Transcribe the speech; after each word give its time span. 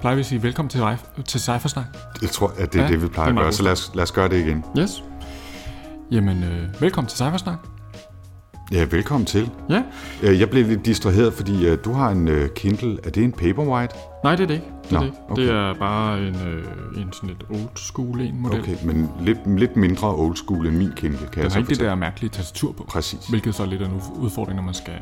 Plejer 0.00 0.14
vi 0.14 0.20
at 0.20 0.26
sige 0.26 0.42
velkommen 0.42 0.70
til, 0.70 0.80
til 1.24 1.40
Cyphersnak? 1.40 1.84
Jeg 2.22 2.30
tror, 2.30 2.52
at 2.58 2.72
det 2.72 2.78
er 2.80 2.84
Ja, 2.84 2.90
det, 2.90 3.02
vi 3.02 3.08
plejer 3.08 3.28
det 3.28 3.36
er 3.36 3.40
at 3.40 3.44
gøre, 3.44 3.52
så 3.52 3.62
lad 3.62 3.72
os, 3.72 3.90
lad 3.94 4.02
os 4.02 4.12
gøre 4.12 4.28
det 4.28 4.40
igen. 4.46 4.64
Yes. 4.78 5.04
Jamen, 6.10 6.44
øh, 6.44 6.80
velkommen 6.82 7.08
til 7.08 7.16
Cyphersnak. 7.18 7.58
Ja, 8.72 8.84
velkommen 8.90 9.26
til. 9.26 9.50
Ja. 9.70 9.82
Øh, 10.22 10.40
Jeg 10.40 10.50
blev 10.50 10.66
lidt 10.66 10.86
distraheret, 10.86 11.32
fordi 11.34 11.66
øh, 11.66 11.78
du 11.84 11.92
har 11.92 12.10
en 12.10 12.28
øh, 12.28 12.48
Kindle. 12.50 12.98
Er 13.04 13.10
det 13.10 13.24
en 13.24 13.32
Paperwhite? 13.32 13.94
Nej, 14.24 14.36
det 14.36 14.42
er 14.42 14.46
det 14.46 14.54
ikke. 14.54 14.66
Det 14.90 14.92
er, 14.92 14.94
Nå, 14.94 15.00
det, 15.00 15.06
ikke. 15.06 15.18
okay. 15.28 15.42
det 15.42 15.50
er 15.50 15.74
bare 15.74 16.18
en, 16.18 16.34
øh, 16.34 17.02
en 17.02 17.12
sådan 17.12 17.28
lidt 17.28 17.44
old 17.50 17.76
school 17.76 18.20
en 18.20 18.40
model. 18.40 18.60
Okay, 18.60 18.76
men 18.84 19.10
lidt, 19.20 19.58
lidt 19.58 19.76
mindre 19.76 20.14
old 20.14 20.36
school 20.36 20.66
end 20.66 20.76
min 20.76 20.92
Kindle, 20.96 21.18
kan 21.18 21.28
Den 21.34 21.42
jeg 21.42 21.52
så 21.52 21.58
ikke 21.58 21.68
det 21.68 21.76
fortælle. 21.76 21.90
der 21.90 21.94
mærkelige 21.96 22.30
tastatur 22.30 22.72
på. 22.72 22.84
Præcis. 22.88 23.26
Hvilket 23.28 23.54
så 23.54 23.62
er 23.62 23.66
lidt 23.66 23.82
af 23.82 23.86
en 23.86 24.02
udfordring, 24.16 24.56
når 24.56 24.62
man 24.64 24.74
skal 24.74 24.94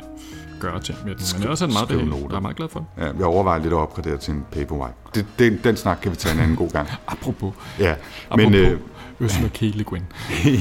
gøre 0.61 0.81
ting 0.81 0.99
med 1.05 1.15
den. 1.15 1.25
Men 1.35 1.43
ellers 1.43 1.63
er 1.63 1.67
den 1.67 1.75
meget 1.75 2.07
noter. 2.09 2.27
Jeg 2.31 2.37
er 2.37 2.41
meget 2.41 2.57
glad 2.57 2.69
for 2.69 2.79
den. 2.79 3.05
Ja, 3.05 3.11
jeg 3.19 3.25
overvejer 3.25 3.59
lidt 3.63 3.73
at 3.73 3.79
opgradere 3.79 4.17
til 4.17 4.35
en 4.35 4.45
Paperwhite. 4.53 4.95
Det, 5.15 5.27
den, 5.39 5.61
den 5.65 5.77
snak 5.77 5.99
kan 6.03 6.11
vi 6.11 6.17
tage 6.17 6.35
en 6.35 6.41
anden 6.41 6.57
god 6.57 6.71
gang. 6.71 6.89
Apropos, 7.07 7.55
Ja, 7.79 7.95
apropos 8.31 8.45
men 8.51 8.55
øh, 8.55 8.79
Ursula 9.21 9.49
K. 9.59 9.61
Le 9.61 9.85
Guin. 9.85 10.03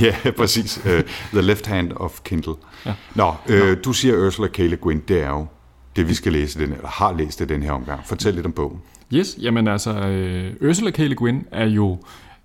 ja, 0.01 0.15
præcis. 0.37 0.81
Uh, 0.85 0.91
the 1.33 1.41
left 1.41 1.67
hand 1.67 1.91
of 1.95 2.19
Kindle. 2.23 2.53
Ja. 2.85 2.93
Nå, 3.15 3.33
øh, 3.49 3.77
du 3.85 3.93
siger 3.93 4.25
Ursula 4.25 4.47
K. 4.47 4.57
Le 4.57 4.75
Guin, 4.75 4.99
det 5.07 5.21
er 5.23 5.29
jo 5.29 5.47
det, 5.95 6.09
vi 6.09 6.13
skal 6.13 6.31
læse 6.31 6.59
den, 6.59 6.71
eller 6.73 6.87
har 6.87 7.13
læst 7.13 7.41
i 7.41 7.45
den 7.45 7.63
her 7.63 7.71
omgang. 7.71 8.01
Fortæl 8.05 8.33
lidt 8.33 8.45
om 8.45 8.51
bogen. 8.51 8.81
Yes, 9.13 9.35
jamen 9.41 9.67
altså, 9.67 9.91
øh, 9.93 10.53
Ursula 10.69 10.91
K. 10.91 10.97
Le 10.97 11.15
Guin 11.15 11.45
er 11.51 11.65
jo 11.65 11.97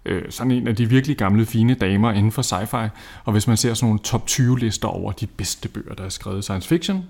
øh, 0.04 0.22
sådan 0.30 0.50
en 0.50 0.68
af 0.68 0.76
de 0.76 0.88
virkelig 0.88 1.16
gamle, 1.16 1.46
fine 1.46 1.74
damer 1.74 2.12
inden 2.12 2.32
for 2.32 2.42
sci-fi. 2.42 2.88
Og 3.24 3.32
hvis 3.32 3.46
man 3.46 3.56
ser 3.56 3.74
sådan 3.74 3.86
nogle 3.86 3.98
top 3.98 4.26
20 4.26 4.58
lister 4.58 4.88
over 4.88 5.12
de 5.12 5.26
bedste 5.26 5.68
bøger, 5.68 5.94
der 5.94 6.04
er 6.04 6.08
skrevet 6.08 6.38
i 6.38 6.42
science 6.42 6.68
fiction, 6.68 7.04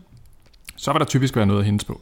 så 0.79 0.93
vil 0.93 1.01
der 1.01 1.07
typisk 1.07 1.37
være 1.37 1.47
noget 1.47 1.61
af 1.61 1.67
hendes 1.67 1.85
på. 1.85 2.01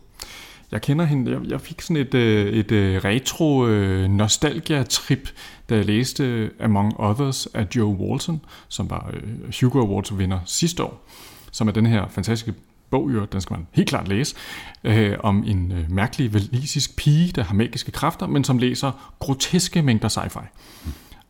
Jeg 0.72 0.82
kender 0.82 1.04
hende, 1.04 1.32
jeg, 1.32 1.40
jeg 1.50 1.60
fik 1.60 1.80
sådan 1.80 1.96
et, 1.96 2.14
øh, 2.14 2.52
et 2.52 2.72
øh, 2.72 3.04
retro 3.04 3.66
øh, 3.66 4.08
nostalgia-trip, 4.08 5.28
da 5.68 5.76
jeg 5.76 5.84
læste 5.84 6.50
Among 6.60 7.00
Others 7.00 7.46
af 7.46 7.66
Joe 7.76 7.96
Walton, 7.96 8.40
som 8.68 8.90
var 8.90 9.14
Hugo 9.60 9.80
Awards 9.80 10.18
vinder 10.18 10.40
sidste 10.44 10.84
år, 10.84 11.06
som 11.52 11.68
er 11.68 11.72
den 11.72 11.86
her 11.86 12.08
fantastiske 12.08 12.54
bog, 12.90 13.14
jo, 13.14 13.24
den 13.24 13.40
skal 13.40 13.54
man 13.54 13.66
helt 13.72 13.88
klart 13.88 14.08
læse, 14.08 14.36
øh, 14.84 15.16
om 15.20 15.44
en 15.46 15.72
øh, 15.72 15.90
mærkelig 15.90 16.34
valisisk 16.34 16.96
pige, 16.96 17.32
der 17.32 17.44
har 17.44 17.54
magiske 17.54 17.92
kræfter, 17.92 18.26
men 18.26 18.44
som 18.44 18.58
læser 18.58 19.14
groteske 19.18 19.82
mængder 19.82 20.08
sci-fi. 20.08 20.46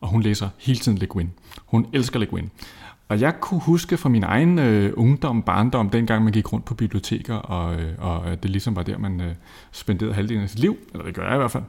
Og 0.01 0.07
hun 0.07 0.21
læser 0.21 0.49
hele 0.57 0.79
tiden 0.79 0.97
Le 0.97 1.07
Guin. 1.07 1.31
Hun 1.65 1.87
elsker 1.93 2.19
Le 2.19 2.25
Guin. 2.25 2.51
Og 3.09 3.19
jeg 3.21 3.39
kunne 3.41 3.59
huske 3.59 3.97
fra 3.97 4.09
min 4.09 4.23
egen 4.23 4.59
øh, 4.59 4.93
ungdom, 4.97 5.43
barndom, 5.43 5.89
dengang 5.89 6.23
man 6.23 6.33
gik 6.33 6.53
rundt 6.53 6.65
på 6.65 6.73
biblioteker, 6.73 7.35
og, 7.35 7.81
øh, 7.81 7.93
og 7.97 8.43
det 8.43 8.51
ligesom 8.51 8.75
var 8.75 8.83
der, 8.83 8.97
man 8.97 9.21
øh, 9.21 9.35
spenderede 9.71 10.13
halvdelen 10.13 10.43
af 10.43 10.49
sit 10.49 10.59
liv, 10.59 10.77
eller 10.93 11.05
det 11.05 11.15
gør 11.15 11.25
jeg 11.27 11.35
i 11.35 11.37
hvert 11.37 11.51
fald, 11.51 11.63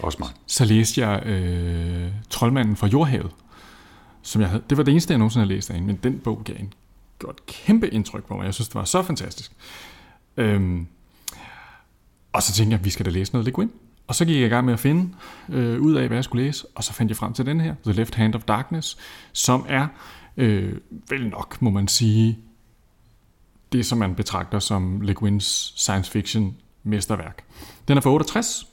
Også 0.00 0.18
mig. 0.20 0.28
så 0.46 0.64
læste 0.64 1.06
jeg 1.06 1.26
øh, 1.26 2.08
Troldmanden 2.30 2.76
fra 2.76 2.86
Jordhavet. 2.86 3.30
Som 4.22 4.40
jeg 4.40 4.50
havde, 4.50 4.62
det 4.70 4.78
var 4.78 4.84
det 4.84 4.90
eneste, 4.92 5.12
jeg 5.12 5.18
nogensinde 5.18 5.46
havde 5.46 5.54
læst 5.54 5.70
af 5.70 5.76
hende, 5.76 5.86
men 5.86 5.96
den 6.02 6.18
bog 6.18 6.42
gav 6.44 6.56
en 6.58 6.72
godt 7.18 7.46
kæmpe 7.46 7.88
indtryk 7.88 8.24
på 8.24 8.36
mig. 8.36 8.44
Jeg 8.44 8.54
synes, 8.54 8.68
det 8.68 8.74
var 8.74 8.84
så 8.84 9.02
fantastisk. 9.02 9.52
Øhm, 10.36 10.86
og 12.32 12.42
så 12.42 12.52
tænkte 12.52 12.76
jeg, 12.76 12.84
vi 12.84 12.90
skal 12.90 13.06
da 13.06 13.10
læse 13.10 13.32
noget 13.32 13.46
Le 13.46 13.52
Guin. 13.52 13.70
Og 14.06 14.14
så 14.14 14.24
gik 14.24 14.36
jeg 14.36 14.46
i 14.46 14.48
gang 14.48 14.64
med 14.64 14.72
at 14.72 14.80
finde 14.80 15.14
øh, 15.48 15.80
ud 15.80 15.94
af, 15.94 16.06
hvad 16.06 16.16
jeg 16.16 16.24
skulle 16.24 16.44
læse, 16.44 16.66
og 16.74 16.84
så 16.84 16.92
fandt 16.92 17.10
jeg 17.10 17.16
frem 17.16 17.32
til 17.32 17.46
den 17.46 17.60
her, 17.60 17.74
The 17.84 17.92
Left 17.92 18.14
Hand 18.14 18.34
of 18.34 18.42
Darkness, 18.42 18.96
som 19.32 19.66
er, 19.68 19.86
øh, 20.36 20.72
vel 21.08 21.28
nok 21.28 21.62
må 21.62 21.70
man 21.70 21.88
sige, 21.88 22.38
det 23.72 23.86
som 23.86 23.98
man 23.98 24.14
betragter 24.14 24.58
som 24.58 25.00
Le 25.00 25.14
Guins 25.14 25.72
science 25.76 26.10
fiction 26.10 26.56
mesterværk. 26.82 27.44
Den 27.88 27.96
er 27.96 28.00
fra 28.00 28.10
68, 28.10 28.66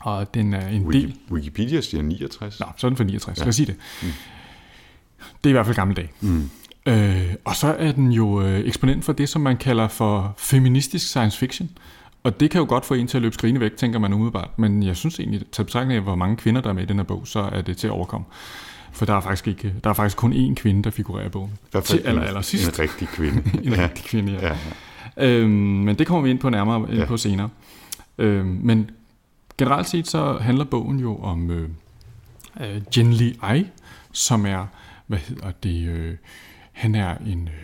og 0.00 0.34
den 0.34 0.54
er 0.54 0.68
en 0.68 0.92
del... 0.92 1.04
Wiki- 1.06 1.32
Wikipedia 1.32 1.80
siger 1.80 2.02
69. 2.02 2.60
Nå, 2.60 2.66
så 2.76 2.86
er 2.86 2.88
den 2.88 2.96
fra 2.96 3.04
69, 3.04 3.38
ja. 3.38 3.42
lad 3.44 3.48
os 3.48 3.56
sige 3.56 3.66
det. 3.66 3.76
Mm. 4.02 4.08
Det 5.44 5.44
er 5.44 5.48
i 5.48 5.52
hvert 5.52 5.66
fald 5.66 5.76
gamle 5.76 5.94
dage. 5.94 6.10
Mm. 6.20 6.50
Øh, 6.86 7.34
og 7.44 7.56
så 7.56 7.66
er 7.78 7.92
den 7.92 8.12
jo 8.12 8.42
øh, 8.42 8.60
eksponent 8.60 9.04
for 9.04 9.12
det, 9.12 9.28
som 9.28 9.42
man 9.42 9.56
kalder 9.56 9.88
for 9.88 10.34
feministisk 10.38 11.06
science 11.08 11.38
fiction. 11.38 11.70
Og 12.22 12.40
det 12.40 12.50
kan 12.50 12.58
jo 12.60 12.66
godt 12.68 12.84
få 12.84 12.94
en 12.94 13.06
til 13.06 13.18
at 13.18 13.22
løbe 13.22 13.34
skrigende 13.34 13.60
væk, 13.60 13.76
tænker 13.76 13.98
man 13.98 14.12
umiddelbart. 14.12 14.58
Men 14.58 14.82
jeg 14.82 14.96
synes 14.96 15.20
egentlig, 15.20 15.42
til 15.52 15.64
betragtning 15.64 15.96
af, 15.96 16.02
hvor 16.02 16.14
mange 16.14 16.36
kvinder, 16.36 16.60
der 16.60 16.68
er 16.68 16.72
med 16.72 16.82
i 16.82 16.86
den 16.86 16.96
her 16.96 17.02
bog, 17.04 17.26
så 17.28 17.40
er 17.40 17.60
det 17.62 17.76
til 17.76 17.86
at 17.86 17.90
overkomme. 17.90 18.26
For 18.92 19.06
der 19.06 19.14
er 19.14 19.20
faktisk, 19.20 19.48
ikke, 19.48 19.74
der 19.84 19.90
er 19.90 19.94
faktisk 19.94 20.16
kun 20.16 20.32
én 20.32 20.54
kvinde, 20.54 20.82
der 20.82 20.90
figurerer 20.90 21.26
i 21.26 21.28
bogen. 21.28 21.50
Fald 21.72 21.84
Til 21.84 21.98
aller, 22.04 22.22
en- 22.22 22.28
aller 22.28 22.40
sidst. 22.40 22.78
En 22.78 22.78
rigtig 22.84 23.08
kvinde. 23.08 23.42
En 23.64 23.72
ja. 23.72 23.82
rigtig 23.82 24.04
kvinde, 24.04 24.32
ja. 24.32 24.46
ja. 25.16 25.26
Øhm, 25.28 25.50
men 25.50 25.98
det 25.98 26.06
kommer 26.06 26.22
vi 26.22 26.30
ind 26.30 26.38
på 26.38 26.50
nærmere 26.50 26.90
ind 26.90 26.98
Ja. 26.98 27.04
på 27.04 27.16
senere. 27.16 27.48
Øhm, 28.18 28.60
men 28.62 28.90
generelt 29.58 29.88
set 29.88 30.08
så 30.08 30.38
handler 30.40 30.64
bogen 30.64 30.98
jo 30.98 31.16
om 31.16 31.50
øh, 31.50 31.68
øh, 32.60 32.80
Jin 32.96 33.12
Li 33.12 33.38
Ai, 33.42 33.66
som 34.12 34.46
er, 34.46 34.66
hvad 35.06 35.18
hedder 35.18 35.50
det, 35.62 35.88
øh, 35.88 36.14
han 36.72 36.94
er 36.94 37.14
en 37.26 37.48
øh, 37.48 37.54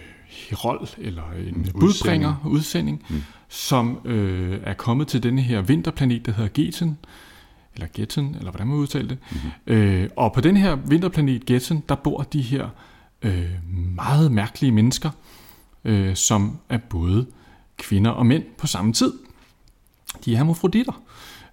herol 0.51 0.89
eller 0.99 1.23
en 1.23 1.39
udsending. 1.39 1.81
budbringer, 1.81 2.35
udsending, 2.45 3.05
mm. 3.09 3.23
som 3.49 4.01
øh, 4.05 4.61
er 4.63 4.75
kommet 4.75 5.09
til 5.09 5.23
denne 5.23 5.43
her 5.43 5.61
vinterplanet, 5.61 6.27
der 6.27 6.33
hedder 6.33 6.51
Geten, 6.55 6.99
eller 7.75 7.89
Getten, 7.95 8.35
eller 8.35 8.51
hvordan 8.51 8.67
man 8.67 8.77
udtaler 8.77 9.09
det. 9.09 9.19
Mm-hmm. 9.31 9.75
Øh, 9.75 10.09
og 10.17 10.33
på 10.33 10.41
den 10.41 10.57
her 10.57 10.75
vinterplanet 10.75 11.47
Getten, 11.47 11.83
der 11.89 11.95
bor 11.95 12.23
de 12.23 12.41
her 12.41 12.69
øh, 13.23 13.51
meget 13.95 14.33
mærkelige 14.33 14.73
mennesker, 14.73 15.11
øh, 15.85 16.17
som 16.17 16.59
er 16.69 16.79
både 16.79 17.27
kvinder 17.77 18.11
og 18.11 18.27
mænd 18.27 18.45
på 18.59 18.67
samme 18.67 18.93
tid. 18.93 19.13
De 20.25 20.33
er 20.33 20.37
hermafroditter. 20.37 21.03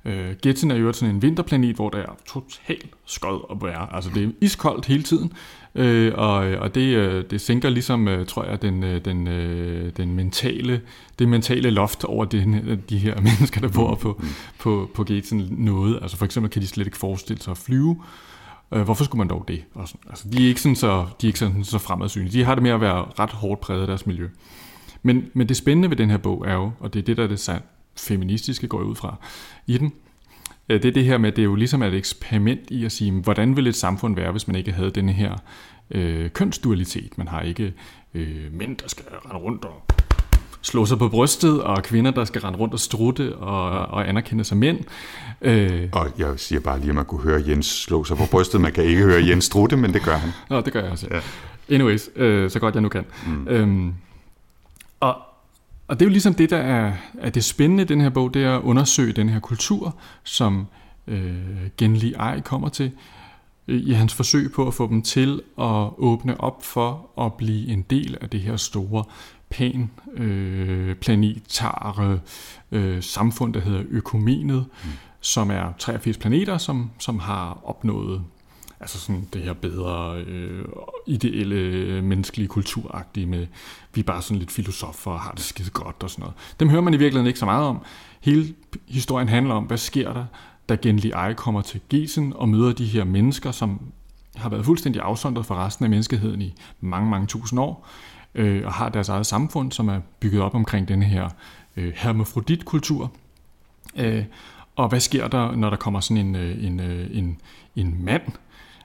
Øh, 0.06 0.36
Getten 0.42 0.72
er 0.72 0.76
jo 0.76 0.94
sådan 0.94 1.16
en 1.16 1.22
vinterplanet, 1.22 1.76
hvor 1.76 1.90
der 1.90 1.98
er 1.98 2.18
totalt 2.26 2.90
skod 3.06 3.46
at 3.52 3.58
være. 3.62 3.96
Altså 3.96 4.10
det 4.14 4.24
er 4.24 4.32
iskoldt 4.42 4.86
hele 4.86 5.04
tiden, 5.04 5.34
øh, 5.75 6.11
og, 6.16 6.35
og 6.35 6.75
det, 6.75 6.95
øh, 6.95 7.23
det 7.29 7.41
sænker 7.41 7.69
ligesom, 7.69 8.07
øh, 8.07 8.25
tror 8.25 8.44
jeg, 8.44 8.61
den, 8.61 8.84
øh, 8.84 9.06
den, 9.06 9.28
øh, 9.28 9.91
den 9.97 10.16
mentale, 10.16 10.81
det 11.19 11.29
mentale 11.29 11.69
loft 11.69 12.03
over 12.03 12.25
de, 12.25 12.61
de 12.89 12.97
her 12.97 13.22
mennesker, 13.22 13.61
der 13.61 13.69
bor 13.69 13.95
på, 13.95 14.22
på, 14.59 14.89
på 14.94 15.03
Getten 15.03 15.47
noget. 15.51 16.00
Altså 16.01 16.17
for 16.17 16.25
eksempel 16.25 16.51
kan 16.51 16.61
de 16.61 16.67
slet 16.67 16.85
ikke 16.85 16.97
forestille 16.97 17.41
sig 17.41 17.51
at 17.51 17.57
flyve. 17.57 18.01
Øh, 18.73 18.81
hvorfor 18.81 19.03
skulle 19.03 19.19
man 19.19 19.28
dog 19.28 19.45
det? 19.47 19.63
Og 19.73 19.88
sådan, 19.88 20.01
altså, 20.09 20.29
de 20.29 20.44
er 20.44 20.47
ikke 20.47 20.61
sådan 20.61 20.75
så, 20.75 21.06
de 21.22 21.28
er 21.28 21.29
ikke 21.29 21.39
sådan 21.39 21.63
så 21.63 21.78
fremadsynlige. 21.78 22.40
De 22.40 22.44
har 22.44 22.55
det 22.55 22.63
med 22.63 22.72
at 22.72 22.81
være 22.81 23.05
ret 23.19 23.31
hårdt 23.31 23.61
præget 23.61 23.81
af 23.81 23.88
deres 23.88 24.05
miljø. 24.05 24.28
Men, 25.03 25.25
men 25.34 25.50
det 25.50 25.57
spændende 25.57 25.90
ved 25.90 25.97
den 25.97 26.09
her 26.09 26.17
bog 26.17 26.44
er 26.47 26.53
jo, 26.53 26.72
og 26.79 26.94
det 26.94 27.00
er 27.00 27.03
det, 27.03 27.17
der 27.17 27.23
er 27.23 27.28
det 27.28 27.40
sand- 27.40 27.61
feministiske 27.97 28.67
går 28.67 28.81
ud 28.81 28.95
fra 28.95 29.16
i 29.67 29.78
den, 29.78 29.94
det 30.68 30.85
er 30.85 30.91
det 30.91 31.06
her 31.06 31.18
med, 31.18 31.29
at 31.29 31.35
det 31.35 31.44
jo 31.44 31.56
ligesom 31.56 31.81
er 31.81 31.88
et 31.88 31.94
eksperiment 31.94 32.72
i 32.72 32.85
at 32.85 32.91
sige, 32.91 33.12
hvordan 33.12 33.56
ville 33.56 33.69
et 33.69 33.75
samfund 33.75 34.16
være, 34.16 34.31
hvis 34.31 34.47
man 34.47 34.56
ikke 34.56 34.72
havde 34.72 34.91
denne 34.91 35.12
her 35.12 35.35
øh, 35.91 36.29
kønsdualitet. 36.29 37.18
Man 37.18 37.28
har 37.28 37.41
ikke 37.41 37.74
øh, 38.13 38.28
mænd, 38.51 38.78
der 38.78 38.88
skal 38.88 39.06
rende 39.25 39.35
rundt 39.38 39.66
og 39.66 39.84
slå 40.62 40.85
sig 40.85 40.97
på 40.97 41.09
brystet, 41.09 41.64
og 41.64 41.84
kvinder, 41.84 42.11
der 42.11 42.26
skal 42.26 42.41
rende 42.41 42.59
rundt 42.59 42.73
og 42.73 42.79
strutte 42.79 43.35
og, 43.35 43.70
og 43.70 44.09
anerkende 44.09 44.43
sig 44.43 44.58
mænd. 44.58 44.79
Øh, 45.41 45.90
Og 45.91 46.08
jeg 46.17 46.40
siger 46.40 46.59
bare 46.59 46.79
lige, 46.79 46.90
at 46.90 46.96
man 46.96 47.05
kunne 47.05 47.22
høre 47.22 47.43
Jens 47.47 47.66
slå 47.84 48.03
sig 48.03 48.17
på 48.17 48.23
brystet. 48.32 48.61
Man 48.61 48.72
kan 48.72 48.84
ikke 48.84 49.03
høre 49.03 49.26
Jens 49.28 49.46
strutte, 49.46 49.78
men 49.78 49.93
det 49.93 50.02
gør 50.03 50.16
han. 50.16 50.29
Nå, 50.49 50.61
det 50.61 50.73
gør 50.73 50.82
jeg 50.84 50.91
også. 50.91 51.08
Ja. 51.11 51.20
Anyways, 51.76 52.09
øh, 52.16 52.49
så 52.49 52.59
godt 52.59 52.76
jeg 52.76 52.82
nu 52.82 52.90
kan. 52.90 53.05
Mm. 53.28 53.47
Øhm, 53.47 53.93
og, 54.99 55.16
og 55.93 55.99
det 55.99 56.05
er 56.05 56.09
jo 56.09 56.11
ligesom 56.11 56.34
det, 56.34 56.49
der 56.49 56.57
er, 56.57 56.93
er 57.19 57.29
det 57.29 57.43
spændende 57.43 57.84
i 57.84 57.85
den 57.85 58.01
her 58.01 58.09
bog, 58.09 58.34
det 58.34 58.43
er 58.43 58.57
at 58.57 58.61
undersøge 58.61 59.13
den 59.13 59.29
her 59.29 59.40
kultur, 59.40 59.95
som 60.23 60.67
øh, 61.07 61.35
Genli 61.78 62.13
Ai 62.19 62.40
kommer 62.40 62.69
til, 62.69 62.91
øh, 63.67 63.81
i 63.81 63.91
hans 63.91 64.13
forsøg 64.13 64.51
på 64.51 64.67
at 64.67 64.73
få 64.73 64.87
dem 64.87 65.01
til 65.01 65.41
at 65.59 65.90
åbne 65.97 66.41
op 66.41 66.66
for 66.66 67.09
at 67.25 67.34
blive 67.34 67.67
en 67.67 67.81
del 67.81 68.17
af 68.22 68.29
det 68.29 68.40
her 68.40 68.57
store 68.57 69.03
pan 69.49 69.91
øh, 70.13 70.95
planetare 70.95 72.19
øh, 72.72 73.03
samfund, 73.03 73.53
der 73.53 73.59
hedder 73.59 73.84
Økumenet, 73.90 74.66
mm. 74.84 74.90
som 75.22 75.51
er 75.51 75.73
83 75.79 76.17
planeter, 76.17 76.57
som, 76.57 76.91
som 76.99 77.19
har 77.19 77.59
opnået 77.63 78.23
Altså 78.84 79.00
sådan 79.00 79.28
det 79.34 79.41
her 79.41 79.53
bedre, 79.53 80.18
øh, 80.28 80.66
ideelle, 81.08 82.02
menneskelige, 82.02 82.47
kulturagtige 82.47 83.26
med, 83.26 83.47
vi 83.94 84.02
er 84.02 84.06
bare 84.06 84.22
sådan 84.22 84.38
lidt 84.38 84.52
filosofer 84.52 85.12
og 85.12 85.20
har 85.20 85.32
det 85.32 85.44
skide 85.44 85.70
godt 85.70 86.03
og 86.03 86.09
sådan 86.09 86.22
noget. 86.22 86.35
Dem 86.59 86.70
hører 86.70 86.82
man 86.82 86.94
i 86.94 86.97
virkeligheden 86.97 87.28
ikke 87.28 87.40
så 87.40 87.46
meget 87.46 87.68
om. 87.68 87.80
Hele 88.22 88.53
historien 88.88 89.30
handler 89.30 89.53
om, 89.53 89.64
hvad 89.64 89.78
sker 89.78 90.14
der, 90.14 90.26
da 90.70 90.76
Genli 90.76 91.12
Ai 91.12 91.34
kommer 91.34 91.62
til 91.62 91.82
Gesen 91.90 92.34
og 92.35 92.50
møder 92.50 92.74
de 92.74 92.85
her 92.85 93.03
mennesker, 93.03 93.52
som 93.52 93.80
har 94.35 94.50
været 94.50 94.66
fuldstændig 94.66 95.02
afsondret 95.02 95.46
fra 95.46 95.66
resten 95.66 95.86
af 95.86 95.90
menneskeheden 95.90 96.41
i 96.41 96.53
mange, 96.82 97.09
mange 97.09 97.28
tusind 97.28 97.59
år, 97.59 97.88
øh, 98.36 98.66
og 98.66 98.74
har 98.74 98.90
deres 98.90 99.09
eget 99.09 99.26
samfund, 99.26 99.72
som 99.72 99.90
er 99.90 100.00
bygget 100.20 100.41
op 100.41 100.56
omkring 100.56 100.88
den 100.88 101.03
her 101.03 101.29
øh, 101.78 101.94
hermafroditkultur. 101.96 103.12
Øh, 103.96 104.24
og 104.76 104.90
hvad 104.90 105.00
sker 105.00 105.28
der, 105.28 105.56
når 105.56 105.70
der 105.70 105.78
kommer 105.78 106.00
sådan 106.00 106.26
en, 106.26 106.36
øh, 106.36 106.66
en, 106.66 106.79
øh, 106.79 107.18
en, 107.18 107.38
en 107.76 108.06
mand 108.06 108.24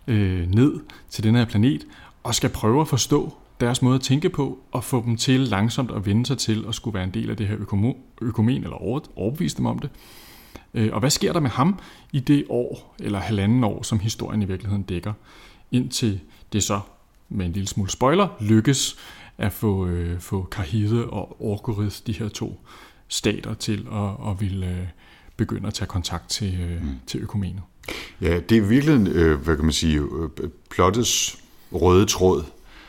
øh, 0.08 0.50
ned 0.54 0.80
til 1.10 1.24
den 1.24 1.34
her 1.34 1.44
planet, 1.44 1.86
og 2.22 2.34
skal 2.34 2.50
prøve 2.50 2.80
at 2.80 2.88
forstå 2.88 3.34
deres 3.60 3.82
måde 3.82 3.94
at 3.94 4.00
tænke 4.00 4.28
på, 4.28 4.58
og 4.72 4.84
få 4.84 5.02
dem 5.06 5.16
til 5.16 5.40
langsomt 5.40 5.90
at 5.90 6.06
vende 6.06 6.26
sig 6.26 6.38
til 6.38 6.64
at 6.68 6.74
skulle 6.74 6.94
være 6.94 7.04
en 7.04 7.14
del 7.14 7.30
af 7.30 7.36
det 7.36 7.48
her 7.48 7.56
økomen, 8.20 8.64
eller 8.64 8.76
overbevise 9.16 9.56
dem 9.56 9.66
om 9.66 9.78
det. 9.78 9.90
Øh, 10.74 10.88
og 10.92 11.00
hvad 11.00 11.10
sker 11.10 11.32
der 11.32 11.40
med 11.40 11.50
ham 11.50 11.78
i 12.12 12.20
det 12.20 12.44
år, 12.48 12.94
eller 13.00 13.18
halvanden 13.18 13.64
år, 13.64 13.82
som 13.82 14.00
historien 14.00 14.42
i 14.42 14.44
virkeligheden 14.44 14.82
dækker, 14.82 15.12
indtil 15.72 16.20
det 16.52 16.62
så, 16.62 16.80
med 17.28 17.46
en 17.46 17.52
lille 17.52 17.68
smule 17.68 17.90
spoiler, 17.90 18.28
lykkes 18.40 18.96
at 19.38 19.52
få, 19.52 19.86
øh, 19.86 20.20
få 20.20 20.48
Kahide 20.50 21.06
og 21.06 21.42
Orgoris, 21.42 22.00
de 22.00 22.12
her 22.12 22.28
to 22.28 22.60
stater, 23.08 23.54
til 23.54 23.86
at, 23.92 24.30
at 24.30 24.40
ville 24.40 24.66
øh, 24.66 24.86
begynde 25.36 25.66
at 25.66 25.74
tage 25.74 25.88
kontakt 25.88 26.28
til, 26.30 26.60
øh, 26.60 26.82
mm. 26.82 26.88
til 27.06 27.20
økumenet. 27.20 27.62
Ja, 28.20 28.40
det 28.40 28.58
er 28.58 28.62
virkelig, 28.62 29.08
øh, 29.14 29.40
hvad 29.40 29.56
kan 29.56 29.64
man 29.64 29.72
sige, 29.72 29.98
øh, 29.98 30.48
plottets 30.70 31.38
røde 31.72 32.06
tråd, 32.06 32.44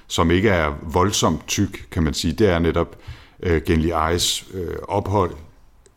som 0.07 0.31
ikke 0.31 0.49
er 0.49 0.73
voldsomt 0.93 1.47
tyk, 1.47 1.87
kan 1.91 2.03
man 2.03 2.13
sige. 2.13 2.33
Det 2.33 2.49
er 2.49 2.59
netop 2.59 2.97
øh, 3.43 3.61
Genli 3.65 3.91
Eis 4.11 4.45
øh, 4.53 4.75
ophold 4.87 5.31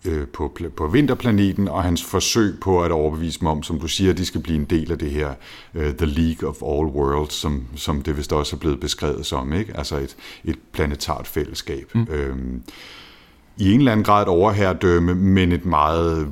øh, 0.04 0.26
på, 0.26 0.56
på 0.76 0.86
vinterplaneten, 0.86 1.68
og 1.68 1.82
hans 1.82 2.04
forsøg 2.04 2.54
på 2.60 2.82
at 2.82 2.92
overbevise 2.92 3.40
dem 3.40 3.48
om, 3.48 3.62
som 3.62 3.80
du 3.80 3.88
siger, 3.88 4.12
de 4.12 4.26
skal 4.26 4.40
blive 4.40 4.58
en 4.58 4.64
del 4.64 4.92
af 4.92 4.98
det 4.98 5.10
her 5.10 5.34
uh, 5.74 5.82
The 5.82 6.06
League 6.06 6.48
of 6.48 6.56
All 6.62 6.86
Worlds, 6.96 7.34
som, 7.34 7.66
som 7.76 8.02
det 8.02 8.16
vist 8.16 8.32
også 8.32 8.56
er 8.56 8.60
blevet 8.60 8.80
beskrevet 8.80 9.26
som, 9.26 9.52
ikke? 9.52 9.76
altså 9.76 9.96
et, 9.96 10.16
et 10.44 10.58
planetart 10.72 11.26
fællesskab. 11.26 11.90
Mm. 11.94 12.06
Øhm, 12.10 12.62
I 13.56 13.72
en 13.72 13.78
eller 13.78 13.92
anden 13.92 14.04
grad 14.04 14.22
et 14.22 14.28
overherredømme, 14.28 15.14
men 15.14 15.52
et 15.52 15.64
meget 15.64 16.28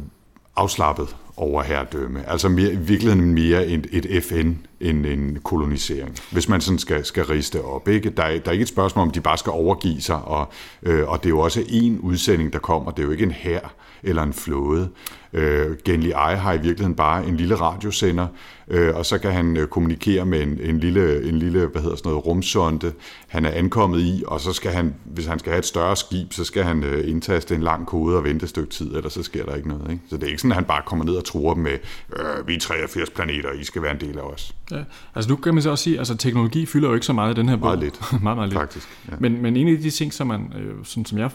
afslappet 0.57 1.17
overherredømme. 1.41 2.29
Altså 2.29 2.49
mere, 2.49 2.73
i 2.73 2.77
virkeligheden 2.77 3.35
mere 3.35 3.67
et, 3.67 3.87
et 3.93 4.25
FN 4.25 4.53
end 4.81 5.07
en 5.07 5.39
kolonisering, 5.45 6.17
hvis 6.33 6.49
man 6.49 6.61
sådan 6.61 6.79
skal, 6.79 7.05
skal 7.05 7.25
riste 7.25 7.63
op. 7.63 7.89
Ikke? 7.89 8.11
Der, 8.11 8.23
er, 8.23 8.39
der 8.39 8.49
er 8.49 8.53
ikke 8.53 8.63
et 8.63 8.69
spørgsmål 8.69 9.07
om, 9.07 9.11
de 9.11 9.21
bare 9.21 9.39
skal 9.39 9.51
overgive 9.51 10.01
sig, 10.01 10.23
og, 10.23 10.53
øh, 10.83 11.09
og 11.09 11.19
det 11.19 11.27
er 11.27 11.31
jo 11.31 11.41
også 11.41 11.65
en 11.69 11.99
udsending, 11.99 12.53
der 12.53 12.59
kommer. 12.59 12.91
Det 12.91 13.03
er 13.03 13.07
jo 13.07 13.13
ikke 13.13 13.25
en 13.25 13.31
hær 13.31 13.75
eller 14.03 14.23
en 14.23 14.33
flåde. 14.33 14.89
Øh, 15.33 15.77
Genli 15.85 16.13
Ai 16.13 16.37
har 16.37 16.53
i 16.53 16.57
virkeligheden 16.57 16.95
bare 16.95 17.27
en 17.27 17.37
lille 17.37 17.55
radiosender, 17.55 18.27
øh, 18.69 18.97
og 18.97 19.07
så 19.07 19.19
kan 19.19 19.33
han 19.33 19.57
øh, 19.57 19.67
kommunikere 19.67 20.27
med 20.27 20.43
en, 20.43 20.61
en, 20.63 20.79
lille, 20.79 21.29
en 21.29 21.39
lille 21.39 21.67
hvad 21.67 21.83
hedder 21.83 21.97
sådan 21.97 22.11
noget, 22.11 22.27
rumsonde, 22.27 22.93
han 23.29 23.45
er 23.45 23.51
ankommet 23.51 24.01
i, 24.01 24.23
og 24.27 24.41
så 24.41 24.53
skal 24.53 24.73
han, 24.73 24.95
hvis 25.05 25.27
han 25.27 25.39
skal 25.39 25.51
have 25.51 25.59
et 25.59 25.67
større 25.67 25.97
skib, 25.97 26.33
så 26.33 26.45
skal 26.45 26.65
han 26.65 26.85
øh, 26.85 27.11
indtaste 27.11 27.55
en 27.55 27.63
lang 27.63 27.87
kode 27.87 28.17
og 28.17 28.25
vente 28.25 28.45
et 28.45 28.51
stykke 28.51 28.71
tid, 28.71 28.97
ellers 28.97 29.13
så 29.13 29.23
sker 29.23 29.45
der 29.45 29.55
ikke 29.55 29.69
noget. 29.69 29.91
Ikke? 29.91 30.03
Så 30.09 30.17
det 30.17 30.23
er 30.23 30.29
ikke 30.29 30.39
sådan, 30.39 30.53
at 30.53 30.57
han 30.57 30.65
bare 30.65 30.83
kommer 30.87 31.05
ned 31.05 31.15
og 31.15 31.25
tror 31.25 31.55
dem 31.55 31.63
med, 31.63 31.79
øh, 32.17 32.49
vi 32.49 32.55
er 32.55 32.61
83 32.61 33.11
planeter, 33.11 33.53
I 33.53 33.65
skal 33.65 33.83
være 33.83 33.93
en 33.93 34.01
del 34.01 34.19
af 34.19 34.23
os. 34.23 34.55
Ja, 34.71 34.85
altså 35.15 35.31
nu 35.31 35.37
kan 35.37 35.55
man 35.55 35.63
så 35.63 35.71
også 35.71 35.85
sige, 35.85 35.99
altså 35.99 36.17
teknologi 36.17 36.67
fylder 36.67 36.89
jo 36.89 36.95
ikke 36.95 37.07
så 37.07 37.13
meget 37.13 37.39
i 37.39 37.41
den 37.41 37.49
her 37.49 37.57
bog. 37.57 37.67
Meget 37.67 37.79
lidt. 37.79 38.01
meget, 38.23 38.37
meget 38.37 38.49
lidt. 38.49 38.61
Faktisk, 38.61 38.89
ja. 39.11 39.15
men, 39.21 39.43
men 39.43 39.57
en 39.57 39.69
af 39.69 39.83
de 39.83 39.91
ting, 39.91 40.13
som, 40.13 40.27
man, 40.27 40.53
øh, 40.59 40.75
sådan, 40.85 41.05
som 41.05 41.19
jeg 41.19 41.31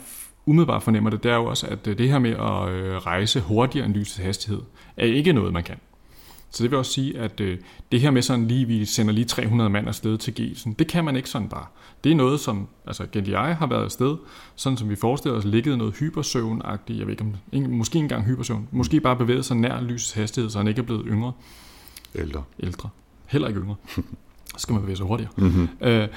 umiddelbart 0.45 0.83
fornemmer 0.83 1.09
det, 1.09 1.23
det 1.23 1.31
er 1.31 1.35
jo 1.35 1.45
også, 1.45 1.67
at 1.67 1.87
øh, 1.87 1.97
det 1.97 2.09
her 2.09 2.19
med 2.19 2.31
at 2.31 2.69
øh, 2.69 2.97
rejse 2.97 3.39
hurtigere 3.41 3.85
end 3.85 3.93
lysets 3.93 4.17
hastighed, 4.17 4.61
er 4.97 5.05
ikke 5.05 5.33
noget, 5.33 5.53
man 5.53 5.63
kan. 5.63 5.75
Så 6.55 6.63
det 6.63 6.71
vil 6.71 6.79
også 6.79 6.91
sige, 6.91 7.19
at 7.19 7.39
øh, 7.39 7.59
det 7.91 8.01
her 8.01 8.11
med 8.11 8.21
sådan 8.21 8.47
lige, 8.47 8.65
vi 8.65 8.85
sender 8.85 9.13
lige 9.13 9.25
300 9.25 9.69
mand 9.69 9.87
afsted 9.87 10.17
til 10.17 10.35
Gelsen, 10.35 10.73
det 10.73 10.87
kan 10.87 11.05
man 11.05 11.15
ikke 11.15 11.29
sådan 11.29 11.49
bare. 11.49 11.65
Det 12.03 12.11
er 12.11 12.15
noget, 12.15 12.39
som, 12.39 12.67
altså 12.87 13.05
Genliai 13.11 13.53
har 13.53 13.67
været 13.67 13.83
afsted, 13.83 14.17
sådan 14.55 14.77
som 14.77 14.89
vi 14.89 14.95
forestiller 14.95 15.37
os, 15.37 15.45
ligget 15.45 15.77
noget 15.77 15.95
hypersøvnagtigt, 15.95 16.99
jeg 16.99 17.07
ved 17.07 17.13
ikke 17.13 17.23
om, 17.23 17.33
ikke, 17.51 17.67
måske 17.67 17.99
engang 17.99 18.25
hypersøvn, 18.25 18.67
måske 18.71 18.99
bare 18.99 19.15
bevæget 19.15 19.45
sig 19.45 19.57
nær 19.57 19.81
lysets 19.81 20.11
hastighed, 20.11 20.49
så 20.49 20.57
han 20.57 20.67
ikke 20.67 20.79
er 20.81 20.85
blevet 20.85 21.05
yngre. 21.07 21.31
Ældre. 22.15 22.43
Ældre. 22.59 22.89
Heller 23.25 23.47
ikke 23.47 23.59
yngre. 23.59 23.75
Så 24.55 24.61
skal 24.61 24.73
man 24.73 24.81
bevæge 24.81 24.97
sig 24.97 25.05
hurtigere. 25.05 25.31
Mm-hmm. 25.37 25.67
Øh, 25.81 26.07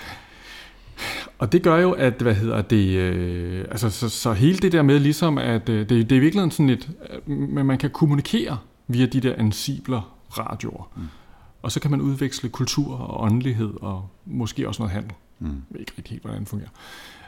og 1.39 1.53
det 1.53 1.63
gør 1.63 1.77
jo, 1.77 1.93
at 1.93 2.15
hvad 2.15 2.35
hedder 2.35 2.63
det, 2.63 2.97
øh, 2.97 3.65
altså 3.71 3.91
så, 3.91 4.09
så 4.09 4.33
hele 4.33 4.59
det 4.59 4.73
der 4.73 4.83
med 4.83 4.99
ligesom, 4.99 5.39
at 5.39 5.69
øh, 5.69 5.89
det, 5.89 6.11
det 6.11 6.17
er 6.17 6.21
virkelig 6.21 6.53
sådan 6.53 6.67
lidt, 6.67 6.89
men 7.27 7.67
man 7.67 7.79
kan 7.79 7.91
kommunikere 7.91 8.59
via 8.89 9.07
de 9.07 9.21
der 9.21 9.35
ansibler 9.39 10.17
radioer. 10.39 10.91
Mm. 10.97 11.03
Og 11.63 11.73
så 11.73 11.81
kan 11.81 11.91
man 11.91 12.01
udveksle 12.01 12.49
kultur 12.49 12.97
og 12.97 13.23
åndelighed 13.23 13.71
og 13.81 14.09
måske 14.27 14.69
også 14.69 14.83
noget 14.83 14.93
handel. 14.93 15.13
Mm. 15.39 15.47
Jeg 15.47 15.55
ved 15.71 15.81
ikke 15.81 15.93
rigtig 15.99 16.11
helt, 16.11 16.23
hvordan 16.23 16.41
det 16.41 16.49
fungerer. 16.49 16.71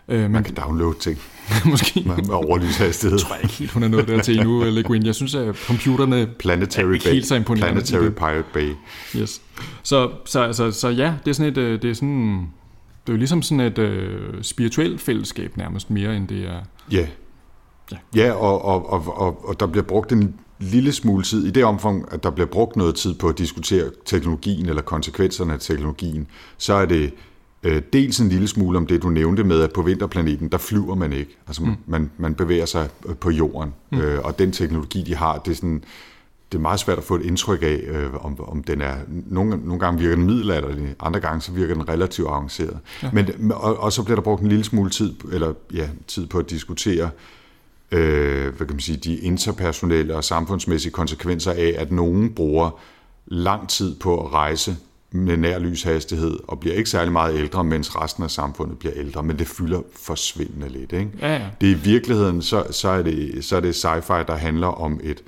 Øh, 0.09 0.21
man, 0.21 0.31
man 0.31 0.45
kan 0.45 0.55
downloade 0.55 0.99
ting. 0.99 1.19
måske. 1.65 2.03
Med, 2.07 2.17
med 2.17 2.35
overlyshastighed. 2.35 3.19
Jeg 3.19 3.27
tror 3.27 3.37
ikke 3.37 3.55
helt, 3.55 3.71
hun 3.71 3.83
er 3.83 3.89
nået 3.89 4.09
der 4.09 4.23
til 4.23 4.39
endnu, 4.39 4.65
Le 4.71 4.83
Guin. 4.83 5.07
Jeg 5.07 5.15
synes, 5.15 5.35
at 5.35 5.57
computerne 5.57 6.27
Planetary 6.27 6.85
er 6.85 6.93
ikke 6.93 7.05
Bay. 7.05 7.13
helt 7.13 7.27
så 7.27 7.35
imponerende. 7.35 7.83
Planetary 7.83 8.11
Pirate 8.11 8.49
Bay. 8.53 8.73
Yes. 9.17 9.43
Så, 9.83 10.11
så, 10.25 10.41
altså, 10.41 10.71
så 10.71 10.89
ja, 10.89 11.15
det 11.25 11.31
er 11.31 11.35
sådan 11.35 11.53
et, 11.53 11.59
øh, 11.59 11.83
det 11.83 11.91
er 11.91 11.95
sådan, 11.95 12.49
det 13.07 13.13
er 13.13 13.13
jo 13.13 13.19
ligesom 13.19 13.43
sådan 13.43 13.61
et 13.61 13.79
øh, 13.79 14.43
spirituelt 14.43 15.01
fællesskab 15.01 15.57
nærmest 15.57 15.91
mere, 15.91 16.17
end 16.17 16.29
det 16.29 16.45
er... 16.45 16.61
Ja, 16.93 17.07
ja, 17.93 17.97
ja 18.15 18.33
og, 18.33 18.65
og, 18.65 18.93
og, 18.93 19.17
og, 19.17 19.49
og 19.49 19.61
der 19.61 19.67
bliver 19.67 19.85
brugt 19.85 20.13
en 20.13 20.35
lille 20.59 20.93
smule 20.93 21.25
tid, 21.25 21.47
i 21.47 21.51
det 21.51 21.65
omfang, 21.65 22.13
at 22.13 22.23
der 22.23 22.31
bliver 22.31 22.47
brugt 22.47 22.77
noget 22.77 22.95
tid 22.95 23.15
på 23.15 23.29
at 23.29 23.39
diskutere 23.39 23.91
teknologien 24.05 24.69
eller 24.69 24.83
konsekvenserne 24.83 25.53
af 25.53 25.61
teknologien, 25.61 26.27
så 26.59 26.75
er 26.75 26.87
det 26.87 27.13
øh, 27.63 27.83
dels 27.93 28.21
en 28.21 28.29
lille 28.29 28.49
smule 28.49 28.79
om 28.79 28.87
det, 28.87 29.03
du 29.03 29.09
nævnte 29.09 29.45
med, 29.45 29.61
at 29.61 29.73
på 29.73 29.83
vinterplaneten, 29.83 30.49
der 30.49 30.59
flyver 30.59 30.95
man 30.95 31.13
ikke. 31.13 31.39
Altså 31.47 31.65
mm. 31.65 31.75
man, 31.87 32.11
man 32.19 32.35
bevæger 32.35 32.67
sig 32.67 32.89
på 33.21 33.31
jorden, 33.31 33.75
mm. 33.93 33.99
øh, 33.99 34.21
og 34.25 34.39
den 34.39 34.53
teknologi, 34.53 35.03
de 35.03 35.15
har, 35.15 35.39
det 35.39 35.51
er 35.51 35.55
sådan 35.55 35.85
det 36.53 36.59
er 36.59 36.63
meget 36.63 36.81
svært 36.81 36.99
at 36.99 37.05
få 37.05 37.17
et 37.17 37.23
indtryk 37.23 37.63
af, 37.63 37.81
øh, 37.87 38.25
om, 38.25 38.41
om 38.49 38.63
den 38.63 38.81
er... 38.81 38.95
Nogle, 39.09 39.61
nogle 39.65 39.81
gange 39.81 40.01
virker 40.01 40.17
den 40.17 40.27
middelalderlig, 40.27 40.95
andre 41.01 41.21
gange 41.21 41.41
så 41.41 41.53
virker 41.53 41.75
den 41.75 41.89
relativt 41.89 42.29
avanceret. 42.29 42.79
Ja. 43.03 43.11
Men, 43.13 43.53
og, 43.53 43.81
og 43.81 43.93
så 43.93 44.03
bliver 44.03 44.17
der 44.17 44.23
brugt 44.23 44.43
en 44.43 44.49
lille 44.49 44.65
smule 44.65 44.91
tid, 44.91 45.15
eller 45.33 45.53
ja, 45.75 45.89
tid 46.07 46.27
på 46.27 46.39
at 46.39 46.51
diskutere 46.51 47.11
øh, 47.93 48.55
hvad 48.57 48.67
kan 48.67 48.77
man 48.77 48.81
sige, 48.81 48.97
de 48.97 49.17
interpersonelle 49.17 50.17
og 50.17 50.25
samfundsmæssige 50.25 50.93
konsekvenser 50.93 51.53
af, 51.53 51.75
at 51.79 51.93
nogen 51.93 52.35
bruger 52.35 52.81
lang 53.27 53.69
tid 53.69 53.95
på 53.95 54.25
at 54.25 54.33
rejse 54.33 54.77
med 55.13 55.37
nær 55.37 55.59
lyshastighed 55.59 56.39
og 56.49 56.61
bliver 56.61 56.77
ikke 56.77 56.91
særlig 56.91 57.13
meget 57.13 57.39
ældre, 57.39 57.65
mens 57.65 57.97
resten 57.97 58.25
af 58.25 58.31
samfundet 58.31 58.79
bliver 58.79 58.95
ældre, 58.97 59.23
men 59.23 59.39
det 59.39 59.47
fylder 59.47 59.83
forsvindende 60.03 60.69
lidt. 60.69 60.93
Ikke? 60.93 61.11
Ja, 61.21 61.33
ja. 61.33 61.47
Det 61.61 61.71
er 61.71 61.75
i 61.75 61.79
virkeligheden, 61.79 62.43
så, 62.43 62.65
så, 62.71 62.89
er 62.89 63.03
det, 63.03 63.45
så 63.45 63.57
er 63.57 63.61
det 63.61 63.85
sci-fi, 63.85 64.23
der 64.27 64.37
handler 64.37 64.67
om 64.67 65.01
et, 65.03 65.23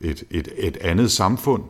et, 0.00 0.24
et, 0.30 0.48
et 0.56 0.76
andet 0.76 1.10
samfund, 1.10 1.62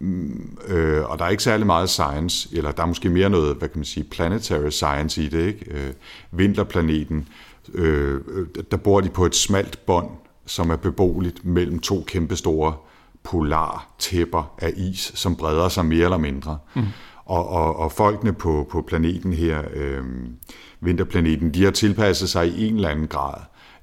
mm, 0.00 0.58
øh, 0.68 1.10
og 1.10 1.18
der 1.18 1.24
er 1.24 1.28
ikke 1.28 1.42
særlig 1.42 1.66
meget 1.66 1.90
science, 1.90 2.56
eller 2.56 2.72
der 2.72 2.82
er 2.82 2.86
måske 2.86 3.08
mere 3.08 3.30
noget, 3.30 3.56
hvad 3.56 3.68
kan 3.68 3.78
man 3.78 3.84
sige, 3.84 4.04
planetary 4.04 4.70
science 4.70 5.22
i 5.22 5.28
det, 5.28 5.46
ikke? 5.46 5.70
Øh, 5.70 5.92
vinterplaneten, 6.30 7.28
øh, 7.74 8.20
der 8.70 8.76
bor 8.76 9.00
de 9.00 9.08
på 9.08 9.26
et 9.26 9.34
smalt 9.34 9.86
bånd, 9.86 10.08
som 10.46 10.70
er 10.70 10.76
beboeligt 10.76 11.44
mellem 11.44 11.78
to 11.78 12.04
kæmpestore 12.06 12.74
polar 13.22 13.88
tæpper 13.98 14.54
af 14.58 14.72
is, 14.76 15.12
som 15.14 15.36
breder 15.36 15.68
sig 15.68 15.84
mere 15.86 16.04
eller 16.04 16.18
mindre. 16.18 16.58
Mm. 16.74 16.82
Og, 17.24 17.48
og, 17.48 17.76
og 17.76 17.92
folkene 17.92 18.32
på, 18.32 18.68
på 18.70 18.82
planeten 18.82 19.32
her, 19.32 19.62
øh, 19.74 20.04
vinterplaneten, 20.80 21.54
de 21.54 21.64
har 21.64 21.70
tilpasset 21.70 22.28
sig 22.30 22.48
i 22.48 22.68
en 22.68 22.74
eller 22.74 22.88
anden 22.88 23.06
grad. 23.06 23.34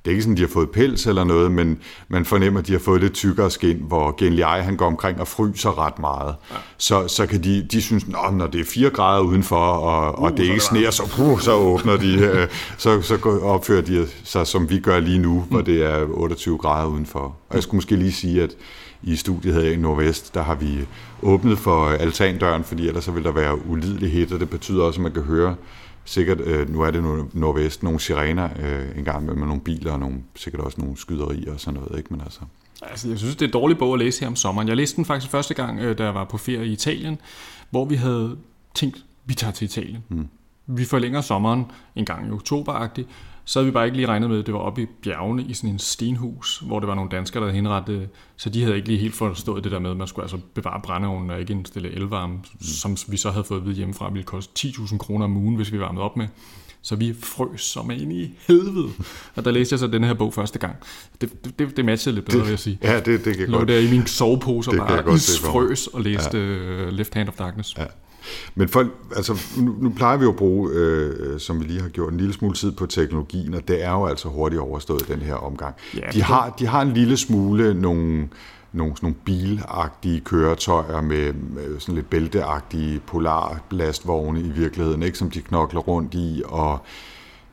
Det 0.07 0.11
er 0.11 0.15
ikke 0.15 0.23
sådan, 0.23 0.37
de 0.37 0.41
har 0.41 0.49
fået 0.49 0.69
pels 0.69 1.07
eller 1.07 1.23
noget, 1.23 1.51
men 1.51 1.79
man 2.07 2.25
fornemmer, 2.25 2.59
at 2.59 2.67
de 2.67 2.71
har 2.71 2.79
fået 2.79 3.01
lidt 3.01 3.13
tykkere 3.13 3.51
skin, 3.51 3.77
hvor 3.87 4.15
Genli 4.17 4.41
han 4.41 4.77
går 4.77 4.85
omkring 4.85 5.21
og 5.21 5.27
fryser 5.27 5.85
ret 5.85 5.99
meget. 5.99 6.35
Ja. 6.51 6.55
Så, 6.77 7.07
så 7.07 7.25
kan 7.25 7.43
de, 7.43 7.67
de 7.71 7.81
synes, 7.81 8.03
at 8.03 8.33
når 8.33 8.47
det 8.47 8.61
er 8.61 8.65
4 8.65 8.89
grader 8.89 9.21
udenfor, 9.21 9.55
og, 9.55 10.17
uh, 10.17 10.23
og 10.23 10.37
det 10.37 10.43
ikke 10.43 10.59
sneer, 10.59 10.91
så, 10.91 11.03
uh, 11.19 11.39
så 11.39 11.53
åbner 11.53 11.97
de, 11.97 12.13
øh, 12.25 12.47
så, 12.77 13.01
så 13.01 13.39
opfører 13.43 13.81
de 13.81 14.07
sig, 14.23 14.47
som 14.47 14.69
vi 14.69 14.79
gør 14.79 14.99
lige 14.99 15.19
nu, 15.19 15.45
hvor 15.49 15.61
det 15.61 15.83
er 15.85 16.05
28 16.09 16.57
grader 16.57 16.87
udenfor. 16.87 17.35
Og 17.49 17.55
jeg 17.55 17.63
skulle 17.63 17.77
måske 17.77 17.95
lige 17.95 18.11
sige, 18.11 18.43
at 18.43 18.55
i 19.03 19.15
studiet 19.15 19.53
her 19.53 19.71
i 19.71 19.75
Nordvest, 19.75 20.33
der 20.33 20.43
har 20.43 20.55
vi 20.55 20.87
åbnet 21.21 21.57
for 21.57 21.85
altandøren, 21.89 22.63
fordi 22.63 22.87
ellers 22.87 23.03
så 23.03 23.11
vil 23.11 23.23
der 23.23 23.31
være 23.31 23.67
ulidelig 23.69 24.11
hæt, 24.11 24.31
og 24.31 24.39
det 24.39 24.49
betyder 24.49 24.83
også, 24.83 24.99
at 24.99 25.03
man 25.03 25.11
kan 25.11 25.23
høre 25.23 25.55
sikkert, 26.07 26.41
øh, 26.41 26.69
nu 26.69 26.81
er 26.81 26.91
det 26.91 27.03
nu 27.03 27.29
nordvest, 27.33 27.83
nogle 27.83 27.99
sirener 27.99 28.49
øh, 28.59 28.97
en 28.97 29.03
gang 29.03 29.25
med, 29.25 29.35
med 29.35 29.47
nogle 29.47 29.61
biler 29.61 29.91
og 29.91 29.99
nogle, 29.99 30.15
sikkert 30.35 30.61
også 30.61 30.81
nogle 30.81 30.97
skyderier 30.97 31.53
og 31.53 31.59
sådan 31.59 31.79
noget, 31.79 31.97
ikke? 31.97 32.13
Men 32.13 32.21
altså, 32.21 32.39
Altså, 32.81 33.09
jeg 33.09 33.17
synes, 33.17 33.35
det 33.35 33.41
er 33.41 33.47
en 33.47 33.53
dårlig 33.53 33.77
bog 33.77 33.93
at 33.93 33.99
læse 33.99 34.19
her 34.19 34.27
om 34.27 34.35
sommeren. 34.35 34.67
Jeg 34.67 34.77
læste 34.77 34.95
den 34.95 35.05
faktisk 35.05 35.31
første 35.31 35.53
gang, 35.53 35.79
øh, 35.79 35.97
da 35.97 36.03
jeg 36.03 36.15
var 36.15 36.25
på 36.25 36.37
ferie 36.37 36.65
i 36.65 36.71
Italien, 36.71 37.17
hvor 37.69 37.85
vi 37.85 37.95
havde 37.95 38.37
tænkt, 38.73 39.05
vi 39.25 39.33
tager 39.33 39.51
til 39.51 39.65
Italien. 39.65 40.03
Mm. 40.09 40.27
Vi 40.67 40.85
forlænger 40.85 41.21
sommeren 41.21 41.65
en 41.95 42.05
gang 42.05 42.27
i 42.27 42.31
oktoberagtigt, 42.31 43.07
så 43.49 43.59
havde 43.59 43.65
vi 43.65 43.71
bare 43.71 43.85
ikke 43.85 43.97
lige 43.97 44.07
regnet 44.07 44.29
med, 44.29 44.39
at 44.39 44.45
det 44.45 44.53
var 44.53 44.59
oppe 44.59 44.81
i 44.81 44.85
bjergene 45.03 45.43
i 45.43 45.53
sådan 45.53 45.69
en 45.69 45.79
stenhus, 45.79 46.59
hvor 46.65 46.79
det 46.79 46.87
var 46.87 46.95
nogle 46.95 47.09
danskere, 47.11 47.41
der 47.41 47.47
havde 47.47 47.55
henrettet, 47.55 48.09
så 48.37 48.49
de 48.49 48.63
havde 48.63 48.75
ikke 48.75 48.87
lige 48.87 48.99
helt 48.99 49.15
forstået 49.15 49.63
det 49.63 49.71
der 49.71 49.79
med, 49.79 49.91
at 49.91 49.97
man 49.97 50.07
skulle 50.07 50.23
altså 50.23 50.37
bevare 50.53 50.81
brændeovnen 50.83 51.29
og 51.29 51.39
ikke 51.39 51.53
indstille 51.53 51.91
elvarme, 51.91 52.33
mm. 52.33 52.41
som 52.61 52.97
vi 53.07 53.17
så 53.17 53.31
havde 53.31 53.43
fået 53.43 53.59
at 53.59 53.65
vide 53.65 53.75
hjemmefra, 53.75 54.09
ville 54.09 54.23
koste 54.23 54.67
10.000 54.67 54.97
kroner 54.97 55.25
om 55.25 55.37
ugen, 55.37 55.55
hvis 55.55 55.71
vi 55.71 55.79
varmede 55.79 56.03
op 56.03 56.17
med. 56.17 56.27
Så 56.81 56.95
vi 56.95 57.13
frøs 57.23 57.61
som 57.61 57.91
ind 57.91 58.13
i 58.13 58.33
helvede. 58.47 58.89
Og 59.35 59.45
der 59.45 59.51
læste 59.51 59.73
jeg 59.73 59.79
så 59.79 59.87
den 59.87 60.03
her 60.03 60.13
bog 60.13 60.33
første 60.33 60.59
gang. 60.59 60.75
Det, 61.21 61.59
det, 61.59 61.77
det 61.77 61.85
matchede 61.85 62.15
lidt 62.15 62.25
bedre, 62.25 62.37
Det- 62.37 62.45
vil 62.45 62.51
jeg 62.51 62.59
sige. 62.59 62.79
Ja, 62.83 62.99
det, 62.99 63.25
det 63.25 63.37
kan 63.37 63.49
Lå 63.49 63.57
godt. 63.57 63.69
der 63.69 63.79
i 63.79 63.91
min 63.91 64.07
sovepose 64.07 64.71
og 64.71 64.77
bare 64.77 65.03
frøs 65.51 65.87
og 65.87 66.01
læste 66.01 66.37
ja. 66.37 66.89
Left 66.89 67.13
Hand 67.13 67.29
of 67.29 67.35
Darkness. 67.35 67.77
Ja. 67.77 67.85
Men 68.55 68.69
folk, 68.69 68.91
altså, 69.15 69.39
nu, 69.57 69.75
nu 69.79 69.89
plejer 69.89 70.17
vi 70.17 70.23
jo 70.23 70.29
at 70.29 70.35
bruge, 70.35 70.71
øh, 70.73 71.39
som 71.39 71.59
vi 71.59 71.65
lige 71.65 71.81
har 71.81 71.89
gjort, 71.89 72.11
en 72.11 72.17
lille 72.17 72.33
smule 72.33 72.55
tid 72.55 72.71
på 72.71 72.85
teknologien, 72.85 73.53
og 73.53 73.67
det 73.67 73.83
er 73.83 73.91
jo 73.91 74.05
altså 74.05 74.27
hurtigt 74.29 74.61
overstået, 74.61 75.07
den 75.07 75.19
her 75.19 75.35
omgang. 75.35 75.75
Ja, 75.95 76.01
de, 76.13 76.21
har, 76.23 76.49
de 76.59 76.67
har 76.67 76.81
en 76.81 76.93
lille 76.93 77.17
smule 77.17 77.73
nogle, 77.73 78.29
nogle, 78.73 78.95
sådan 78.95 78.99
nogle 79.01 79.15
bilagtige 79.25 80.19
køretøjer 80.19 81.01
med, 81.01 81.33
med 81.33 81.79
sådan 81.79 81.95
lidt 81.95 82.09
bælteagtige 82.09 82.99
polarlastvogne 82.99 84.39
i 84.39 84.49
virkeligheden, 84.49 85.03
ikke, 85.03 85.17
som 85.17 85.31
de 85.31 85.41
knokler 85.41 85.79
rundt 85.79 86.13
i, 86.13 86.41
og 86.45 86.79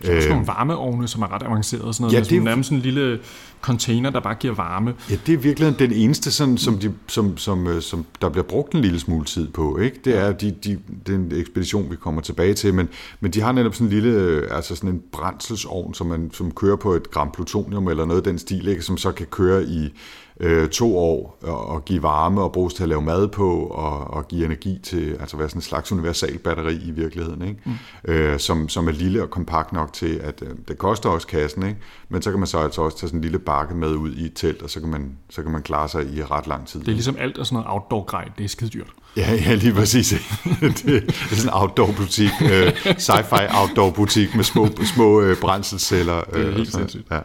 Der 0.06 0.12
er 0.12 0.16
også 0.16 0.28
nogle 0.28 0.46
varmeovne, 0.46 1.08
som 1.08 1.22
er 1.22 1.34
ret 1.34 1.42
avancerede. 1.42 1.94
Sådan 1.94 2.02
noget, 2.04 2.12
Ja, 2.14 2.18
med 2.18 2.24
sådan, 2.24 2.36
det- 2.38 2.44
nærmest 2.44 2.66
sådan 2.68 2.78
en 2.78 2.82
lille 2.82 3.18
container, 3.60 4.10
der 4.10 4.20
bare 4.20 4.34
giver 4.34 4.54
varme. 4.54 4.94
Ja, 5.10 5.16
det 5.26 5.34
er 5.34 5.38
virkelig 5.38 5.78
den 5.78 5.92
eneste, 5.92 6.32
sådan, 6.32 6.58
som, 6.58 6.78
de, 6.78 6.92
som, 7.06 7.36
som, 7.38 7.66
øh, 7.66 7.82
som 7.82 8.04
der 8.20 8.28
bliver 8.28 8.44
brugt 8.44 8.74
en 8.74 8.80
lille 8.80 9.00
smule 9.00 9.24
tid 9.24 9.48
på. 9.48 9.78
Ikke? 9.78 10.00
Det 10.04 10.18
er 10.18 10.32
de, 10.32 10.50
de, 10.64 10.78
den 11.06 11.32
ekspedition, 11.34 11.90
vi 11.90 11.96
kommer 11.96 12.20
tilbage 12.20 12.54
til, 12.54 12.74
men, 12.74 12.88
men 13.20 13.30
de 13.30 13.40
har 13.40 13.52
netop 13.52 13.74
sådan 13.74 13.86
en 13.86 13.92
lille, 13.92 14.10
øh, 14.18 14.48
altså 14.56 14.76
sådan 14.76 14.90
en 14.90 15.02
brændselsovn, 15.12 15.94
som, 15.94 16.06
man, 16.06 16.30
som 16.32 16.50
kører 16.50 16.76
på 16.76 16.92
et 16.92 17.10
gram 17.10 17.30
plutonium 17.34 17.88
eller 17.88 18.04
noget 18.04 18.20
af 18.20 18.24
den 18.24 18.38
stil, 18.38 18.68
ikke? 18.68 18.82
som 18.82 18.96
så 18.96 19.12
kan 19.12 19.26
køre 19.26 19.64
i 19.64 19.94
øh, 20.40 20.68
to 20.68 20.98
år 20.98 21.38
og, 21.42 21.66
og 21.66 21.84
give 21.84 22.02
varme 22.02 22.42
og 22.42 22.52
bruges 22.52 22.74
til 22.74 22.82
at 22.82 22.88
lave 22.88 23.02
mad 23.02 23.28
på 23.28 23.66
og, 23.66 24.14
og 24.14 24.28
give 24.28 24.44
energi 24.44 24.78
til, 24.82 25.16
altså 25.20 25.36
være 25.36 25.48
sådan 25.48 25.58
en 25.58 25.62
slags 25.62 25.92
universal 25.92 26.38
batteri 26.38 26.74
i 26.74 26.90
virkeligheden, 26.90 27.42
ikke? 27.42 27.60
Mm. 27.64 27.72
Øh, 28.12 28.38
som, 28.38 28.68
som 28.68 28.88
er 28.88 28.92
lille 28.92 29.22
og 29.22 29.30
kompakt 29.30 29.72
nok 29.72 29.92
til, 29.92 30.14
at 30.16 30.42
øh, 30.42 30.48
det 30.68 30.78
koster 30.78 31.08
også 31.08 31.26
kassen, 31.26 31.66
ikke? 31.66 31.78
men 32.08 32.22
så 32.22 32.30
kan 32.30 32.38
man 32.38 32.46
så 32.46 32.58
altså 32.58 32.82
også 32.82 32.98
tage 32.98 33.08
sådan 33.08 33.18
en 33.18 33.22
lille 33.22 33.38
bakke 33.38 33.74
med 33.74 33.94
ud 33.94 34.12
i 34.12 34.24
et 34.24 34.32
telt, 34.34 34.62
og 34.62 34.70
så 34.70 34.80
kan 34.80 34.88
man, 34.88 35.16
så 35.30 35.42
kan 35.42 35.52
man 35.52 35.62
klare 35.62 35.88
sig 35.88 36.06
i 36.14 36.22
ret 36.22 36.46
lang 36.46 36.66
tid. 36.66 36.80
Det 36.80 36.88
er 36.88 36.92
ligesom 36.92 37.16
alt 37.18 37.38
af 37.38 37.46
sådan 37.46 37.54
noget 37.56 37.68
outdoor-grej. 37.70 38.28
Det 38.38 38.44
er 38.44 38.48
skide 38.48 38.70
dyrt. 38.70 38.90
Ja, 39.16 39.32
ja, 39.46 39.54
lige 39.54 39.74
præcis. 39.74 40.08
det, 40.60 40.84
det 40.84 41.04
er 41.30 41.36
sådan 41.36 41.48
en 41.48 41.50
outdoor-butik, 41.52 42.30
øh, 42.42 42.68
sci-fi 42.98 43.60
outdoor-butik 43.60 44.34
med 44.34 44.44
små, 44.44 44.68
små 44.94 45.20
øh, 45.20 45.36
brændselsceller. 45.40 46.20
Det 46.20 46.40
er 46.40 46.48
øh, 46.48 46.54
helt 46.54 46.74
og 46.74 46.80
sindssygt. 46.80 47.06
Ja. 47.10 47.20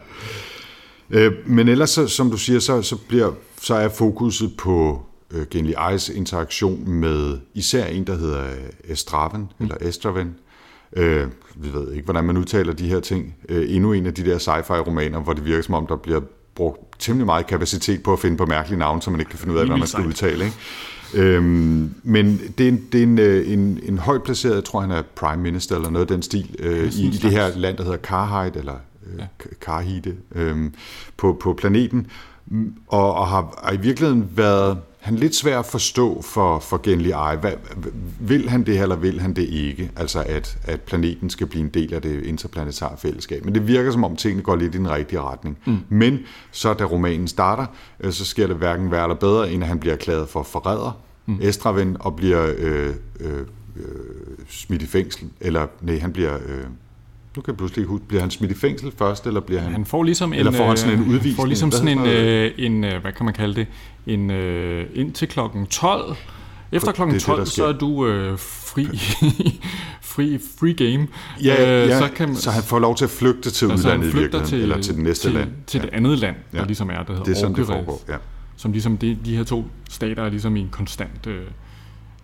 Øh, 1.10 1.32
men 1.46 1.68
ellers, 1.68 1.90
så, 1.90 2.06
som 2.06 2.30
du 2.30 2.36
siger, 2.36 2.60
så, 2.60 2.82
så, 2.82 2.96
bliver, 3.08 3.32
så 3.62 3.74
er 3.74 3.88
fokuset 3.88 4.56
på 4.58 5.02
øh, 5.30 5.46
Genly 5.50 5.72
Eyes 5.90 6.08
interaktion 6.08 6.90
med 6.90 7.38
især 7.54 7.86
en, 7.86 8.06
der 8.06 8.16
hedder 8.16 8.44
Estraven, 8.84 9.40
mm. 9.40 9.64
eller 9.64 9.76
Estraven. 9.80 10.34
Øh, 10.96 11.26
vi 11.56 11.72
ved 11.72 11.92
ikke, 11.92 12.04
hvordan 12.04 12.24
man 12.24 12.36
udtaler 12.36 12.72
de 12.72 12.88
her 12.88 13.00
ting. 13.00 13.34
Øh, 13.48 13.74
endnu 13.74 13.92
en 13.92 14.06
af 14.06 14.14
de 14.14 14.24
der 14.24 14.38
sci-fi-romaner, 14.38 15.20
hvor 15.20 15.32
det 15.32 15.44
virker 15.44 15.62
som 15.62 15.74
om, 15.74 15.86
der 15.86 15.96
bliver 15.96 16.20
brugt 16.54 16.80
temmelig 16.98 17.26
meget 17.26 17.46
kapacitet 17.46 18.02
på 18.02 18.12
at 18.12 18.18
finde 18.18 18.36
på 18.36 18.46
mærkelige 18.46 18.78
navne, 18.78 19.02
så 19.02 19.10
man 19.10 19.20
ikke 19.20 19.30
kan 19.30 19.38
finde 19.38 19.54
ud 19.54 19.58
af, 19.58 19.66
hvad 19.66 19.76
man 19.76 19.88
skal 19.88 20.06
udtale. 20.06 20.44
Ikke? 20.44 20.56
Øhm, 21.14 21.94
men 22.02 22.40
det 22.58 22.64
er, 22.64 22.68
en, 22.68 22.86
det 22.92 22.98
er 22.98 23.02
en, 23.02 23.18
øh, 23.18 23.52
en, 23.52 23.80
en 23.82 23.98
højt 23.98 24.22
placeret, 24.22 24.54
jeg 24.54 24.64
tror 24.64 24.80
han 24.80 24.90
er 24.90 25.02
prime 25.16 25.42
minister 25.42 25.76
eller 25.76 25.90
noget 25.90 26.10
af 26.10 26.14
den 26.14 26.22
stil, 26.22 26.56
øh, 26.58 26.92
i, 26.92 27.06
i 27.06 27.10
det 27.10 27.30
her 27.30 27.56
land, 27.56 27.76
der 27.76 27.82
hedder 27.82 27.96
Karhide, 27.96 28.58
eller 28.58 28.74
øh, 28.74 28.80
ja. 29.18 29.26
Karhide, 29.60 30.16
øh, 30.34 30.70
på, 31.16 31.36
på 31.40 31.52
planeten, 31.52 32.06
Mm, 32.52 32.74
og, 32.86 33.14
og 33.14 33.26
har, 33.28 33.60
har 33.64 33.72
i 33.72 33.76
virkeligheden 33.76 34.30
været 34.34 34.78
han 35.00 35.16
lidt 35.16 35.34
svær 35.34 35.58
at 35.58 35.66
forstå 35.66 36.22
for, 36.22 36.58
for 36.58 36.80
Genly 36.82 37.06
Eye. 37.06 37.38
Hvad, 37.40 37.52
vil 38.20 38.48
han 38.48 38.62
det, 38.66 38.80
eller 38.80 38.96
vil 38.96 39.20
han 39.20 39.34
det 39.34 39.42
ikke? 39.42 39.90
Altså, 39.96 40.22
at, 40.26 40.58
at 40.64 40.80
planeten 40.80 41.30
skal 41.30 41.46
blive 41.46 41.64
en 41.64 41.68
del 41.68 41.94
af 41.94 42.02
det 42.02 42.24
interplanetare 42.24 42.96
fællesskab. 42.98 43.44
Men 43.44 43.54
det 43.54 43.66
virker, 43.66 43.90
som 43.90 44.04
om 44.04 44.16
tingene 44.16 44.42
går 44.42 44.56
lidt 44.56 44.74
i 44.74 44.78
den 44.78 44.90
rigtige 44.90 45.20
retning. 45.20 45.58
Mm. 45.66 45.78
Men 45.88 46.18
så, 46.50 46.74
da 46.74 46.84
romanen 46.84 47.28
starter, 47.28 47.66
øh, 48.00 48.12
så 48.12 48.24
sker 48.24 48.46
det 48.46 48.56
hverken 48.56 48.90
værre 48.90 49.02
eller 49.02 49.16
bedre, 49.16 49.52
end 49.52 49.62
at 49.62 49.68
han 49.68 49.78
bliver 49.78 49.94
erklæret 49.94 50.28
for 50.28 50.42
forræder, 50.42 51.00
mm. 51.26 51.38
Estraven, 51.42 51.96
og 52.00 52.16
bliver 52.16 52.54
øh, 52.58 52.94
øh, 53.20 53.38
øh, 53.76 53.84
smidt 54.48 54.82
i 54.82 54.86
fængsel. 54.86 55.28
Eller, 55.40 55.66
nej, 55.82 55.98
han 55.98 56.12
bliver... 56.12 56.34
Øh, 56.34 56.64
nu 57.36 57.42
kan 57.42 57.52
jeg 57.52 57.56
pludselig 57.56 57.82
ikke 57.82 57.88
huske, 57.90 58.06
bliver 58.06 58.20
han 58.20 58.30
smidt 58.30 58.50
i 58.52 58.54
fængsel 58.54 58.92
først, 58.98 59.26
eller 59.26 59.40
bliver 59.40 59.60
han... 59.60 59.72
Han 59.72 59.84
får 59.84 60.02
ligesom 60.02 60.32
en, 60.32 60.38
Eller 60.38 60.52
får 60.52 60.66
han 60.66 60.76
sådan 60.76 60.94
en 60.94 61.02
øh, 61.02 61.08
udvisning? 61.08 61.36
Får 61.36 61.44
ligesom 61.46 61.70
sådan 61.70 61.98
en, 61.98 62.06
øh, 62.06 62.50
en 62.58 62.84
øh, 62.84 63.00
hvad 63.00 63.12
kan 63.12 63.24
man 63.24 63.34
kalde 63.34 63.54
det, 63.54 63.66
en 64.06 64.30
øh, 64.30 64.86
indtil 64.94 65.28
klokken 65.28 65.66
12. 65.66 66.16
Efter 66.72 66.92
klokken 66.92 67.14
det 67.14 67.22
er 67.22 67.26
det, 67.26 67.26
12, 67.26 67.38
der 67.38 67.44
så 67.44 67.66
er 67.66 67.72
du 67.72 68.06
øh, 68.06 68.38
fri, 68.38 68.84
fri, 70.02 70.38
free 70.58 70.72
game. 70.74 71.06
Ja, 71.44 71.82
Øh, 71.82 71.88
ja 71.88 71.98
så, 71.98 72.08
kan, 72.16 72.36
så 72.36 72.50
han 72.50 72.62
får 72.62 72.78
lov 72.78 72.96
til 72.96 73.04
at 73.04 73.10
flygte 73.10 73.50
til 73.50 73.70
altså, 73.70 73.88
han 73.90 73.98
udlandet 74.00 74.14
i 74.14 74.20
virkeligheden, 74.20 74.62
eller 74.62 74.80
til 74.82 74.94
det 74.94 75.02
næste 75.02 75.28
til, 75.28 75.32
land. 75.32 75.50
Til 75.66 75.78
ja. 75.78 75.86
det 75.86 75.94
andet 75.94 76.18
land, 76.18 76.36
der 76.52 76.58
Ja. 76.58 76.64
ligesom 76.64 76.90
er, 76.90 76.92
der 77.02 77.04
hedder 77.12 77.22
Det 77.24 77.30
er 77.30 77.34
sådan, 77.36 77.54
det 77.54 77.60
Orkyrez, 77.60 77.76
foregår. 77.76 78.02
Ja. 78.08 78.16
Som 78.56 78.72
ligesom 78.72 78.96
de, 78.98 79.18
de 79.24 79.36
her 79.36 79.44
to 79.44 79.64
stater 79.90 80.22
er 80.24 80.28
ligesom 80.30 80.56
i 80.56 80.60
en 80.60 80.68
konstant, 80.70 81.26
øh, 81.26 81.42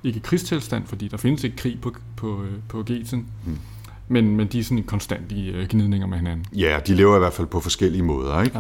ikke 0.05 0.21
krigstilstand, 0.21 0.87
fordi 0.87 1.09
der 1.09 1.17
findes 1.17 1.45
ikke 1.45 1.57
krig 1.57 1.79
på, 1.83 1.95
på, 2.17 2.43
øh, 2.43 2.51
på 2.69 2.83
Geten, 2.83 3.27
Hmm. 3.45 3.59
Men, 4.09 4.37
men 4.37 4.47
de 4.47 4.59
er 4.61 4.65
sådan 4.65 4.83
konstant 4.83 5.33
i 5.33 5.51
øh, 5.51 5.69
gnidninger 5.69 6.07
med 6.07 6.17
hinanden. 6.19 6.47
Ja, 6.53 6.79
de 6.87 6.95
lever 6.95 7.17
i 7.17 7.19
hvert 7.19 7.33
fald 7.33 7.47
på 7.47 7.61
forskellige 7.61 8.03
måder. 8.03 8.43
Ikke? 8.43 8.59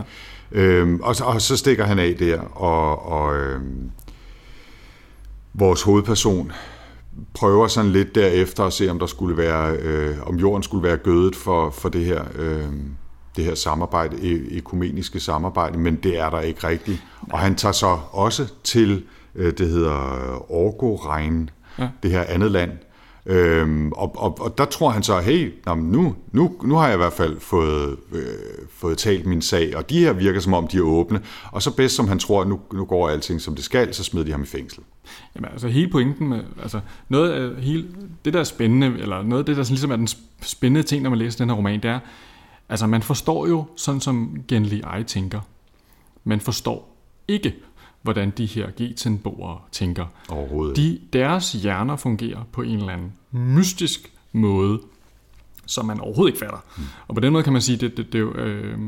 Ja. 0.52 0.60
Øhm, 0.60 1.00
og, 1.02 1.16
så, 1.16 1.24
og 1.24 1.42
så 1.42 1.56
stikker 1.56 1.84
han 1.84 1.98
af 1.98 2.14
der, 2.18 2.40
og, 2.40 3.06
og 3.12 3.36
øhm, 3.36 3.90
vores 5.54 5.82
hovedperson 5.82 6.52
prøver 7.34 7.66
sådan 7.66 7.90
lidt 7.90 8.14
derefter 8.14 8.64
at 8.64 8.72
se, 8.72 8.88
om 8.90 8.98
der 8.98 9.06
skulle 9.06 9.36
være, 9.36 9.76
øh, 9.76 10.16
om 10.26 10.36
jorden 10.36 10.62
skulle 10.62 10.82
være 10.88 10.96
gødet 10.96 11.36
for, 11.36 11.70
for 11.70 11.88
det 11.88 12.04
her, 12.04 12.24
øh, 12.34 12.64
det 13.36 13.44
her 13.44 13.54
samarbejde, 13.54 14.16
e- 14.16 14.56
ekumeniske 14.56 15.20
samarbejde, 15.20 15.78
men 15.78 15.96
det 15.96 16.18
er 16.18 16.30
der 16.30 16.40
ikke 16.40 16.68
rigtigt. 16.68 17.02
Og 17.32 17.38
han 17.38 17.54
tager 17.54 17.72
så 17.72 17.98
også 18.12 18.52
til, 18.64 19.04
øh, 19.34 19.52
det 19.58 19.68
hedder 19.68 19.92
Orgoregn, 20.52 21.50
Ja. 21.78 21.82
ja. 21.84 21.88
det 22.02 22.10
her 22.10 22.24
andet 22.28 22.50
land, 22.50 22.70
Øhm, 23.26 23.92
og, 23.92 24.14
og, 24.18 24.40
og 24.40 24.58
der 24.58 24.64
tror 24.64 24.90
han 24.90 25.02
så, 25.02 25.20
hey, 25.20 25.54
nu, 25.76 26.14
nu, 26.32 26.52
nu 26.64 26.74
har 26.74 26.86
jeg 26.86 26.94
i 26.94 26.96
hvert 26.96 27.12
fald 27.12 27.40
fået, 27.40 27.96
øh, 28.12 28.24
fået 28.70 28.98
talt 28.98 29.26
min 29.26 29.42
sag, 29.42 29.76
og 29.76 29.90
de 29.90 29.98
her 29.98 30.12
virker 30.12 30.40
som 30.40 30.54
om, 30.54 30.68
de 30.68 30.76
er 30.76 30.82
åbne. 30.82 31.20
Og 31.52 31.62
så 31.62 31.76
bedst 31.76 31.96
som 31.96 32.08
han 32.08 32.18
tror, 32.18 32.40
at 32.40 32.48
nu, 32.48 32.60
nu 32.72 32.84
går 32.84 33.08
alting 33.08 33.40
som 33.40 33.54
det 33.54 33.64
skal, 33.64 33.94
så 33.94 34.04
smider 34.04 34.24
de 34.24 34.32
ham 34.32 34.42
i 34.42 34.46
fængsel. 34.46 34.82
Jamen 35.34 35.50
altså 35.52 35.68
hele 35.68 35.90
pointen 35.90 36.28
med, 36.28 36.40
altså 36.62 36.80
noget 37.08 37.32
af 37.32 37.40
øh, 37.40 37.58
hele, 37.58 37.86
det 38.24 38.32
der 38.32 38.40
er 38.40 38.44
spændende, 38.44 38.86
eller 38.98 39.22
noget 39.22 39.42
af 39.42 39.46
det 39.46 39.56
der 39.56 39.62
sådan 39.62 39.74
ligesom 39.74 39.90
er 39.90 39.96
den 39.96 40.08
spændende 40.42 40.82
ting, 40.82 41.02
når 41.02 41.10
man 41.10 41.18
læser 41.18 41.38
den 41.38 41.50
her 41.50 41.56
roman, 41.56 41.80
det 41.82 41.90
er, 41.90 41.98
altså 42.68 42.86
man 42.86 43.02
forstår 43.02 43.46
jo 43.46 43.64
sådan 43.76 44.00
som 44.00 44.36
Genli 44.48 44.82
Eye 44.96 45.04
tænker. 45.04 45.40
Man 46.24 46.40
forstår 46.40 46.96
ikke, 47.28 47.54
hvordan 48.06 48.30
de 48.30 48.46
her 48.46 48.70
Getenboere 48.76 49.58
tænker. 49.72 50.06
Overhovedet. 50.28 50.76
De, 50.76 50.98
deres 51.12 51.52
hjerner 51.52 51.96
fungerer 51.96 52.40
på 52.52 52.62
en 52.62 52.78
eller 52.78 52.92
anden 52.92 53.12
mystisk 53.30 54.12
måde, 54.32 54.80
som 55.66 55.86
man 55.86 56.00
overhovedet 56.00 56.32
ikke 56.32 56.38
fatter. 56.38 56.64
Mm. 56.76 56.82
Og 57.08 57.14
på 57.14 57.20
den 57.20 57.32
måde 57.32 57.44
kan 57.44 57.52
man 57.52 57.62
sige, 57.62 57.76
det, 57.78 57.96
det, 57.96 58.06
det 58.06 58.14
er 58.14 58.22
jo, 58.22 58.32
øh, 58.32 58.78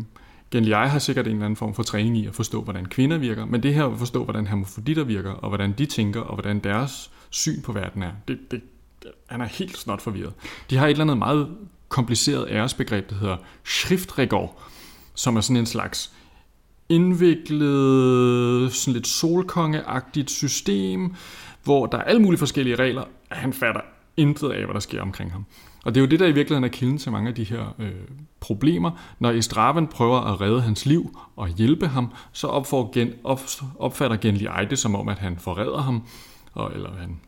Genly 0.51 0.69
Eye 0.69 0.89
har 0.89 0.99
sikkert 0.99 1.27
en 1.27 1.33
eller 1.33 1.45
anden 1.45 1.57
form 1.57 1.75
for 1.75 1.83
træning 1.83 2.17
i 2.17 2.27
at 2.27 2.35
forstå, 2.35 2.63
hvordan 2.63 2.87
kvinder 2.87 3.19
virker, 3.19 3.45
men 3.45 3.63
det 3.63 3.75
her 3.75 3.85
at 3.85 3.99
forstå, 3.99 4.25
hvordan 4.25 4.47
hermafroditter 4.47 5.05
virker, 5.05 5.31
og 5.31 5.49
hvordan 5.49 5.73
de 5.73 5.87
tænker, 5.87 6.21
og 6.21 6.35
hvordan 6.35 6.59
deres 6.59 7.11
syn 7.31 7.63
på 7.63 7.73
verden 7.73 8.03
er, 8.03 8.11
det, 8.29 8.39
det, 8.51 8.61
han 9.27 9.41
er 9.41 9.47
helt 9.47 9.79
snot 9.79 10.03
forvirret. 10.03 10.33
De 10.71 10.77
har 10.77 10.87
et 10.87 10.91
eller 10.91 11.05
andet 11.05 11.19
meget 11.19 11.49
kompliceret 11.89 12.47
æresbegreb, 12.51 13.11
der 13.11 13.17
hedder 13.17 13.37
Schriftregor, 13.65 14.55
som 15.15 15.37
er 15.37 15.41
sådan 15.41 15.57
en 15.57 15.67
slags 15.67 16.13
indviklet, 16.89 18.73
sådan 18.73 18.95
lidt 18.95 19.07
solkongeagtigt 19.07 20.31
system, 20.31 21.15
hvor 21.65 21.87
der 21.87 21.99
er 21.99 22.03
alle 22.03 22.23
mulige 22.23 22.39
forskellige 22.39 22.77
regler, 22.77 23.03
og 23.31 23.37
han 23.37 23.53
fatter 23.53 23.81
intet 24.17 24.51
af, 24.51 24.65
hvad 24.65 24.75
der 24.75 24.81
sker 24.81 25.03
omkring 25.03 25.33
ham. 25.33 25.45
Og 25.85 25.95
det 25.95 26.01
er 26.01 26.05
jo 26.05 26.11
det, 26.11 26.21
der 26.21 26.27
i 26.27 26.33
virkeligheden 26.33 26.65
er 26.65 26.69
kilden 26.69 26.99
til 26.99 27.13
mange 27.13 27.29
af 27.29 27.35
de 27.35 27.45
her 27.45 27.75
øh, 27.79 27.91
problemer. 28.41 28.91
Når 29.19 29.31
Estraven 29.31 29.87
prøver 29.87 30.21
at 30.21 30.41
redde 30.41 30.61
hans 30.61 30.87
liv 30.87 31.19
og 31.37 31.49
hjælpe 31.49 31.89
ham, 31.89 32.13
så 32.33 32.47
opfor, 32.47 32.91
gen, 32.93 33.13
op, 33.25 33.41
opfatter 33.79 34.17
Genly 34.17 34.43
Eye 34.43 34.67
det 34.71 34.79
som 34.79 34.95
om, 34.95 35.09
at 35.09 35.19
han 35.19 35.37
forræder 35.39 35.81
ham, 35.81 36.03
og, 36.53 36.73
eller 36.75 36.91
han, 37.01 37.21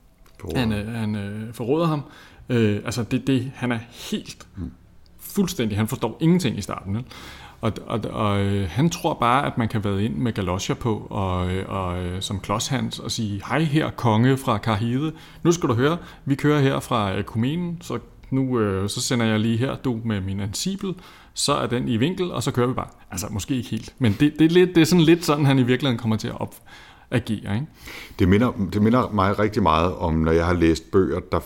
han, 0.57 0.73
øh, 0.73 0.95
han 0.95 1.15
øh, 1.15 1.55
forråder 1.55 1.87
ham. 1.87 2.03
Øh, 2.49 2.77
altså, 2.85 3.03
det, 3.03 3.27
det, 3.27 3.53
han 3.55 3.73
er 3.73 3.79
helt 4.11 4.47
fuldstændig, 5.19 5.79
han 5.79 5.89
forstår 5.89 6.17
ingenting 6.21 6.59
i 6.59 6.63
starten. 6.63 6.95
Vel? 6.95 7.05
Og, 7.61 7.73
og, 7.87 8.01
og 8.11 8.41
øh, 8.41 8.69
han 8.69 8.91
tror 8.91 9.15
bare, 9.15 9.47
at 9.47 9.59
man 9.59 9.69
kan 9.69 9.85
være 9.85 10.05
ind 10.05 10.17
med 10.17 10.33
galosjer 10.33 10.77
på, 10.77 11.07
og, 11.11 11.53
øh, 11.53 11.65
og 11.69 12.05
øh, 12.05 12.23
som 12.23 12.41
klodshans, 12.41 12.99
og 12.99 13.11
sige, 13.11 13.43
hej 13.49 13.63
her, 13.63 13.91
konge 13.91 14.37
fra 14.37 14.59
Karhide. 14.59 15.13
Nu 15.43 15.53
skal 15.53 15.69
du 15.69 15.75
høre, 15.75 15.99
vi 16.25 16.35
kører 16.35 16.61
her 16.61 16.81
fra 16.81 17.13
øh, 17.13 17.21
Ekumenen, 17.21 17.79
så 17.81 17.99
nu 18.31 18.59
øh, 18.59 18.89
så 18.89 19.01
sender 19.01 19.27
jeg 19.27 19.41
lige 19.41 19.59
her, 19.59 19.77
du 19.77 20.01
med 20.05 20.21
min 20.21 20.41
ansibel, 20.41 20.95
så 21.35 21.53
er 21.53 21.67
den 21.67 21.89
i 21.89 21.97
vinkel, 21.97 22.33
og 22.33 22.43
så 22.43 22.51
kører 22.51 22.67
vi 22.67 22.75
bare. 22.75 22.89
Altså, 23.11 23.27
måske 23.31 23.57
ikke 23.57 23.69
helt, 23.69 23.95
men 23.99 24.17
det, 24.21 24.35
det, 24.39 24.45
er, 24.45 24.51
lidt, 24.51 24.75
det 24.75 24.81
er 24.81 24.85
sådan 24.85 25.05
lidt 25.05 25.25
sådan, 25.25 25.47
han 25.47 25.59
i 25.59 25.63
virkeligheden 25.63 25.99
kommer 25.99 26.17
til 26.17 26.29
at 26.29 26.41
op, 26.41 26.55
agere. 27.11 27.55
Ikke? 27.55 27.67
Det, 28.19 28.29
minder, 28.29 28.53
det 28.73 28.83
minder 28.83 29.11
mig 29.13 29.39
rigtig 29.39 29.63
meget 29.63 29.95
om, 29.95 30.15
når 30.15 30.33
jeg 30.33 30.47
har 30.47 30.55
læst 30.55 30.91
bøger, 30.91 31.21
der, 31.33 31.41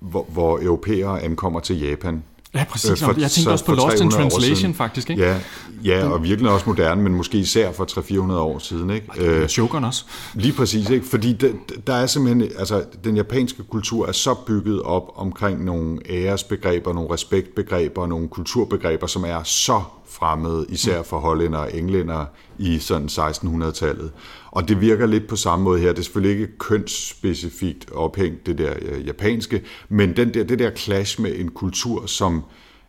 hvor, 0.00 0.26
hvor 0.32 0.58
europæere 0.62 1.22
ankommer 1.22 1.60
til 1.60 1.80
Japan. 1.80 2.22
Ja, 2.54 2.64
præcis. 2.70 2.90
Øh, 2.90 2.96
for, 2.98 3.20
jeg 3.20 3.30
tænkte 3.30 3.50
også 3.50 3.64
på 3.64 3.72
Lost 3.72 4.00
in 4.00 4.10
Translation, 4.10 4.74
faktisk. 4.74 5.10
Ikke? 5.10 5.22
Ja, 5.22 5.38
ja, 5.84 6.08
og 6.08 6.22
virkelig 6.22 6.50
også 6.50 6.66
moderne, 6.66 7.02
men 7.02 7.14
måske 7.14 7.38
især 7.38 7.72
for 7.72 7.84
300-400 8.30 8.32
år 8.32 8.58
siden. 8.58 8.90
Ikke? 8.90 9.06
Øh, 9.18 9.48
Shogun 9.48 9.84
også. 9.84 10.04
Lige 10.34 10.52
præcis, 10.52 10.90
ikke? 10.90 11.06
fordi 11.06 11.32
der, 11.32 11.52
der 11.86 11.94
er 11.94 12.06
simpelthen, 12.06 12.50
altså 12.58 12.84
den 13.04 13.16
japanske 13.16 13.62
kultur 13.62 14.06
er 14.06 14.12
så 14.12 14.34
bygget 14.34 14.82
op 14.82 15.12
omkring 15.16 15.64
nogle 15.64 15.98
æresbegreber, 16.10 16.92
nogle 16.92 17.12
respektbegreber, 17.12 18.06
nogle 18.06 18.28
kulturbegreber, 18.28 19.06
som 19.06 19.24
er 19.24 19.42
så 19.42 19.82
fremmede, 20.10 20.66
især 20.68 21.02
for 21.02 21.18
hollænder 21.18 21.58
og 21.58 21.74
englænder 21.74 22.24
i 22.58 22.78
sådan 22.78 23.08
1600-tallet. 23.08 24.10
Og 24.50 24.68
det 24.68 24.80
virker 24.80 25.06
lidt 25.06 25.26
på 25.26 25.36
samme 25.36 25.64
måde 25.64 25.80
her. 25.80 25.88
Det 25.88 25.98
er 25.98 26.02
selvfølgelig 26.02 26.40
ikke 26.40 26.58
kønsspecifikt 26.58 27.92
ophængt, 27.92 28.46
det 28.46 28.58
der 28.58 28.72
øh, 28.82 29.06
japanske, 29.06 29.62
men 29.88 30.16
den 30.16 30.34
der, 30.34 30.44
det 30.44 30.58
der 30.58 30.70
clash 30.70 31.20
med 31.20 31.38
en 31.38 31.48
kultur, 31.48 32.06
som 32.06 32.42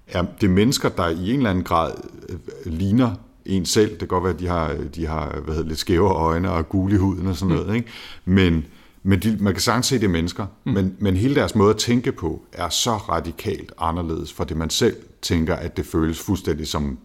er 0.08 0.25
det 0.42 0.50
mennesker, 0.50 0.89
der 0.89 1.10
i 1.10 1.30
en 1.30 1.38
eller 1.38 1.50
anden 1.50 1.63
grad 1.63 1.92
øh, 2.30 2.38
ligner 2.66 3.16
en 3.46 3.66
selv. 3.66 3.89
Det 3.89 4.00
kan 4.00 4.08
godt 4.08 4.24
være, 4.24 4.34
at 4.34 4.39
de 4.39 4.48
har, 4.48 4.75
de 4.96 5.06
har 5.06 5.39
hvad 5.44 5.56
hedder, 5.56 5.70
lidt 5.70 5.80
skæve 5.80 6.10
øjne 6.10 6.51
og 6.51 6.70
gule 6.70 6.96
i 6.96 6.98
huden 6.98 7.28
og 7.28 7.36
sådan 7.36 7.56
noget. 7.56 7.75
Ikke? 7.75 7.88
Men, 8.25 8.66
men 9.04 9.20
de, 9.20 9.38
man 9.39 9.54
kan 9.54 9.62
sagtens 9.62 9.86
se, 9.86 9.96
det 9.96 10.04
er 10.04 10.10
mennesker. 10.10 10.46
Mm. 10.66 10.72
Men, 10.72 10.96
men 11.00 11.16
hele 11.16 11.36
deres 11.36 11.56
måde 11.56 11.70
at 11.70 11.78
tænke 11.78 12.12
på 12.12 12.42
er 12.54 12.70
så 12.70 12.92
radikalt 12.92 13.72
anderledes 13.78 14.34
fra 14.34 14.44
det, 14.44 14.58
man 14.58 14.70
selv 14.70 14.96
tænker, 15.22 15.56
at 15.56 15.78
det 15.78 15.86
føles 15.86 16.20
fuldstændig 16.20 16.68
som 16.68 16.98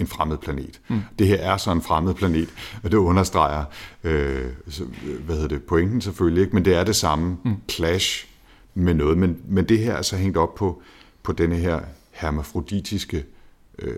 en 0.00 0.06
fremmed 0.06 0.36
planet. 0.38 0.80
Mm. 0.88 1.00
Det 1.18 1.26
her 1.26 1.36
er 1.36 1.56
så 1.56 1.72
en 1.72 1.82
fremmed 1.82 2.14
planet, 2.14 2.48
og 2.82 2.90
det 2.90 2.96
understreger 2.96 3.64
øh, 4.04 4.46
hvad 5.24 5.34
hedder 5.34 5.48
det, 5.48 5.62
pointen 5.62 6.00
selvfølgelig, 6.00 6.42
ikke? 6.42 6.54
men 6.54 6.64
det 6.64 6.74
er 6.74 6.84
det 6.84 6.96
samme 6.96 7.36
mm. 7.44 7.54
clash 7.70 8.26
med 8.74 8.94
noget. 8.94 9.18
Men, 9.18 9.38
men 9.48 9.68
det 9.68 9.78
her 9.78 9.94
er 9.94 10.02
så 10.02 10.16
hængt 10.16 10.36
op 10.36 10.54
på, 10.54 10.82
på 11.22 11.32
denne 11.32 11.56
her 11.56 11.80
hermafroditiske 12.10 13.24
øh, 13.78 13.94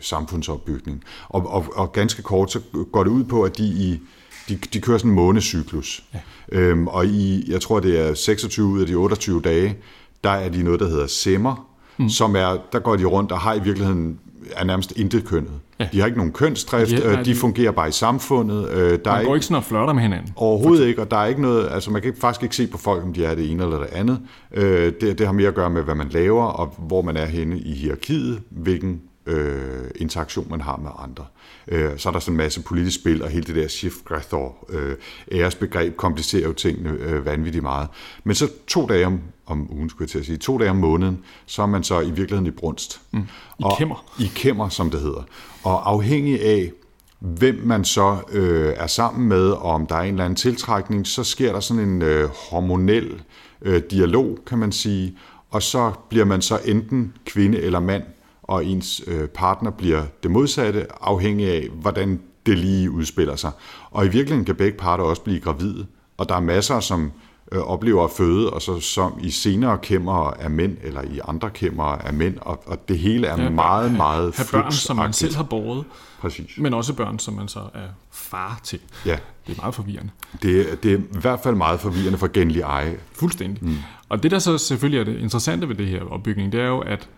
samfundsopbygning. 0.00 1.04
Og, 1.28 1.46
og, 1.48 1.66
og 1.76 1.92
ganske 1.92 2.22
kort, 2.22 2.52
så 2.52 2.60
går 2.92 3.04
det 3.04 3.10
ud 3.10 3.24
på, 3.24 3.42
at 3.42 3.58
de 3.58 3.64
i 3.64 4.00
de, 4.48 4.56
de 4.72 4.80
kører 4.80 4.98
sådan 4.98 5.10
en 5.10 5.14
månecyklus. 5.14 6.04
Ja. 6.14 6.20
Øhm, 6.52 6.86
og 6.86 7.06
i, 7.06 7.50
jeg 7.52 7.60
tror, 7.60 7.80
det 7.80 8.00
er 8.00 8.14
26 8.14 8.66
ud 8.66 8.80
af 8.80 8.86
de 8.86 8.94
28 8.94 9.40
dage, 9.40 9.76
der 10.24 10.30
er 10.30 10.48
de 10.48 10.62
noget, 10.62 10.80
der 10.80 10.88
hedder 10.88 11.06
semmer, 11.06 11.68
mm. 11.96 12.08
som 12.08 12.36
er, 12.36 12.58
der 12.72 12.78
går 12.78 12.96
de 12.96 13.04
rundt 13.04 13.32
og 13.32 13.40
har 13.40 13.54
i 13.54 13.62
virkeligheden 13.62 14.20
er 14.56 14.64
nærmest 14.64 14.92
intet 14.96 15.24
kønnet. 15.24 15.52
Ja. 15.80 15.88
De 15.92 15.98
har 15.98 16.06
ikke 16.06 16.18
nogen 16.18 16.32
kønsdrift, 16.32 16.90
de, 16.90 17.12
nej, 17.12 17.22
de, 17.22 17.34
fungerer 17.34 17.72
bare 17.72 17.88
i 17.88 17.92
samfundet. 17.92 18.70
Øh, 18.70 18.98
der 19.04 19.12
man 19.12 19.24
går 19.24 19.34
ikke 19.34 19.46
sådan 19.46 19.56
og 19.56 19.64
flørter 19.64 19.92
med 19.92 20.02
hinanden. 20.02 20.32
Overhovedet 20.36 20.86
ikke, 20.86 21.00
og 21.00 21.10
der 21.10 21.16
er 21.16 21.26
ikke 21.26 21.42
noget, 21.42 21.68
altså 21.70 21.90
man 21.90 22.02
kan 22.02 22.14
faktisk 22.20 22.42
ikke 22.42 22.56
se 22.56 22.66
på 22.66 22.78
folk, 22.78 23.04
om 23.04 23.12
de 23.12 23.24
er 23.24 23.34
det 23.34 23.50
ene 23.50 23.62
eller 23.62 23.78
det 23.78 23.88
andet. 23.92 24.20
Øh, 24.54 24.92
det, 25.00 25.18
det 25.18 25.26
har 25.26 25.32
mere 25.32 25.48
at 25.48 25.54
gøre 25.54 25.70
med, 25.70 25.82
hvad 25.82 25.94
man 25.94 26.08
laver, 26.08 26.44
og 26.44 26.74
hvor 26.78 27.02
man 27.02 27.16
er 27.16 27.26
henne 27.26 27.58
i 27.58 27.72
hierarkiet, 27.72 28.40
hvilken 28.50 29.00
øh, 29.26 29.90
interaktion 29.96 30.46
man 30.50 30.60
har 30.60 30.76
med 30.76 30.90
andre. 30.98 31.24
Øh, 31.68 31.98
så 31.98 32.08
er 32.08 32.12
der 32.12 32.20
sådan 32.20 32.32
en 32.32 32.36
masse 32.36 32.62
politisk 32.62 33.00
spil, 33.00 33.22
og 33.22 33.30
hele 33.30 33.46
det 33.46 33.56
der 33.56 33.68
Schiffgrathor 33.68 34.66
øh, 34.68 34.96
æresbegreb 35.32 35.96
komplicerer 35.96 36.46
jo 36.46 36.52
tingene 36.52 36.90
øh, 36.90 37.26
vanvittigt 37.26 37.62
meget. 37.62 37.88
Men 38.24 38.34
så 38.34 38.48
to 38.66 38.86
dage 38.86 39.06
om, 39.06 39.20
om 39.46 39.72
ugen, 39.72 39.90
skulle 39.90 40.04
jeg 40.04 40.10
til 40.10 40.18
at 40.18 40.26
sige, 40.26 40.38
to 40.38 40.58
dage 40.58 40.70
om 40.70 40.76
måneden, 40.76 41.18
så 41.46 41.62
er 41.62 41.66
man 41.66 41.84
så 41.84 42.00
i 42.00 42.10
virkeligheden 42.10 42.46
i 42.46 42.50
brunst. 42.50 43.00
Mm. 43.10 43.20
I 43.58 43.62
og, 43.62 43.78
kæmmer. 43.78 44.04
I 44.20 44.30
kæmmer, 44.34 44.68
som 44.68 44.90
det 44.90 45.00
hedder. 45.00 45.22
Og 45.62 45.90
afhængig 45.90 46.42
af, 46.42 46.72
hvem 47.18 47.60
man 47.64 47.84
så 47.84 48.16
øh, 48.32 48.74
er 48.76 48.86
sammen 48.86 49.28
med, 49.28 49.50
og 49.50 49.70
om 49.70 49.86
der 49.86 49.96
er 49.96 50.02
en 50.02 50.08
eller 50.08 50.24
anden 50.24 50.36
tiltrækning, 50.36 51.06
så 51.06 51.24
sker 51.24 51.52
der 51.52 51.60
sådan 51.60 51.82
en 51.82 52.02
øh, 52.02 52.28
hormonel 52.50 53.22
øh, 53.62 53.82
dialog, 53.90 54.38
kan 54.46 54.58
man 54.58 54.72
sige, 54.72 55.16
og 55.50 55.62
så 55.62 55.92
bliver 56.08 56.24
man 56.24 56.42
så 56.42 56.58
enten 56.64 57.12
kvinde 57.26 57.58
eller 57.58 57.80
mand, 57.80 58.02
og 58.46 58.64
ens 58.64 59.02
øh, 59.06 59.28
partner 59.28 59.70
bliver 59.70 60.02
det 60.22 60.30
modsatte, 60.30 60.86
afhængig 61.00 61.50
af, 61.50 61.68
hvordan 61.72 62.20
det 62.46 62.58
lige 62.58 62.90
udspiller 62.90 63.36
sig. 63.36 63.50
Og 63.90 64.06
i 64.06 64.08
virkeligheden 64.08 64.44
kan 64.44 64.56
begge 64.56 64.78
parter 64.78 65.04
også 65.04 65.22
blive 65.22 65.40
gravide, 65.40 65.86
og 66.16 66.28
der 66.28 66.34
er 66.34 66.40
masser, 66.40 66.80
som 66.80 67.12
øh, 67.52 67.60
oplever 67.60 68.04
at 68.04 68.10
føde, 68.10 68.50
og 68.50 68.62
så 68.62 68.80
som 68.80 69.18
i 69.22 69.30
senere 69.30 69.78
kæmmer 69.78 70.30
er 70.38 70.48
mænd, 70.48 70.76
eller 70.82 71.02
i 71.02 71.20
andre 71.28 71.50
kæmmer 71.50 71.92
er 71.92 72.12
mænd, 72.12 72.38
og, 72.40 72.62
og 72.66 72.88
det 72.88 72.98
hele 72.98 73.26
er 73.26 73.42
ja, 73.42 73.50
meget, 73.50 73.92
meget 73.92 74.36
Have 74.36 74.46
børn, 74.52 74.72
som 74.72 74.96
man 74.96 75.12
selv 75.12 75.36
har 75.36 75.42
båret, 75.42 75.84
Præcis. 76.20 76.58
men 76.58 76.74
også 76.74 76.94
børn, 76.94 77.18
som 77.18 77.34
man 77.34 77.48
så 77.48 77.60
er 77.74 77.88
far 78.10 78.60
til. 78.64 78.80
Ja. 79.06 79.18
Det 79.46 79.56
er 79.56 79.62
meget 79.62 79.74
forvirrende. 79.74 80.10
Det, 80.42 80.82
det 80.82 80.92
er 80.92 80.98
i 80.98 81.20
hvert 81.20 81.40
fald 81.40 81.54
meget 81.54 81.80
forvirrende 81.80 82.18
for 82.18 82.28
genlig 82.32 82.60
eje. 82.60 82.96
Fuldstændig. 83.12 83.64
Mm. 83.64 83.76
Og 84.08 84.22
det, 84.22 84.30
der 84.30 84.38
så 84.38 84.58
selvfølgelig 84.58 85.00
er 85.00 85.04
det 85.04 85.18
interessante 85.20 85.68
ved 85.68 85.74
det 85.74 85.86
her 85.86 86.02
opbygning, 86.02 86.52
det 86.52 86.60
er 86.60 86.66
jo, 86.66 86.78
at 86.78 87.08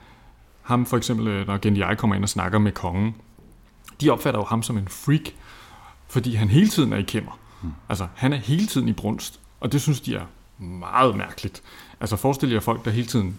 ham 0.68 0.86
for 0.86 0.96
eksempel, 0.96 1.26
øh, 1.28 1.46
når 1.46 1.58
Genji 1.58 1.94
kommer 1.98 2.16
ind 2.16 2.24
og 2.24 2.28
snakker 2.28 2.58
med 2.58 2.72
kongen, 2.72 3.14
de 4.00 4.10
opfatter 4.10 4.40
jo 4.40 4.44
ham 4.44 4.62
som 4.62 4.78
en 4.78 4.88
freak, 4.88 5.30
fordi 6.08 6.34
han 6.34 6.48
hele 6.48 6.68
tiden 6.68 6.92
er 6.92 6.96
i 6.96 7.02
kæmmer. 7.02 7.38
Mm. 7.62 7.70
Altså, 7.88 8.06
han 8.14 8.32
er 8.32 8.36
hele 8.36 8.66
tiden 8.66 8.88
i 8.88 8.92
brunst, 8.92 9.40
og 9.60 9.72
det 9.72 9.82
synes 9.82 10.00
de 10.00 10.14
er 10.14 10.24
meget 10.62 11.16
mærkeligt. 11.16 11.62
Altså, 12.00 12.16
forestil 12.16 12.50
jer 12.50 12.60
folk, 12.60 12.84
der 12.84 12.90
hele 12.90 13.06
tiden... 13.06 13.38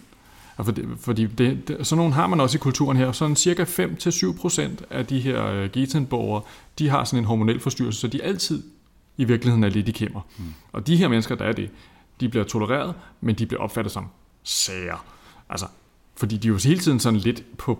Fordi, 0.64 0.82
fordi 1.00 1.26
det, 1.26 1.68
det, 1.68 1.86
sådan 1.86 1.98
nogle 1.98 2.14
har 2.14 2.26
man 2.26 2.40
også 2.40 2.58
i 2.58 2.60
kulturen 2.60 2.96
her. 2.96 3.12
Sådan 3.12 3.36
cirka 3.36 3.64
5-7% 3.64 4.70
af 4.90 5.06
de 5.06 5.20
her 5.20 5.64
uh, 5.64 5.70
Getenborgere, 5.70 6.42
de 6.78 6.88
har 6.88 7.04
sådan 7.04 7.18
en 7.18 7.24
hormonel 7.24 7.60
forstyrrelse, 7.60 8.00
så 8.00 8.08
de 8.08 8.22
altid 8.22 8.62
i 9.16 9.24
virkeligheden 9.24 9.64
er 9.64 9.68
lidt 9.68 9.88
i 9.88 9.92
kæmmer. 9.92 10.20
Mm. 10.38 10.44
Og 10.72 10.86
de 10.86 10.96
her 10.96 11.08
mennesker, 11.08 11.34
der 11.34 11.44
er 11.44 11.52
det, 11.52 11.70
de 12.20 12.28
bliver 12.28 12.44
tolereret, 12.44 12.94
men 13.20 13.34
de 13.34 13.46
bliver 13.46 13.62
opfattet 13.62 13.92
som 13.92 14.06
sager. 14.42 15.04
Altså, 15.48 15.66
fordi 16.20 16.36
de 16.36 16.48
jo 16.48 16.58
hele 16.64 16.80
tiden 16.80 17.00
sådan 17.00 17.20
lidt 17.20 17.44
på, 17.58 17.78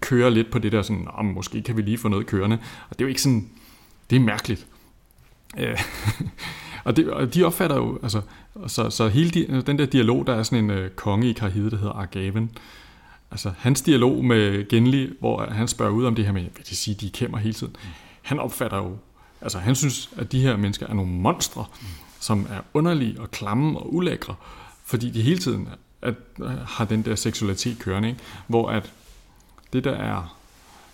kører 0.00 0.30
lidt 0.30 0.50
på 0.50 0.58
det 0.58 0.72
der 0.72 0.82
sådan, 0.82 1.06
om 1.08 1.24
måske 1.24 1.62
kan 1.62 1.76
vi 1.76 1.82
lige 1.82 1.98
få 1.98 2.08
noget 2.08 2.26
kørende. 2.26 2.58
Og 2.88 2.98
det 2.98 3.00
er 3.00 3.04
jo 3.04 3.08
ikke 3.08 3.22
sådan, 3.22 3.50
det 4.10 4.16
er 4.16 4.20
mærkeligt. 4.20 4.66
Øh, 5.58 5.80
og, 6.84 6.96
det, 6.96 7.10
og 7.10 7.34
de 7.34 7.44
opfatter 7.44 7.76
jo, 7.76 7.98
altså, 8.02 8.20
så, 8.66 8.90
så 8.90 9.08
hele 9.08 9.30
de, 9.30 9.62
den 9.66 9.78
der 9.78 9.86
dialog, 9.86 10.26
der 10.26 10.34
er 10.34 10.42
sådan 10.42 10.70
en 10.70 10.78
uh, 10.78 10.88
konge 10.88 11.30
i 11.30 11.32
Karhide, 11.32 11.70
der 11.70 11.76
hedder 11.76 11.92
Argaven, 11.92 12.50
altså 13.30 13.52
hans 13.58 13.82
dialog 13.82 14.24
med 14.24 14.68
Genli, 14.68 15.12
hvor 15.20 15.46
han 15.46 15.68
spørger 15.68 15.92
ud 15.92 16.04
om 16.04 16.14
det 16.14 16.24
her 16.24 16.32
med, 16.32 16.42
hvad 16.42 16.64
det 16.68 16.76
sige, 16.76 16.94
de 16.94 17.10
kæmmer 17.10 17.38
hele 17.38 17.54
tiden, 17.54 17.76
han 18.22 18.38
opfatter 18.38 18.76
jo, 18.76 18.96
altså 19.40 19.58
han 19.58 19.74
synes, 19.74 20.10
at 20.16 20.32
de 20.32 20.40
her 20.40 20.56
mennesker 20.56 20.86
er 20.86 20.94
nogle 20.94 21.10
monstre, 21.12 21.64
som 22.20 22.46
er 22.50 22.60
underlige 22.74 23.20
og 23.20 23.30
klamme 23.30 23.78
og 23.78 23.94
ulækre, 23.94 24.34
fordi 24.84 25.10
de 25.10 25.22
hele 25.22 25.38
tiden 25.38 25.68
at, 26.02 26.14
øh, 26.42 26.50
har 26.66 26.84
den 26.84 27.02
der 27.02 27.14
seksualitet 27.14 27.78
kørende, 27.78 28.08
ikke? 28.08 28.20
hvor 28.46 28.70
at 28.70 28.92
det 29.72 29.84
der 29.84 29.92
er, 29.92 30.36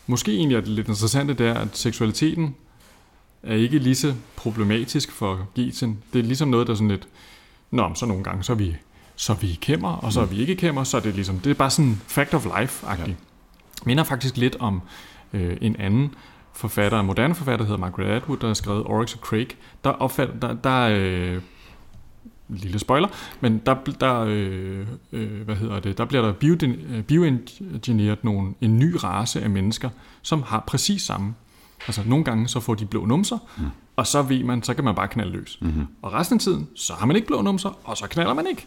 måske 0.07 0.37
egentlig 0.37 0.57
er 0.57 0.61
det 0.61 0.69
lidt 0.69 0.89
interessante, 0.89 1.35
det 1.35 1.47
er, 1.47 1.55
at 1.55 1.77
seksualiteten 1.77 2.55
er 3.43 3.55
ikke 3.55 3.79
lige 3.79 3.95
så 3.95 4.15
problematisk 4.37 5.13
for 5.13 5.49
Gietzen. 5.55 6.03
Det 6.13 6.19
er 6.19 6.23
ligesom 6.23 6.49
noget, 6.49 6.67
der 6.67 6.73
er 6.73 6.77
sådan 6.77 6.89
lidt, 6.89 7.09
nå, 7.71 7.95
så 7.95 8.07
nogle 8.07 8.25
gange, 8.25 8.43
så 8.43 8.53
er 8.53 8.57
vi, 8.57 8.77
så 9.17 9.33
er 9.33 9.37
vi 9.37 9.59
kæmmer, 9.61 9.89
og 9.89 10.13
så 10.13 10.21
er 10.21 10.27
vi 10.27 10.37
ikke 10.37 10.57
kæmmer, 10.57 10.85
så 10.85 10.97
er 10.97 11.01
det 11.01 11.15
ligesom, 11.15 11.39
det 11.39 11.51
er 11.51 11.55
bare 11.55 11.71
sådan 11.71 12.01
fact 12.07 12.35
of 12.35 12.47
life-agtigt. 12.47 13.09
Ja. 13.09 13.15
Minder 13.85 14.05
faktisk 14.05 14.37
lidt 14.37 14.57
om 14.61 14.83
øh, 15.33 15.57
en 15.61 15.77
anden 15.77 16.15
forfatter, 16.53 17.01
en 17.01 17.07
moderne 17.07 17.35
forfatter, 17.35 17.57
der 17.59 17.65
hedder 17.65 17.81
Margaret 17.81 18.11
Atwood, 18.11 18.37
der 18.37 18.47
har 18.47 18.55
skrevet 18.55 18.85
Oryx 18.85 19.15
og 19.15 19.21
Craig, 19.21 19.49
der, 19.85 19.91
opfatter, 19.91 20.35
der, 20.35 20.55
der 20.55 20.89
øh, 20.91 21.43
lille 22.57 22.79
spoiler, 22.79 23.09
men 23.41 23.59
der, 23.67 23.75
der, 24.01 24.21
øh, 24.29 24.87
øh, 25.13 25.43
hvad 25.43 25.57
hedder 25.57 25.81
det, 25.81 25.99
der 25.99 26.05
bliver 26.05 26.23
der 26.23 26.33
øh, 26.93 27.03
bioengineeret 27.03 28.25
nogle, 28.25 28.55
en 28.61 28.79
ny 28.79 28.97
race 29.05 29.43
af 29.43 29.51
mennesker, 29.51 29.91
som 30.23 30.43
har 30.43 30.65
præcis 30.67 31.03
samme. 31.03 31.35
Altså 31.87 32.03
nogle 32.07 32.25
gange 32.25 32.49
så 32.49 32.61
får 32.61 32.75
de 32.75 32.87
blå 32.87 33.07
numser, 33.07 33.39
mm. 33.59 33.65
og 33.97 34.07
så 34.07 34.23
ved 34.23 34.45
man, 34.45 34.63
så 34.63 34.75
kan 34.75 34.85
man 34.85 34.95
bare 34.95 35.09
knalde 35.09 35.33
løs. 35.33 35.59
Mm-hmm. 35.61 35.87
Og 36.03 36.13
resten 36.13 36.37
af 36.37 36.41
tiden, 36.41 36.69
så 36.75 36.93
har 36.93 37.07
man 37.07 37.17
ikke 37.17 37.29
blå 37.29 37.43
numser, 37.43 37.79
og 37.85 37.97
så 37.97 38.07
knaller 38.07 38.35
man 38.35 38.47
ikke. 38.47 38.67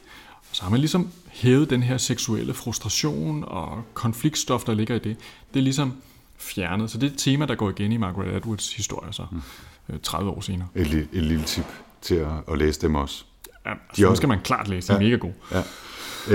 Og 0.49 0.55
så 0.55 0.63
har 0.63 0.69
man 0.69 0.79
ligesom 0.79 1.09
hævet 1.27 1.69
den 1.69 1.83
her 1.83 1.97
seksuelle 1.97 2.53
frustration 2.53 3.43
og 3.47 3.83
konfliktstof, 3.93 4.63
der 4.63 4.73
ligger 4.73 4.95
i 4.95 4.99
det. 4.99 5.17
Det 5.53 5.59
er 5.59 5.63
ligesom 5.63 5.93
fjernet. 6.37 6.91
Så 6.91 6.97
det 6.97 7.07
er 7.07 7.11
et 7.11 7.17
tema, 7.17 7.45
der 7.45 7.55
går 7.55 7.69
igen 7.69 7.91
i 7.91 7.97
Margaret 7.97 8.31
Atwoods 8.31 8.73
historie, 8.73 9.13
så 9.13 9.25
mm. 9.31 9.99
30 10.03 10.31
år 10.31 10.41
senere. 10.41 10.67
Et, 10.75 11.07
et 11.13 11.23
lille 11.23 11.43
tip 11.43 11.65
til 12.01 12.15
at, 12.15 12.31
at 12.47 12.57
læse 12.57 12.81
dem 12.81 12.95
også. 12.95 13.25
Ja, 13.65 13.71
altså, 13.89 14.11
de 14.11 14.17
skal 14.17 14.29
man 14.29 14.39
klart 14.43 14.67
læse. 14.67 14.87
Det 14.87 14.93
er 14.93 15.01
ja, 15.01 15.09
mega 15.09 15.15
god. 15.15 15.31
Ja. 15.51 15.63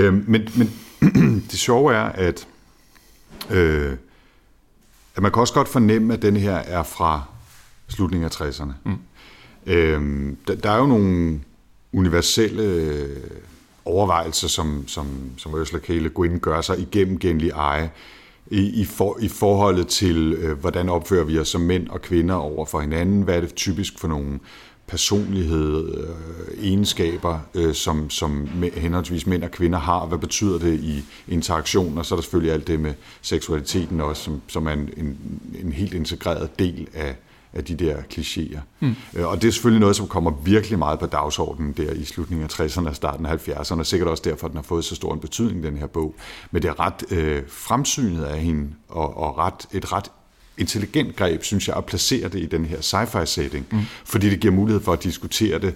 Øh, 0.01 0.29
men 0.29 0.49
men 0.55 0.71
det 1.51 1.59
sjove 1.59 1.93
er, 1.93 2.03
at, 2.03 2.47
øh, 3.49 3.93
man 5.17 5.31
kan 5.31 5.41
også 5.41 5.53
godt 5.53 5.67
fornemme, 5.67 6.13
at 6.13 6.21
den 6.21 6.37
her 6.37 6.55
er 6.55 6.83
fra 6.83 7.23
slutningen 7.87 8.25
af 8.25 8.41
60'erne. 8.41 8.71
Mm. 8.83 8.97
Øhm, 9.65 10.37
der, 10.47 10.55
der 10.55 10.71
er 10.71 10.77
jo 10.77 10.85
nogle 10.85 11.39
universelle 11.93 12.63
øh, 12.63 13.17
overvejelser, 13.85 14.47
som, 14.47 14.87
som, 14.87 15.07
som 15.37 15.53
Ursula 15.53 15.79
K. 15.79 15.89
Le 15.89 16.09
Guin 16.09 16.39
gør 16.39 16.61
sig 16.61 16.79
igennem 16.79 17.19
genlig 17.19 17.49
eje, 17.49 17.91
i, 18.51 18.81
i, 18.81 18.85
for, 18.85 19.17
i 19.21 19.27
forholdet 19.27 19.87
til, 19.87 20.33
øh, 20.33 20.59
hvordan 20.59 20.89
opfører 20.89 21.23
vi 21.23 21.39
os 21.39 21.47
som 21.47 21.61
mænd 21.61 21.87
og 21.87 22.01
kvinder 22.01 22.35
over 22.35 22.65
for 22.65 22.79
hinanden, 22.79 23.21
hvad 23.21 23.35
er 23.35 23.41
det 23.41 23.55
typisk 23.55 23.99
for 23.99 24.07
nogle 24.07 24.39
personlighed, 24.91 25.93
øh, 25.95 26.63
egenskaber, 26.63 27.39
øh, 27.53 27.73
som, 27.73 28.09
som 28.09 28.47
henholdsvis 28.75 29.27
mænd 29.27 29.43
og 29.43 29.51
kvinder 29.51 29.79
har. 29.79 30.05
Hvad 30.05 30.17
betyder 30.17 30.59
det 30.59 30.79
i 30.79 31.03
interaktion? 31.27 31.97
Og 31.97 32.05
så 32.05 32.15
er 32.15 32.17
der 32.17 32.21
selvfølgelig 32.21 32.53
alt 32.53 32.67
det 32.67 32.79
med 32.79 32.93
seksualiteten 33.21 34.01
også, 34.01 34.23
som, 34.23 34.41
som 34.47 34.67
er 34.67 34.71
en, 34.71 34.89
en, 34.97 35.17
en 35.63 35.71
helt 35.71 35.93
integreret 35.93 36.59
del 36.59 36.87
af, 36.93 37.15
af 37.53 37.63
de 37.63 37.75
der 37.75 37.97
klichéer. 38.13 38.59
Mm. 38.79 38.95
Øh, 39.15 39.27
og 39.27 39.41
det 39.41 39.47
er 39.47 39.51
selvfølgelig 39.51 39.81
noget, 39.81 39.95
som 39.95 40.07
kommer 40.07 40.31
virkelig 40.43 40.79
meget 40.79 40.99
på 40.99 41.05
dagsordenen 41.05 41.73
der 41.73 41.91
i 41.91 42.03
slutningen 42.03 42.43
af 42.43 42.59
60'erne 42.59 42.87
og 42.87 42.95
starten 42.95 43.25
af 43.25 43.49
70'erne, 43.49 43.79
og 43.79 43.85
sikkert 43.85 44.09
også 44.09 44.23
derfor, 44.25 44.47
at 44.47 44.51
den 44.51 44.57
har 44.57 44.63
fået 44.63 44.85
så 44.85 44.95
stor 44.95 45.13
en 45.13 45.19
betydning, 45.19 45.63
den 45.63 45.77
her 45.77 45.87
bog. 45.87 46.15
Men 46.51 46.61
det 46.61 46.69
er 46.69 46.79
ret 46.79 47.11
øh, 47.11 47.43
fremsynet 47.47 48.23
af 48.23 48.39
hende, 48.39 48.69
og, 48.89 49.17
og 49.17 49.37
ret, 49.37 49.67
et 49.71 49.93
ret 49.93 50.11
intelligent 50.61 51.15
greb, 51.15 51.43
synes 51.43 51.67
jeg, 51.67 51.77
at 51.77 51.85
placere 51.85 52.29
det 52.29 52.39
i 52.39 52.45
den 52.45 52.65
her 52.65 52.77
sci-fi 52.77 53.25
setting, 53.25 53.65
mm. 53.71 53.79
fordi 54.05 54.29
det 54.29 54.39
giver 54.39 54.53
mulighed 54.53 54.83
for 54.83 54.93
at 54.93 55.03
diskutere 55.03 55.59
det 55.59 55.75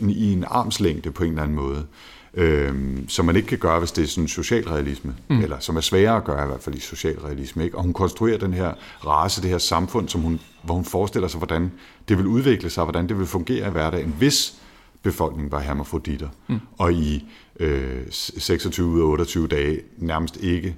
i 0.00 0.32
en 0.32 0.44
armslængde 0.48 1.10
på 1.10 1.24
en 1.24 1.30
eller 1.30 1.42
anden 1.42 1.56
måde, 1.56 1.86
øhm, 2.34 3.08
som 3.08 3.24
man 3.24 3.36
ikke 3.36 3.48
kan 3.48 3.58
gøre, 3.58 3.78
hvis 3.78 3.92
det 3.92 4.04
er 4.04 4.08
sådan 4.08 4.28
socialrealisme, 4.28 5.14
mm. 5.28 5.40
eller 5.40 5.58
som 5.58 5.76
er 5.76 5.80
sværere 5.80 6.16
at 6.16 6.24
gøre 6.24 6.44
i 6.44 6.46
hvert 6.46 6.62
fald 6.62 6.76
i 6.76 6.80
socialrealisme. 6.80 7.64
Ikke? 7.64 7.76
Og 7.76 7.82
hun 7.82 7.92
konstruerer 7.92 8.38
den 8.38 8.54
her 8.54 8.72
race, 9.06 9.42
det 9.42 9.50
her 9.50 9.58
samfund, 9.58 10.08
som 10.08 10.20
hun, 10.20 10.40
hvor 10.62 10.74
hun 10.74 10.84
forestiller 10.84 11.28
sig, 11.28 11.38
hvordan 11.38 11.72
det 12.08 12.18
vil 12.18 12.26
udvikle 12.26 12.70
sig, 12.70 12.84
hvordan 12.84 13.08
det 13.08 13.18
vil 13.18 13.26
fungere 13.26 13.68
i 13.68 13.70
hverdagen, 13.70 14.14
hvis 14.18 14.54
befolkningen 15.02 15.52
var 15.52 15.60
hermafroditter, 15.60 16.28
mm. 16.48 16.60
og 16.78 16.92
i 16.92 17.24
øh, 17.60 18.02
26 18.10 18.86
ud 18.86 19.00
af 19.00 19.04
28 19.04 19.48
dage 19.48 19.80
nærmest 19.98 20.36
ikke 20.36 20.76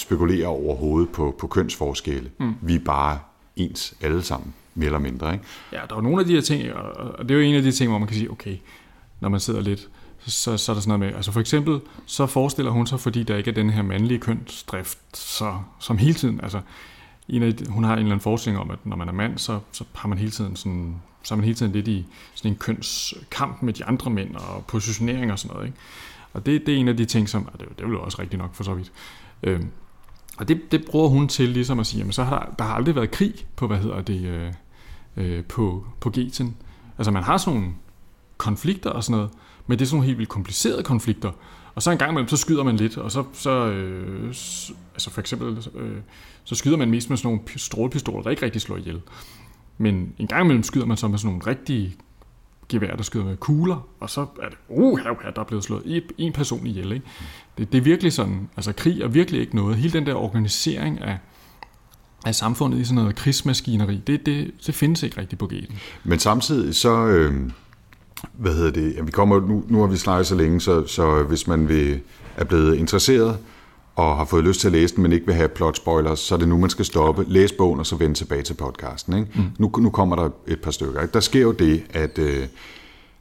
spekulerer 0.00 0.46
overhovedet 0.46 1.08
på, 1.08 1.34
på 1.38 1.46
kønsforskelle. 1.46 2.30
Mm. 2.38 2.54
Vi 2.62 2.74
er 2.74 2.78
bare 2.84 3.18
ens 3.56 3.94
alle 4.00 4.22
sammen, 4.22 4.54
mere 4.74 4.86
eller 4.86 4.98
mindre. 4.98 5.32
Ikke? 5.32 5.44
Ja, 5.72 5.80
der 5.90 5.96
er 5.96 6.00
nogle 6.00 6.20
af 6.20 6.26
de 6.26 6.32
her 6.32 6.40
ting, 6.40 6.72
og 6.72 7.28
det 7.28 7.30
er 7.30 7.34
jo 7.34 7.40
en 7.40 7.54
af 7.54 7.62
de 7.62 7.72
ting, 7.72 7.90
hvor 7.90 7.98
man 7.98 8.08
kan 8.08 8.16
sige, 8.16 8.30
okay, 8.30 8.56
når 9.20 9.28
man 9.28 9.40
sidder 9.40 9.60
lidt, 9.60 9.88
så, 10.26 10.56
så 10.56 10.72
er 10.72 10.74
der 10.74 10.80
sådan 10.80 10.98
noget 10.98 11.00
med, 11.00 11.16
altså 11.16 11.32
for 11.32 11.40
eksempel, 11.40 11.80
så 12.06 12.26
forestiller 12.26 12.70
hun 12.70 12.86
sig, 12.86 13.00
fordi 13.00 13.22
der 13.22 13.36
ikke 13.36 13.50
er 13.50 13.54
den 13.54 13.70
her 13.70 13.82
mandlige 13.82 14.20
kønsdrift, 14.20 14.98
så, 15.14 15.58
som 15.78 15.98
hele 15.98 16.14
tiden, 16.14 16.40
altså 16.42 16.60
en 17.28 17.42
af, 17.42 17.54
hun 17.68 17.84
har 17.84 17.92
en 17.92 17.98
eller 17.98 18.10
anden 18.10 18.22
forskning 18.22 18.58
om, 18.58 18.70
at 18.70 18.78
når 18.84 18.96
man 18.96 19.08
er 19.08 19.12
mand, 19.12 19.38
så, 19.38 19.60
så 19.72 19.84
har 19.94 20.08
man 20.08 20.18
hele 20.18 20.30
tiden 20.30 20.56
sådan, 20.56 20.94
så 21.22 21.34
er 21.34 21.36
man 21.36 21.44
hele 21.44 21.54
tiden 21.54 21.72
lidt 21.72 21.88
i 21.88 22.06
sådan 22.34 22.52
en 22.52 22.58
kønskamp 22.58 23.62
med 23.62 23.72
de 23.72 23.84
andre 23.84 24.10
mænd 24.10 24.36
og 24.36 24.64
positionering 24.66 25.32
og 25.32 25.38
sådan 25.38 25.54
noget. 25.54 25.66
Ikke? 25.66 25.78
Og 26.32 26.46
det, 26.46 26.66
det 26.66 26.74
er 26.74 26.78
en 26.78 26.88
af 26.88 26.96
de 26.96 27.04
ting, 27.04 27.28
som, 27.28 27.48
og 27.52 27.60
det, 27.60 27.68
det 27.78 27.84
er 27.84 27.88
jo 27.88 28.02
også 28.02 28.22
rigtigt 28.22 28.42
nok 28.42 28.54
for 28.54 28.64
så 28.64 28.74
vidt, 28.74 28.92
øh, 29.42 29.60
og 30.38 30.48
det, 30.48 30.72
det 30.72 30.84
bruger 30.90 31.08
hun 31.08 31.28
til 31.28 31.48
ligesom 31.48 31.78
at 31.78 31.86
sige, 31.86 31.98
jamen 31.98 32.12
så 32.12 32.24
har 32.24 32.38
der, 32.38 32.54
der 32.58 32.64
har 32.64 32.74
aldrig 32.74 32.94
været 32.94 33.10
krig 33.10 33.34
på, 33.56 33.66
hvad 33.66 33.78
hedder 33.78 34.00
det, 34.00 34.24
øh, 34.24 34.52
øh, 35.16 35.44
på, 35.44 35.86
på 36.00 36.10
Geten. 36.10 36.56
Altså 36.98 37.10
man 37.10 37.22
har 37.22 37.36
sådan 37.36 37.60
nogle 37.60 37.74
konflikter 38.36 38.90
og 38.90 39.04
sådan 39.04 39.16
noget, 39.16 39.30
men 39.66 39.78
det 39.78 39.84
er 39.84 39.86
sådan 39.86 39.96
nogle 39.96 40.06
helt 40.06 40.18
vildt 40.18 40.30
komplicerede 40.30 40.82
konflikter. 40.82 41.32
Og 41.74 41.82
så 41.82 41.90
en 41.90 41.98
gang 41.98 42.10
imellem, 42.10 42.28
så 42.28 42.36
skyder 42.36 42.62
man 42.62 42.76
lidt, 42.76 42.96
og 42.96 43.12
så, 43.12 43.24
så 43.32 43.50
øh, 43.50 44.28
altså 44.94 45.10
for 45.10 45.20
eksempel, 45.20 45.68
øh, 45.74 45.98
så 46.44 46.54
skyder 46.54 46.76
man 46.76 46.90
mest 46.90 47.10
med 47.10 47.16
sådan 47.16 47.28
nogle 47.28 47.58
strålepistoler, 47.58 48.22
der 48.22 48.30
ikke 48.30 48.42
rigtig 48.42 48.62
slår 48.62 48.76
ihjel. 48.76 49.00
Men 49.78 50.12
en 50.18 50.26
gang 50.26 50.44
imellem 50.44 50.62
skyder 50.62 50.86
man 50.86 50.96
så 50.96 51.08
med 51.08 51.18
sådan 51.18 51.34
nogle 51.34 51.50
rigtige 51.50 51.96
gevær, 52.68 52.96
der 52.96 53.02
skyder 53.02 53.24
med 53.24 53.36
kugler, 53.36 53.88
og 54.00 54.10
så 54.10 54.20
er 54.42 54.48
det, 54.48 54.58
uh, 54.68 54.98
her, 54.98 55.14
her, 55.22 55.30
der 55.30 55.40
er 55.40 55.44
blevet 55.44 55.64
slået 55.64 56.02
en 56.18 56.32
person 56.32 56.66
ihjel. 56.66 56.92
Ikke? 56.92 57.06
Det, 57.58 57.72
det 57.72 57.78
er 57.78 57.82
virkelig 57.82 58.12
sådan, 58.12 58.48
altså 58.56 58.72
krig 58.72 59.00
er 59.00 59.08
virkelig 59.08 59.40
ikke 59.40 59.56
noget. 59.56 59.76
Hele 59.76 59.92
den 59.92 60.06
der 60.06 60.14
organisering 60.14 61.00
af, 61.00 61.18
af 62.26 62.34
samfundet 62.34 62.78
i 62.78 62.84
sådan 62.84 62.94
noget 62.94 63.16
krigsmaskineri, 63.16 64.02
det, 64.06 64.26
det, 64.26 64.50
det 64.66 64.74
findes 64.74 65.02
ikke 65.02 65.20
rigtig 65.20 65.38
på 65.38 65.46
gaten. 65.46 65.78
Men 66.04 66.18
samtidig 66.18 66.74
så, 66.74 67.06
øh, 67.06 67.34
hvad 68.32 68.54
hedder 68.54 68.70
det, 68.70 68.94
ja, 68.96 69.02
vi 69.02 69.10
kommer, 69.10 69.40
nu, 69.40 69.64
nu 69.68 69.80
har 69.80 69.86
vi 69.86 69.96
snakket 69.96 70.26
så 70.26 70.34
længe, 70.34 70.60
så, 70.60 70.86
så 70.86 71.22
hvis 71.22 71.46
man 71.46 71.68
vil, 71.68 72.00
er 72.36 72.44
blevet 72.44 72.76
interesseret 72.76 73.38
og 73.96 74.16
har 74.16 74.24
fået 74.24 74.44
lyst 74.44 74.60
til 74.60 74.68
at 74.68 74.72
læse 74.72 74.94
den, 74.94 75.02
men 75.02 75.12
ikke 75.12 75.26
vil 75.26 75.34
have 75.34 75.48
plot 75.48 75.76
spoilers, 75.76 76.18
så 76.18 76.34
er 76.34 76.38
det 76.38 76.48
nu, 76.48 76.58
man 76.58 76.70
skal 76.70 76.84
stoppe, 76.84 77.24
læse 77.28 77.54
bogen 77.54 77.80
og 77.80 77.86
så 77.86 77.96
vende 77.96 78.14
tilbage 78.14 78.42
til 78.42 78.54
podcasten. 78.54 79.14
Ikke? 79.14 79.30
Mm. 79.34 79.42
Nu, 79.58 79.72
nu 79.78 79.90
kommer 79.90 80.16
der 80.16 80.30
et 80.46 80.60
par 80.60 80.70
stykker. 80.70 81.00
Ikke? 81.02 81.12
Der 81.12 81.20
sker 81.20 81.40
jo 81.40 81.52
det, 81.52 81.82
at, 81.90 82.18
øh, 82.18 82.46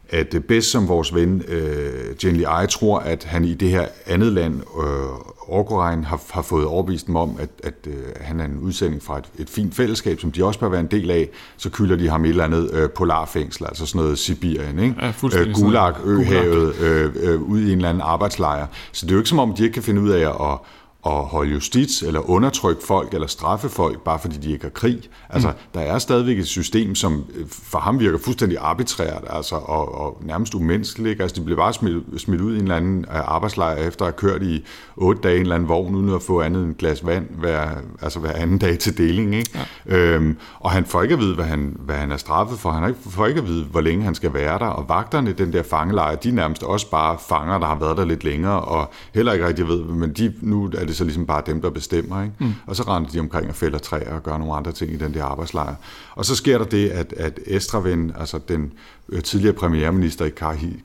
at 0.10 0.36
bedst 0.48 0.72
som 0.72 0.88
vores 0.88 1.16
ven 1.16 1.44
øh, 1.48 2.26
Jenny 2.26 2.40
Eye 2.40 2.68
tror, 2.68 3.00
at 3.00 3.24
han 3.24 3.46
i 3.46 3.54
det 3.54 3.70
her 3.70 3.86
andet 4.06 4.34
land, 4.34 4.56
øh, 4.56 5.38
Orgorein, 5.50 6.04
har, 6.04 6.22
har 6.30 6.42
fået 6.42 6.66
overbevist 6.66 7.08
dem 7.08 7.16
om, 7.16 7.38
at, 7.40 7.50
at 7.64 7.74
øh, 7.88 7.94
han 8.22 8.40
er 8.40 8.46
en 8.46 8.60
udsending 8.60 9.04
fra 9.04 9.18
et, 9.18 9.26
et 9.40 9.50
fint 9.50 9.76
fællesskab, 9.76 10.20
som 10.20 10.32
de 10.32 10.46
også 10.46 10.60
bør 10.60 10.70
være 10.70 10.80
en 10.80 10.88
del 10.88 11.12
af, 11.12 11.30
så 11.58 11.70
kylder 11.70 11.96
de 11.96 12.10
ham 12.10 12.26
et 12.26 12.30
eller 12.30 12.44
andet 12.44 12.72
øh, 12.74 12.90
polarfængsel, 12.90 13.66
altså 13.66 13.86
sådan 13.86 14.02
noget 14.02 14.20
Sibirien, 14.20 14.80
ikke? 14.80 14.96
Ja, 15.02 15.14
øh, 15.38 15.54
Gulag, 15.54 15.94
Øhavet, 16.06 16.76
øh, 16.76 17.12
øh, 17.16 17.42
ud 17.42 17.60
i 17.60 17.72
en 17.72 17.78
eller 17.78 17.90
anden 17.90 18.02
arbejdslejr. 18.02 18.68
Så 18.92 19.06
det 19.06 19.12
er 19.12 19.16
jo 19.16 19.20
ikke 19.20 19.30
som 19.30 19.40
om, 19.40 19.54
de 19.54 19.64
ikke 19.64 19.74
kan 19.74 19.84
finde 19.84 20.02
ud 20.02 20.10
af 20.10 20.52
at 20.52 20.60
at 21.08 21.26
holde 21.26 21.52
justits 21.52 22.02
eller 22.02 22.30
undertrykke 22.30 22.82
folk 22.84 23.14
eller 23.14 23.28
straffe 23.28 23.70
folk, 23.70 24.02
bare 24.02 24.20
fordi 24.20 24.38
de 24.38 24.52
ikke 24.52 24.64
har 24.64 24.70
krig. 24.70 25.02
Altså, 25.30 25.48
mm. 25.48 25.56
der 25.74 25.80
er 25.80 26.00
stadigvæk 26.00 26.40
et 26.40 26.48
system, 26.48 26.96
som 26.96 27.26
øh, 27.36 27.46
for 27.50 27.80
ham 27.80 28.00
virker 28.00 28.18
fuldstændig 28.18 28.58
arbitrært 28.62 29.24
altså, 29.30 29.56
og, 29.56 29.96
og 30.02 30.22
nærmest 30.26 30.56
umenneskeligt. 30.56 31.22
Altså, 31.22 31.36
de 31.36 31.42
bliver 31.42 31.58
bare 31.58 31.74
smidt, 31.74 32.22
smidt 32.22 32.42
ud 32.42 32.54
i 32.54 32.56
en 32.56 32.62
eller 32.62 32.76
anden 32.76 33.00
øh, 33.00 33.36
arbejdslejr 33.36 33.76
efter 33.76 34.06
at 34.06 34.14
have 34.14 34.32
kørt 34.32 34.44
i 34.44 34.66
otte 34.96 35.22
dage 35.22 35.34
i 35.34 35.38
en 35.38 35.42
eller 35.42 35.56
anden 35.56 35.70
vogn, 35.70 35.96
uden 35.96 36.16
at 36.16 36.22
få 36.22 36.42
andet 36.42 36.64
end 36.64 36.72
et 36.72 36.78
glas 36.78 37.06
vand 37.06 37.28
hver, 37.30 37.70
altså 38.02 38.20
hver 38.20 38.34
anden 38.34 38.58
dag 38.58 38.80
til 38.80 38.98
deling. 38.98 39.36
Ikke? 39.36 39.68
Ja. 39.88 39.98
Øhm, 39.98 40.38
og 40.60 40.72
han 40.72 40.86
får 40.86 41.02
ikke 41.02 41.14
at 41.14 41.20
vide, 41.20 41.36
hvad 41.36 41.46
han, 41.46 41.78
hvad 41.80 41.96
han 41.96 42.12
er 42.12 42.18
straffet 42.18 42.60
for. 42.60 42.72
Han 42.72 42.96
får 43.10 43.26
ikke 43.26 43.42
at 43.42 43.48
vide, 43.48 43.64
hvor 43.64 43.82
længe 43.82 44.04
han 44.04 44.16
skal 44.16 44.34
være 44.34 44.60
der. 44.60 44.66
Og 44.66 44.90
vagterne, 44.90 45.32
den 45.32 45.54
der 45.54 45.64
fangelejr, 45.64 46.16
de 46.16 46.30
er 46.30 46.34
nærmest 46.34 46.64
også 46.64 46.92
bare 46.92 47.18
fanger, 47.30 47.58
der 47.58 47.66
har 47.66 47.80
været 47.80 47.98
der 47.98 48.06
lidt 48.06 48.24
længere, 48.24 48.62
og 48.62 48.92
heller 49.14 49.34
ikke 49.34 49.48
rigtig 49.48 49.68
ved, 49.68 49.84
men 49.84 50.14
de, 50.14 50.34
nu 50.42 50.66
er 50.78 50.86
det 50.86 50.97
så 50.98 51.04
ligesom 51.04 51.26
bare 51.26 51.44
dem, 51.46 51.62
der 51.62 51.70
bestemmer. 51.70 52.24
Ikke? 52.24 52.36
Mm. 52.40 52.54
Og 52.66 52.76
så 52.76 52.84
render 52.84 53.10
de 53.10 53.20
omkring 53.20 53.50
og 53.50 53.56
fælder 53.56 53.78
træer 53.78 54.14
og 54.14 54.24
gør 54.24 54.38
nogle 54.38 54.54
andre 54.54 54.72
ting 54.72 54.94
i 54.94 54.98
den 54.98 55.14
der 55.14 55.24
arbejdslejr. 55.24 55.76
Og 56.16 56.26
så 56.26 56.36
sker 56.36 56.58
der 56.58 56.66
det, 56.66 56.90
at, 56.90 57.14
at 57.18 57.40
Estraven, 57.46 58.12
altså 58.20 58.40
den 58.48 58.74
øh, 59.10 59.24
tidligere 59.24 59.54
premierminister 59.54 60.26
i 60.26 60.30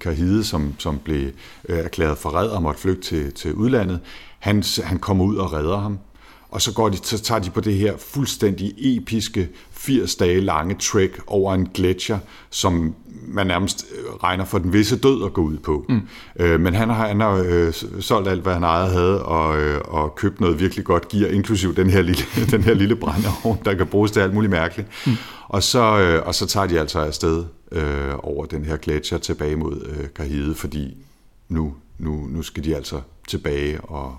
Kahide, 0.01 0.45
som, 0.45 0.75
som 0.79 0.99
blev 0.99 1.31
øh, 1.69 1.79
erklæret 1.79 2.19
forræder 2.19 2.57
og 2.57 2.63
måtte 2.63 2.81
flygte 2.81 3.03
til, 3.03 3.33
til 3.33 3.55
udlandet, 3.55 4.01
han, 4.39 4.63
han 4.85 4.99
kommer 4.99 5.25
ud 5.25 5.37
og 5.37 5.53
redder 5.53 5.81
ham 5.81 5.99
og 6.53 6.63
så, 6.63 6.73
går 6.73 6.89
de, 6.89 6.97
så 7.03 7.19
tager 7.19 7.39
de 7.39 7.51
på 7.51 7.61
det 7.61 7.75
her 7.75 7.97
fuldstændig 7.97 8.75
episke 8.79 9.49
80 9.83 10.15
dage 10.15 10.41
lange 10.41 10.75
trek 10.75 11.11
over 11.27 11.55
en 11.55 11.69
gletscher, 11.75 12.19
som 12.51 12.95
man 13.29 13.47
nærmest 13.47 13.87
øh, 13.99 14.15
regner 14.15 14.45
for 14.45 14.59
den 14.59 14.73
visse 14.73 14.99
død 14.99 15.25
at 15.25 15.33
gå 15.33 15.43
ud 15.43 15.59
på. 15.59 15.87
Mm. 15.89 16.01
Øh, 16.41 16.61
men 16.61 16.75
han 16.75 16.89
har, 16.89 17.07
han 17.09 17.21
har 17.21 17.45
øh, 17.47 17.73
solgt 18.01 18.29
alt, 18.29 18.43
hvad 18.43 18.55
han 18.55 18.63
ejet 18.63 18.93
havde, 18.93 19.25
og, 19.25 19.61
øh, 19.61 19.81
og 19.85 20.15
købt 20.15 20.41
noget 20.41 20.61
virkelig 20.61 20.85
godt 20.85 21.09
gear, 21.09 21.31
inklusiv 21.31 21.77
den 21.77 21.91
her 21.91 22.03
lille, 22.03 22.23
den 22.57 22.63
her 22.63 22.75
lille 22.75 22.97
brændeovn, 22.97 23.59
der 23.65 23.75
kan 23.75 23.87
bruges 23.87 24.11
til 24.11 24.21
alt 24.21 24.35
muligt 24.35 24.51
mærkeligt. 24.51 24.89
Mm. 25.07 25.13
Og, 25.49 25.63
så, 25.63 26.01
øh, 26.01 26.27
og 26.27 26.35
så 26.35 26.47
tager 26.47 26.67
de 26.67 26.81
altså 26.81 26.99
afsted 26.99 27.45
øh, 27.73 28.13
over 28.19 28.47
den 28.47 28.65
her 28.65 28.77
gletscher 28.77 29.19
tilbage 29.19 29.57
mod 29.57 29.87
øh, 29.87 30.09
Kahide, 30.15 30.55
fordi 30.55 30.97
nu, 31.49 31.75
nu, 31.99 32.27
nu 32.31 32.43
skal 32.43 32.65
de 32.65 32.77
altså 32.77 33.01
tilbage 33.29 33.81
og, 33.81 34.17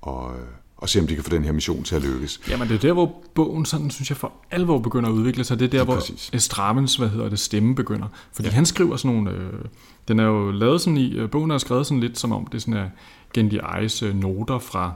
og 0.00 0.32
øh, 0.34 0.46
og 0.80 0.88
se, 0.88 1.00
om 1.00 1.06
de 1.06 1.14
kan 1.14 1.24
få 1.24 1.30
den 1.30 1.44
her 1.44 1.52
mission 1.52 1.84
til 1.84 1.94
at 1.94 2.02
lykkes. 2.02 2.40
Jamen, 2.48 2.68
det 2.68 2.74
er 2.74 2.78
der, 2.78 2.92
hvor 2.92 3.22
bogen, 3.34 3.64
sådan, 3.64 3.90
synes 3.90 4.10
jeg, 4.10 4.16
for 4.16 4.32
alvor 4.50 4.78
begynder 4.78 5.08
at 5.08 5.12
udvikle 5.12 5.44
sig. 5.44 5.58
Det 5.58 5.64
er 5.64 5.70
der, 5.70 5.78
ja, 5.78 5.84
hvor 5.84 6.02
Estravens, 6.32 6.96
hvad 6.96 7.08
hedder 7.08 7.28
det, 7.28 7.38
stemme 7.38 7.74
begynder. 7.74 8.06
Fordi 8.32 8.48
ja. 8.48 8.54
han 8.54 8.66
skriver 8.66 8.96
sådan 8.96 9.16
nogle... 9.16 9.30
Øh, 9.30 9.64
den 10.08 10.18
er 10.18 10.24
jo 10.24 10.50
lavet 10.50 10.80
sådan 10.80 10.96
i... 10.96 11.12
Øh, 11.12 11.30
bogen 11.30 11.50
er 11.50 11.58
skrevet 11.58 11.86
sådan 11.86 12.00
lidt, 12.00 12.18
som 12.18 12.32
om 12.32 12.46
det 12.46 12.62
sådan 12.62 12.74
er 12.74 12.88
Gendy 13.34 13.60
Eyes 13.76 14.02
øh, 14.02 14.14
noter 14.14 14.58
fra 14.58 14.92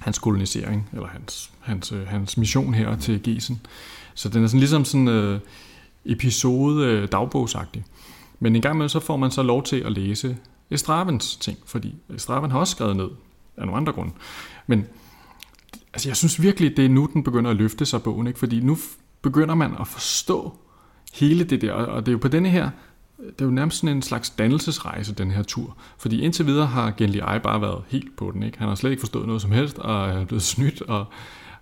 hans 0.00 0.18
kolonisering, 0.18 0.88
eller 0.92 1.06
hans, 1.06 1.50
hans, 1.60 1.92
øh, 1.92 2.06
hans 2.06 2.36
mission 2.36 2.74
her 2.74 2.96
til 2.96 3.22
Gesen. 3.22 3.60
Så 4.14 4.28
den 4.28 4.44
er 4.44 4.46
sådan 4.46 4.60
ligesom 4.60 4.84
sådan 4.84 5.08
øh, 5.08 5.40
episode 6.04 6.86
øh, 6.86 7.08
dagbogsagtig. 7.12 7.84
Men 8.40 8.56
en 8.56 8.62
gang 8.62 8.78
med 8.78 8.88
så 8.88 9.00
får 9.00 9.16
man 9.16 9.30
så 9.30 9.42
lov 9.42 9.62
til 9.62 9.76
at 9.76 9.92
læse 9.92 10.36
Estravens 10.70 11.36
ting, 11.36 11.58
fordi 11.66 11.94
Estraven 12.14 12.50
har 12.50 12.58
også 12.58 12.70
skrevet 12.70 12.96
ned 12.96 13.08
af 13.56 13.66
nogle 13.66 13.76
andre 13.76 13.92
grunde. 13.92 14.12
Men 14.66 14.86
altså 15.96 16.08
jeg 16.08 16.16
synes 16.16 16.42
virkelig, 16.42 16.76
det 16.76 16.84
er 16.84 16.88
nu, 16.88 17.08
den 17.12 17.22
begynder 17.22 17.50
at 17.50 17.56
løfte 17.56 17.86
sig 17.86 18.02
bogen, 18.02 18.26
ikke? 18.26 18.38
fordi 18.38 18.60
nu 18.60 18.78
begynder 19.22 19.54
man 19.54 19.74
at 19.80 19.88
forstå 19.88 20.58
hele 21.14 21.44
det 21.44 21.60
der, 21.60 21.72
og 21.72 22.06
det 22.06 22.08
er 22.08 22.12
jo 22.12 22.18
på 22.18 22.28
denne 22.28 22.48
her, 22.48 22.70
det 23.18 23.40
er 23.40 23.44
jo 23.44 23.50
nærmest 23.50 23.78
sådan 23.78 23.96
en 23.96 24.02
slags 24.02 24.30
dannelsesrejse, 24.30 25.14
den 25.14 25.30
her 25.30 25.42
tur. 25.42 25.76
Fordi 25.98 26.20
indtil 26.20 26.46
videre 26.46 26.66
har 26.66 26.90
Genli 26.90 27.20
Ai 27.22 27.38
bare 27.38 27.60
været 27.60 27.82
helt 27.88 28.16
på 28.16 28.30
den. 28.30 28.42
Ikke? 28.42 28.58
Han 28.58 28.68
har 28.68 28.74
slet 28.74 28.90
ikke 28.90 29.00
forstået 29.00 29.26
noget 29.26 29.42
som 29.42 29.50
helst, 29.50 29.78
og 29.78 30.08
er 30.08 30.24
blevet 30.24 30.42
snydt, 30.52 30.82
og 30.82 31.04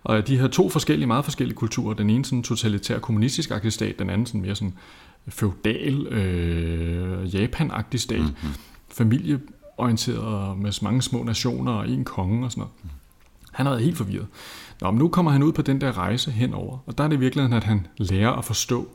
Og 0.04 0.28
de 0.28 0.38
her 0.38 0.48
to 0.48 0.68
forskellige, 0.68 1.06
meget 1.06 1.24
forskellige 1.24 1.56
kulturer, 1.56 1.94
den 1.94 2.10
ene 2.10 2.24
sådan 2.24 2.42
totalitær 2.42 2.98
kommunistisk 2.98 3.50
agtig 3.50 3.72
stat, 3.72 3.98
den 3.98 4.10
anden 4.10 4.26
sådan 4.26 4.40
mere 4.40 4.54
sådan 4.54 4.74
feudal, 5.28 6.06
øh, 6.06 7.34
Japan-agtig 7.34 8.00
stat, 8.00 8.20
mm-hmm. 8.20 8.54
familieorienteret 8.88 10.58
med 10.58 10.82
mange 10.82 11.02
små 11.02 11.22
nationer 11.22 11.72
og 11.72 11.88
en 11.88 12.04
konge 12.04 12.44
og 12.44 12.50
sådan 12.50 12.60
noget. 12.60 12.72
Han 13.54 13.66
har 13.66 13.72
været 13.72 13.84
helt 13.84 13.96
forvirret. 13.96 14.26
Nå, 14.80 14.90
men 14.90 14.98
nu 14.98 15.08
kommer 15.08 15.30
han 15.30 15.42
ud 15.42 15.52
på 15.52 15.62
den 15.62 15.80
der 15.80 15.98
rejse 15.98 16.30
henover, 16.30 16.78
og 16.86 16.98
der 16.98 17.04
er 17.04 17.08
det 17.08 17.20
virkelig, 17.20 17.52
at 17.52 17.64
han 17.64 17.86
lærer 17.96 18.30
at 18.30 18.44
forstå 18.44 18.88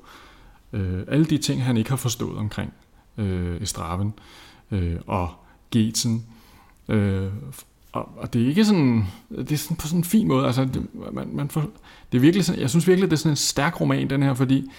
øh, 0.73 1.03
alle 1.07 1.25
de 1.25 1.37
ting, 1.37 1.63
han 1.63 1.77
ikke 1.77 1.89
har 1.89 1.97
forstået 1.97 2.37
omkring 2.37 2.73
øh, 3.17 3.61
Estraven 3.61 4.13
øh, 4.71 4.95
og 5.07 5.29
Getsen. 5.71 6.25
Øh, 6.87 7.29
og, 7.91 8.09
og 8.17 8.33
det 8.33 8.43
er 8.43 8.47
ikke 8.47 8.65
sådan, 8.65 9.05
det 9.29 9.51
er 9.51 9.57
sådan 9.57 9.77
på 9.77 9.87
sådan 9.87 9.99
en 9.99 10.03
fin 10.03 10.27
måde, 10.27 10.45
altså 10.45 10.65
det, 10.65 10.87
man, 11.13 11.29
man 11.33 11.49
får, 11.49 11.61
det 12.11 12.17
er 12.17 12.21
virkelig 12.21 12.45
sådan, 12.45 12.61
jeg 12.61 12.69
synes 12.69 12.87
virkelig, 12.87 13.09
det 13.09 13.15
er 13.15 13.19
sådan 13.19 13.31
en 13.31 13.35
stærk 13.35 13.81
roman, 13.81 14.09
den 14.09 14.23
her, 14.23 14.33
fordi 14.33 14.71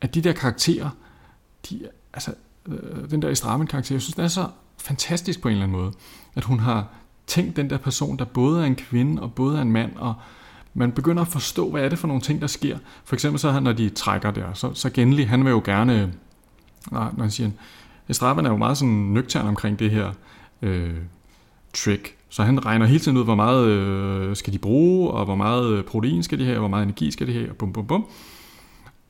at 0.00 0.14
de 0.14 0.20
der 0.20 0.32
karakterer, 0.32 0.90
de, 1.70 1.80
altså 2.14 2.34
øh, 2.68 3.10
den 3.10 3.22
der 3.22 3.28
Estraven 3.28 3.66
karakter, 3.66 3.94
jeg 3.94 4.02
synes, 4.02 4.14
den 4.14 4.24
er 4.24 4.28
så 4.28 4.48
fantastisk 4.78 5.40
på 5.40 5.48
en 5.48 5.52
eller 5.52 5.64
anden 5.64 5.78
måde, 5.78 5.92
at 6.34 6.44
hun 6.44 6.58
har 6.60 6.88
tænkt 7.32 7.56
den 7.56 7.70
der 7.70 7.78
person, 7.78 8.16
der 8.16 8.24
både 8.24 8.62
er 8.62 8.66
en 8.66 8.74
kvinde 8.74 9.22
og 9.22 9.34
både 9.34 9.58
er 9.58 9.62
en 9.62 9.72
mand, 9.72 9.96
og 9.96 10.14
man 10.74 10.92
begynder 10.92 11.22
at 11.22 11.28
forstå, 11.28 11.70
hvad 11.70 11.82
er 11.82 11.88
det 11.88 11.98
for 11.98 12.08
nogle 12.08 12.22
ting, 12.22 12.40
der 12.40 12.46
sker. 12.46 12.78
For 13.04 13.16
eksempel 13.16 13.40
så, 13.40 13.60
når 13.60 13.72
de 13.72 13.88
trækker 13.88 14.30
der, 14.30 14.52
så, 14.54 14.74
så 14.74 14.90
Genly, 14.90 15.26
han 15.26 15.44
vil 15.44 15.50
jo 15.50 15.62
gerne, 15.64 16.12
når 16.90 17.20
han 17.20 17.30
siger, 17.30 17.50
Estraven 18.08 18.46
er 18.46 18.50
jo 18.50 18.56
meget 18.56 18.78
sådan 18.78 18.94
nøgtern 18.94 19.46
omkring 19.46 19.78
det 19.78 19.90
her 19.90 20.12
øh, 20.62 20.94
trick, 21.74 22.16
så 22.28 22.42
han 22.42 22.66
regner 22.66 22.86
hele 22.86 22.98
tiden 22.98 23.16
ud, 23.16 23.24
hvor 23.24 23.34
meget 23.34 23.66
øh, 23.66 24.36
skal 24.36 24.52
de 24.52 24.58
bruge, 24.58 25.10
og 25.10 25.24
hvor 25.24 25.34
meget 25.34 25.72
øh, 25.72 25.84
protein 25.84 26.22
skal 26.22 26.38
de 26.38 26.44
have, 26.44 26.56
og 26.56 26.60
hvor 26.60 26.68
meget 26.68 26.82
energi 26.82 27.10
skal 27.10 27.26
de 27.26 27.32
have, 27.32 27.50
og 27.50 27.56
bum 27.56 27.72
bum 27.72 27.86
bum. 27.86 28.06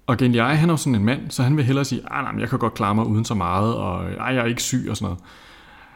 Og 0.06 0.16
Genly, 0.16 0.38
han 0.38 0.68
er 0.68 0.72
jo 0.72 0.76
sådan 0.76 0.94
en 0.94 1.04
mand, 1.04 1.30
så 1.30 1.42
han 1.42 1.56
vil 1.56 1.64
hellere 1.64 1.84
sige, 1.84 2.02
ah, 2.10 2.24
nej, 2.24 2.40
jeg 2.40 2.48
kan 2.48 2.58
godt 2.58 2.74
klare 2.74 2.94
mig 2.94 3.06
uden 3.06 3.24
så 3.24 3.34
meget, 3.34 3.74
og 3.74 4.04
ej, 4.12 4.34
jeg 4.34 4.42
er 4.42 4.44
ikke 4.44 4.62
syg 4.62 4.86
og 4.90 4.96
sådan 4.96 5.06
noget. 5.06 5.18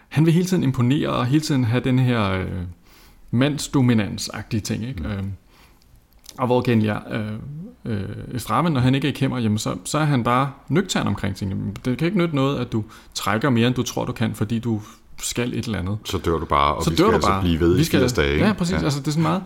Han 0.09 0.25
vil 0.27 0.33
hele 0.35 0.47
tiden 0.47 0.63
imponere, 0.63 1.09
og 1.09 1.27
hele 1.27 1.41
tiden 1.41 1.65
have 1.65 1.81
den 1.85 1.99
her 1.99 2.31
øh, 2.31 2.47
mandsdominans-agtige 3.31 4.61
ting, 4.61 4.89
ikke? 4.89 5.01
Mm. 5.01 5.07
Øh, 5.07 5.23
og 6.39 6.47
hvor 6.47 6.63
Genly 6.63 6.91
øh, 7.11 7.33
øh, 7.85 8.09
Estraven, 8.35 8.73
når 8.73 8.81
han 8.81 8.95
ikke 8.95 9.09
er 9.09 9.13
i 9.13 9.15
kæmmer, 9.15 9.39
jamen 9.39 9.59
så, 9.59 9.77
så 9.85 9.99
er 9.99 10.05
han 10.05 10.25
bare 10.25 10.51
nøgtern 10.69 11.07
omkring 11.07 11.37
tingene. 11.37 11.73
Det 11.85 11.99
kan 11.99 12.07
ikke 12.07 12.19
nytte 12.19 12.37
noget, 12.37 12.59
at 12.59 12.73
du 12.73 12.85
trækker 13.15 13.51
mere, 13.51 13.67
end 13.67 13.75
du 13.75 13.83
tror, 13.83 14.05
du 14.05 14.13
kan, 14.13 14.35
fordi 14.35 14.59
du 14.59 14.81
skal 15.19 15.55
et 15.55 15.65
eller 15.65 15.79
andet. 15.79 15.99
Så 16.05 16.19
dør 16.19 16.39
du 16.39 16.45
bare, 16.45 16.75
og 16.75 16.85
så 16.85 16.91
vi 16.91 16.97
skal 16.97 17.05
dør 17.05 17.11
du 17.11 17.15
altså 17.15 17.31
bare. 17.31 17.41
blive 17.43 17.61
ved 17.61 17.75
vi 17.75 17.81
i 17.81 17.85
skal, 17.85 18.01
80 18.01 18.13
dage. 18.13 18.33
ikke? 18.33 18.47
Ja, 18.47 18.53
præcis. 18.53 18.73
Ja. 18.73 18.85
Altså, 18.85 19.01
det 19.01 19.07
er 19.07 19.11
sådan 19.11 19.23
meget... 19.23 19.43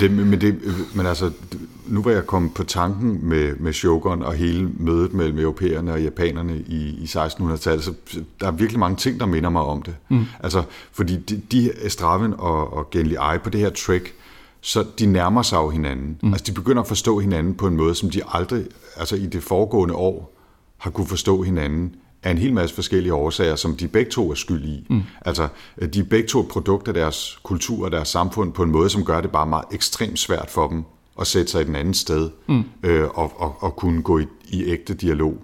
Det, 0.00 0.10
men, 0.10 0.40
det, 0.40 0.60
men 0.94 1.06
altså, 1.06 1.30
nu 1.86 2.02
var 2.02 2.10
jeg 2.10 2.26
kommet 2.26 2.54
på 2.54 2.64
tanken 2.64 3.18
med, 3.22 3.56
med 3.56 3.72
Shogun 3.72 4.22
og 4.22 4.34
hele 4.34 4.70
mødet 4.78 5.12
mellem 5.12 5.38
europæerne 5.38 5.92
og 5.92 6.02
japanerne 6.02 6.56
i, 6.66 6.76
i 6.76 7.04
1600-tallet, 7.04 7.84
så 7.84 7.94
der 8.40 8.46
er 8.46 8.50
virkelig 8.50 8.78
mange 8.78 8.96
ting, 8.96 9.20
der 9.20 9.26
minder 9.26 9.50
mig 9.50 9.62
om 9.62 9.82
det. 9.82 9.96
Mm. 10.08 10.24
Altså, 10.40 10.62
fordi 10.92 11.16
de, 11.16 11.40
de 11.52 11.86
Estraven 11.86 12.34
og, 12.38 12.72
og 12.72 12.90
Genli 12.90 13.16
Ai 13.20 13.38
på 13.38 13.50
det 13.50 13.60
her 13.60 13.70
trek, 13.70 14.14
så 14.60 14.84
de 14.98 15.06
nærmer 15.06 15.42
sig 15.42 15.56
jo 15.56 15.70
hinanden. 15.70 16.18
Mm. 16.22 16.32
Altså, 16.32 16.44
de 16.46 16.52
begynder 16.52 16.82
at 16.82 16.88
forstå 16.88 17.18
hinanden 17.18 17.54
på 17.54 17.66
en 17.66 17.76
måde, 17.76 17.94
som 17.94 18.10
de 18.10 18.22
aldrig, 18.28 18.64
altså 18.96 19.16
i 19.16 19.26
det 19.26 19.42
foregående 19.42 19.94
år, 19.94 20.36
har 20.78 20.90
kunne 20.90 21.06
forstå 21.06 21.42
hinanden 21.42 21.94
af 22.22 22.30
en 22.30 22.38
hel 22.38 22.52
masse 22.52 22.74
forskellige 22.74 23.14
årsager, 23.14 23.56
som 23.56 23.76
de 23.76 23.88
begge 23.88 24.10
to 24.10 24.30
er 24.30 24.34
skyld 24.34 24.64
i. 24.64 24.86
Mm. 24.90 25.02
Altså, 25.20 25.48
de 25.94 26.00
er 26.00 26.04
begge 26.04 26.28
to 26.28 26.40
et 26.40 26.48
produkt 26.48 26.88
af 26.88 26.94
deres 26.94 27.38
kultur 27.42 27.84
og 27.84 27.92
deres 27.92 28.08
samfund 28.08 28.52
på 28.52 28.62
en 28.62 28.70
måde, 28.70 28.90
som 28.90 29.04
gør 29.04 29.20
det 29.20 29.30
bare 29.30 29.46
meget 29.46 29.64
ekstremt 29.72 30.18
svært 30.18 30.50
for 30.50 30.68
dem 30.68 30.84
at 31.20 31.26
sætte 31.26 31.50
sig 31.50 31.60
et 31.60 31.76
andet 31.76 31.96
sted 31.96 32.30
mm. 32.48 32.64
øh, 32.82 33.08
og, 33.14 33.32
og, 33.36 33.56
og 33.60 33.76
kunne 33.76 34.02
gå 34.02 34.18
i, 34.18 34.26
i 34.48 34.64
ægte 34.64 34.94
dialog. 34.94 35.42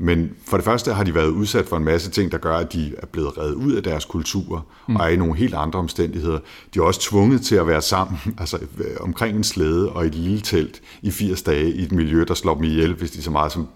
Men 0.00 0.30
for 0.46 0.56
det 0.56 0.64
første 0.64 0.92
har 0.92 1.04
de 1.04 1.14
været 1.14 1.28
udsat 1.28 1.66
for 1.66 1.76
en 1.76 1.84
masse 1.84 2.10
ting, 2.10 2.32
der 2.32 2.38
gør, 2.38 2.56
at 2.56 2.72
de 2.72 2.94
er 2.98 3.06
blevet 3.06 3.38
reddet 3.38 3.54
ud 3.54 3.72
af 3.72 3.82
deres 3.82 4.04
kultur 4.04 4.66
mm. 4.88 4.96
og 4.96 5.04
er 5.04 5.08
i 5.08 5.16
nogle 5.16 5.36
helt 5.36 5.54
andre 5.54 5.78
omstændigheder. 5.78 6.38
De 6.74 6.78
er 6.78 6.82
også 6.82 7.00
tvunget 7.00 7.42
til 7.42 7.54
at 7.54 7.66
være 7.66 7.82
sammen 7.82 8.18
altså, 8.40 8.58
omkring 9.00 9.36
en 9.36 9.44
slæde 9.44 9.92
og 9.92 10.06
et 10.06 10.14
lille 10.14 10.40
telt 10.40 10.82
i 11.02 11.10
80 11.10 11.42
dage 11.42 11.70
i 11.70 11.82
et 11.82 11.92
miljø, 11.92 12.24
der 12.28 12.34
slår 12.34 12.54
dem 12.54 12.64
ihjel, 12.64 12.94
hvis 12.94 13.10
de 13.10 13.22
så 13.22 13.30
meget 13.30 13.52
som 13.52 13.68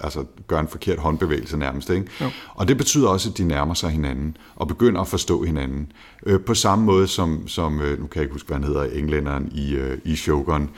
altså 0.00 0.24
gør 0.46 0.60
en 0.60 0.68
forkert 0.68 0.98
håndbevægelse 0.98 1.56
nærmest. 1.56 1.90
Ikke? 1.90 2.06
Jo. 2.20 2.30
Og 2.54 2.68
det 2.68 2.76
betyder 2.76 3.08
også, 3.08 3.30
at 3.30 3.38
de 3.38 3.44
nærmer 3.44 3.74
sig 3.74 3.90
hinanden 3.90 4.36
og 4.56 4.68
begynder 4.68 5.00
at 5.00 5.08
forstå 5.08 5.44
hinanden. 5.44 5.92
Øh, 6.26 6.40
på 6.40 6.54
samme 6.54 6.84
måde 6.84 7.06
som, 7.08 7.48
som 7.48 7.80
øh, 7.80 8.00
nu 8.00 8.06
kan 8.06 8.16
jeg 8.16 8.22
ikke 8.22 8.32
huske, 8.32 8.46
hvad 8.46 8.56
han 8.56 8.64
hedder, 8.64 8.84
englænderen 8.84 9.52
i, 9.54 9.74
øh, 9.74 9.98
i 10.04 10.16
Shogun, 10.16 10.70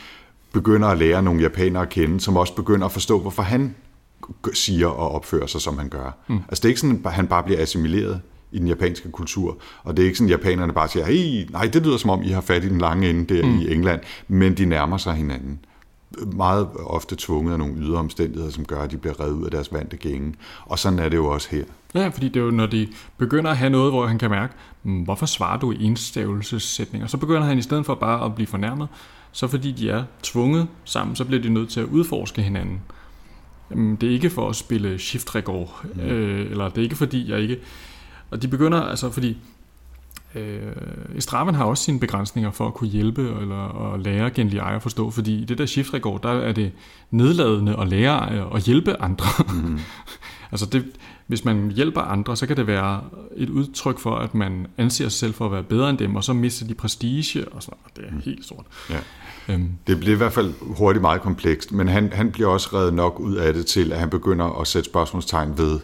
begynder 0.52 0.88
at 0.88 0.98
lære 0.98 1.22
nogle 1.22 1.42
japanere 1.42 1.82
at 1.82 1.88
kende, 1.88 2.20
som 2.20 2.36
også 2.36 2.54
begynder 2.54 2.86
at 2.86 2.92
forstå, 2.92 3.18
hvorfor 3.18 3.42
han 3.42 3.74
siger 4.52 4.86
og 4.86 5.10
opfører 5.10 5.46
sig, 5.46 5.60
som 5.60 5.78
han 5.78 5.88
gør. 5.88 6.18
Mm. 6.28 6.36
Altså 6.36 6.62
det 6.62 6.64
er 6.64 6.68
ikke 6.68 6.80
sådan, 6.80 7.02
at 7.04 7.12
han 7.12 7.26
bare 7.26 7.42
bliver 7.42 7.62
assimileret 7.62 8.20
i 8.52 8.58
den 8.58 8.68
japanske 8.68 9.10
kultur, 9.10 9.58
og 9.82 9.96
det 9.96 10.02
er 10.02 10.06
ikke 10.06 10.18
sådan, 10.18 10.32
at 10.32 10.38
japanerne 10.38 10.72
bare 10.72 10.88
siger, 10.88 11.06
hey, 11.06 11.50
nej, 11.50 11.66
det 11.66 11.82
lyder 11.86 11.96
som 11.96 12.10
om, 12.10 12.22
I 12.22 12.28
har 12.28 12.40
fat 12.40 12.64
i 12.64 12.68
den 12.68 12.78
lange 12.78 13.10
ende 13.10 13.34
der 13.34 13.46
mm. 13.46 13.58
i 13.58 13.74
England, 13.74 14.00
men 14.28 14.54
de 14.54 14.64
nærmer 14.64 14.96
sig 14.96 15.14
hinanden 15.14 15.60
meget 16.32 16.68
ofte 16.86 17.16
tvunget 17.18 17.52
af 17.52 17.58
nogle 17.58 17.74
ydre 17.74 17.98
omstændigheder, 17.98 18.50
som 18.50 18.64
gør, 18.64 18.82
at 18.82 18.90
de 18.90 18.96
bliver 18.96 19.20
reddet 19.20 19.34
ud 19.34 19.44
af 19.44 19.50
deres 19.50 19.72
vante 19.72 19.96
gænge. 19.96 20.34
Og 20.66 20.78
sådan 20.78 20.98
er 20.98 21.08
det 21.08 21.16
jo 21.16 21.26
også 21.26 21.48
her. 21.50 21.64
Ja, 21.94 22.08
fordi 22.08 22.28
det 22.28 22.40
er 22.40 22.44
jo, 22.44 22.50
når 22.50 22.66
de 22.66 22.88
begynder 23.18 23.50
at 23.50 23.56
have 23.56 23.70
noget, 23.70 23.92
hvor 23.92 24.06
han 24.06 24.18
kan 24.18 24.30
mærke, 24.30 24.54
hmm, 24.82 25.02
hvorfor 25.02 25.26
svarer 25.26 25.58
du 25.58 25.72
i 25.72 25.84
enstavelsessætninger? 25.84 27.06
Så 27.06 27.16
begynder 27.16 27.42
han 27.42 27.58
i 27.58 27.62
stedet 27.62 27.86
for 27.86 27.94
bare 27.94 28.24
at 28.24 28.34
blive 28.34 28.46
fornærmet, 28.46 28.88
så 29.32 29.46
fordi 29.46 29.72
de 29.72 29.90
er 29.90 30.04
tvunget 30.22 30.68
sammen, 30.84 31.16
så 31.16 31.24
bliver 31.24 31.42
de 31.42 31.48
nødt 31.48 31.68
til 31.68 31.80
at 31.80 31.86
udforske 31.86 32.42
hinanden. 32.42 32.80
Det 33.70 34.02
er 34.02 34.10
ikke 34.10 34.30
for 34.30 34.48
at 34.48 34.56
spille 34.56 34.98
shift 34.98 35.34
mm. 35.34 36.00
øh, 36.00 36.50
eller 36.50 36.68
det 36.68 36.78
er 36.78 36.82
ikke 36.82 36.96
fordi, 36.96 37.30
jeg 37.30 37.40
ikke... 37.40 37.58
Og 38.30 38.42
de 38.42 38.48
begynder, 38.48 38.80
altså 38.80 39.10
fordi 39.10 39.36
Øh, 40.34 40.72
Estraven 41.16 41.54
har 41.54 41.64
også 41.64 41.84
sine 41.84 42.00
begrænsninger 42.00 42.50
for 42.50 42.66
at 42.66 42.74
kunne 42.74 42.90
hjælpe 42.90 43.22
eller 43.40 43.92
at 43.94 44.00
lære 44.00 44.30
Genli 44.30 44.58
at 44.58 44.82
forstå, 44.82 45.10
fordi 45.10 45.42
i 45.42 45.44
det 45.44 45.58
der 45.58 45.66
shift 45.66 45.92
der 45.92 46.30
er 46.30 46.52
det 46.52 46.72
nedladende 47.10 47.76
at 47.80 47.88
lære 47.88 48.54
at 48.54 48.62
hjælpe 48.62 49.02
andre. 49.02 49.26
Mm. 49.54 49.78
altså 50.52 50.66
det, 50.66 50.84
hvis 51.26 51.44
man 51.44 51.70
hjælper 51.70 52.00
andre, 52.00 52.36
så 52.36 52.46
kan 52.46 52.56
det 52.56 52.66
være 52.66 53.00
et 53.36 53.50
udtryk 53.50 53.98
for, 53.98 54.16
at 54.16 54.34
man 54.34 54.66
anser 54.78 55.04
sig 55.04 55.18
selv 55.18 55.34
for 55.34 55.46
at 55.46 55.52
være 55.52 55.62
bedre 55.62 55.90
end 55.90 55.98
dem, 55.98 56.16
og 56.16 56.24
så 56.24 56.32
mister 56.32 56.66
de 56.66 56.74
prestige, 56.74 57.48
og 57.48 57.62
sådan 57.62 57.78
Det 57.96 58.04
er 58.04 58.10
mm. 58.10 58.22
helt 58.24 58.44
stort. 58.44 58.66
Ja. 58.90 58.98
Øhm. 59.48 59.68
Det 59.86 60.00
bliver 60.00 60.14
i 60.14 60.16
hvert 60.16 60.32
fald 60.32 60.54
hurtigt 60.60 61.00
meget 61.00 61.20
komplekst, 61.22 61.72
men 61.72 61.88
han, 61.88 62.12
han 62.12 62.32
bliver 62.32 62.48
også 62.48 62.68
reddet 62.72 62.94
nok 62.94 63.20
ud 63.20 63.34
af 63.34 63.54
det 63.54 63.66
til, 63.66 63.92
at 63.92 63.98
han 63.98 64.10
begynder 64.10 64.60
at 64.60 64.66
sætte 64.66 64.90
spørgsmålstegn 64.90 65.58
ved, 65.58 65.74
øh, 65.74 65.80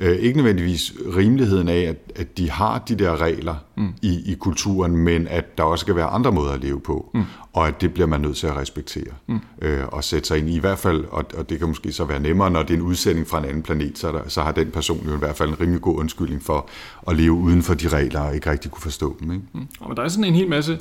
Øh, 0.00 0.16
ikke 0.16 0.36
nødvendigvis 0.36 0.94
rimeligheden 1.16 1.68
af, 1.68 1.80
at, 1.80 2.12
at 2.16 2.38
de 2.38 2.50
har 2.50 2.78
de 2.78 2.94
der 2.94 3.20
regler 3.20 3.54
mm. 3.76 3.88
i, 4.02 4.32
i 4.32 4.34
kulturen, 4.34 4.96
men 4.96 5.28
at 5.28 5.58
der 5.58 5.64
også 5.64 5.82
skal 5.82 5.96
være 5.96 6.06
andre 6.06 6.32
måder 6.32 6.52
at 6.52 6.60
leve 6.60 6.80
på, 6.80 7.10
mm. 7.14 7.22
og 7.52 7.68
at 7.68 7.80
det 7.80 7.94
bliver 7.94 8.06
man 8.06 8.20
nødt 8.20 8.36
til 8.36 8.46
at 8.46 8.56
respektere 8.56 9.12
mm. 9.26 9.40
øh, 9.62 9.86
og 9.86 10.04
sætte 10.04 10.28
sig 10.28 10.38
ind 10.38 10.48
i. 10.48 10.56
I 10.56 10.58
hvert 10.58 10.78
fald, 10.78 11.04
og, 11.10 11.24
og 11.36 11.50
det 11.50 11.58
kan 11.58 11.68
måske 11.68 11.92
så 11.92 12.04
være 12.04 12.20
nemmere, 12.20 12.50
når 12.50 12.62
det 12.62 12.70
er 12.70 12.78
en 12.78 12.82
udsending 12.82 13.26
fra 13.26 13.38
en 13.38 13.44
anden 13.44 13.62
planet, 13.62 13.98
så, 13.98 14.12
der, 14.12 14.28
så 14.28 14.42
har 14.42 14.52
den 14.52 14.70
person 14.70 15.06
jo 15.06 15.14
i 15.14 15.18
hvert 15.18 15.36
fald 15.36 15.48
en 15.48 15.60
rimelig 15.60 15.80
god 15.80 15.98
undskyldning 15.98 16.42
for 16.42 16.68
at 17.08 17.16
leve 17.16 17.32
uden 17.32 17.62
for 17.62 17.74
de 17.74 17.88
regler 17.88 18.20
og 18.20 18.34
ikke 18.34 18.50
rigtig 18.50 18.70
kunne 18.70 18.82
forstå 18.82 19.16
dem. 19.20 19.30
Ikke? 19.32 19.44
Mm. 19.52 19.66
Og 19.80 19.88
men 19.88 19.96
der 19.96 20.02
er 20.02 20.08
sådan 20.08 20.24
en 20.24 20.34
hel 20.34 20.48
masse 20.48 20.78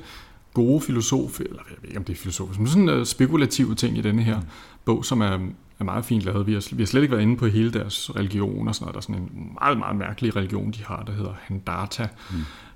gode 0.54 0.82
filosof, 0.82 1.40
eller 1.40 1.62
jeg 1.70 1.78
ved 1.82 1.90
ikke 1.90 1.98
om 1.98 2.04
det 2.04 2.14
er 2.14 2.18
filosofisk, 2.18 2.60
men 2.60 2.68
sådan 2.68 2.90
uh, 2.90 3.06
spekulative 3.06 3.76
ting 3.76 3.98
i 3.98 4.02
denne 4.02 4.24
her 4.24 4.40
mm. 4.40 4.46
bog, 4.86 5.06
som 5.06 5.22
er 5.22 5.40
er 5.80 5.84
meget 5.84 6.06
fint 6.06 6.24
lavet. 6.24 6.48
Vi 6.48 6.54
har, 6.54 6.76
vi 6.76 6.82
har 6.82 6.88
slet 6.88 7.02
ikke 7.02 7.12
været 7.12 7.22
inde 7.22 7.38
på 7.38 7.48
hele 7.48 7.72
deres 7.72 8.16
religion 8.16 8.68
og 8.68 8.76
sådan 8.76 8.84
noget. 8.86 8.94
Der 8.94 9.00
er 9.00 9.02
sådan 9.02 9.16
en 9.16 9.52
meget, 9.62 9.78
meget 9.78 9.96
mærkelig 9.96 10.36
religion, 10.36 10.72
de 10.72 10.84
har, 10.84 11.04
der 11.08 11.14
hedder 11.14 11.34
Handata, 11.42 12.08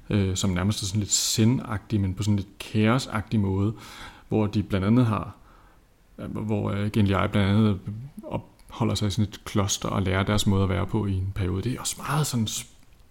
mm. 0.09 0.15
øh, 0.15 0.35
som 0.35 0.49
nærmest 0.49 0.81
er 0.81 0.85
sådan 0.85 0.99
lidt 0.99 1.11
sindagtig, 1.11 2.01
men 2.01 2.13
på 2.13 2.23
sådan 2.23 2.35
lidt 2.35 2.57
kaosagtig 2.59 3.39
måde, 3.39 3.73
hvor 4.29 4.47
de 4.47 4.63
blandt 4.63 4.87
andet 4.87 5.05
har, 5.05 5.35
hvor 6.27 6.71
øh, 6.71 6.89
blandt 6.91 7.37
andet 7.37 7.79
opholder 8.23 8.95
sig 8.95 9.07
i 9.07 9.11
sådan 9.11 9.29
et 9.29 9.45
kloster 9.45 9.89
og 9.89 10.01
lærer 10.01 10.23
deres 10.23 10.47
måde 10.47 10.63
at 10.63 10.69
være 10.69 10.85
på 10.85 11.05
i 11.05 11.13
en 11.13 11.31
periode. 11.35 11.61
Det 11.61 11.73
er 11.73 11.79
også 11.79 11.95
meget 12.07 12.27
sådan 12.27 12.47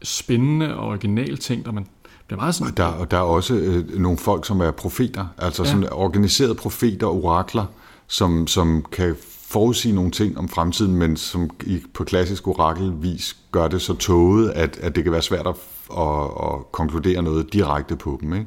spændende 0.02 0.76
og 0.76 0.88
original 0.88 1.36
ting, 1.36 1.64
der 1.64 1.72
man 1.72 1.86
bliver 2.26 2.40
meget 2.40 2.54
sådan... 2.54 2.70
Og 2.70 2.76
der, 2.76 2.84
og 2.84 3.10
der 3.10 3.16
er 3.16 3.22
også 3.22 3.54
øh, 3.54 4.00
nogle 4.00 4.18
folk, 4.18 4.46
som 4.46 4.60
er 4.60 4.70
profeter, 4.70 5.26
altså 5.38 5.62
ja. 5.62 5.68
sådan 5.68 5.92
organiserede 5.92 6.54
profeter 6.54 7.06
og 7.06 7.24
orakler, 7.24 7.64
som, 8.06 8.46
som 8.46 8.84
kan 8.92 9.16
forudsige 9.50 9.94
nogle 9.94 10.10
ting 10.10 10.38
om 10.38 10.48
fremtiden, 10.48 10.94
men 10.94 11.16
som 11.16 11.50
på 11.94 12.04
klassisk 12.04 12.48
orakelvis 12.48 13.36
gør 13.52 13.68
det 13.68 13.82
så 13.82 13.94
tåget, 13.94 14.50
at, 14.50 14.78
at 14.82 14.96
det 14.96 15.04
kan 15.04 15.12
være 15.12 15.22
svært 15.22 15.46
at, 15.46 15.54
at, 15.98 16.22
at 16.22 16.72
konkludere 16.72 17.22
noget 17.22 17.52
direkte 17.52 17.96
på 17.96 18.18
dem. 18.22 18.32
Ikke? 18.32 18.46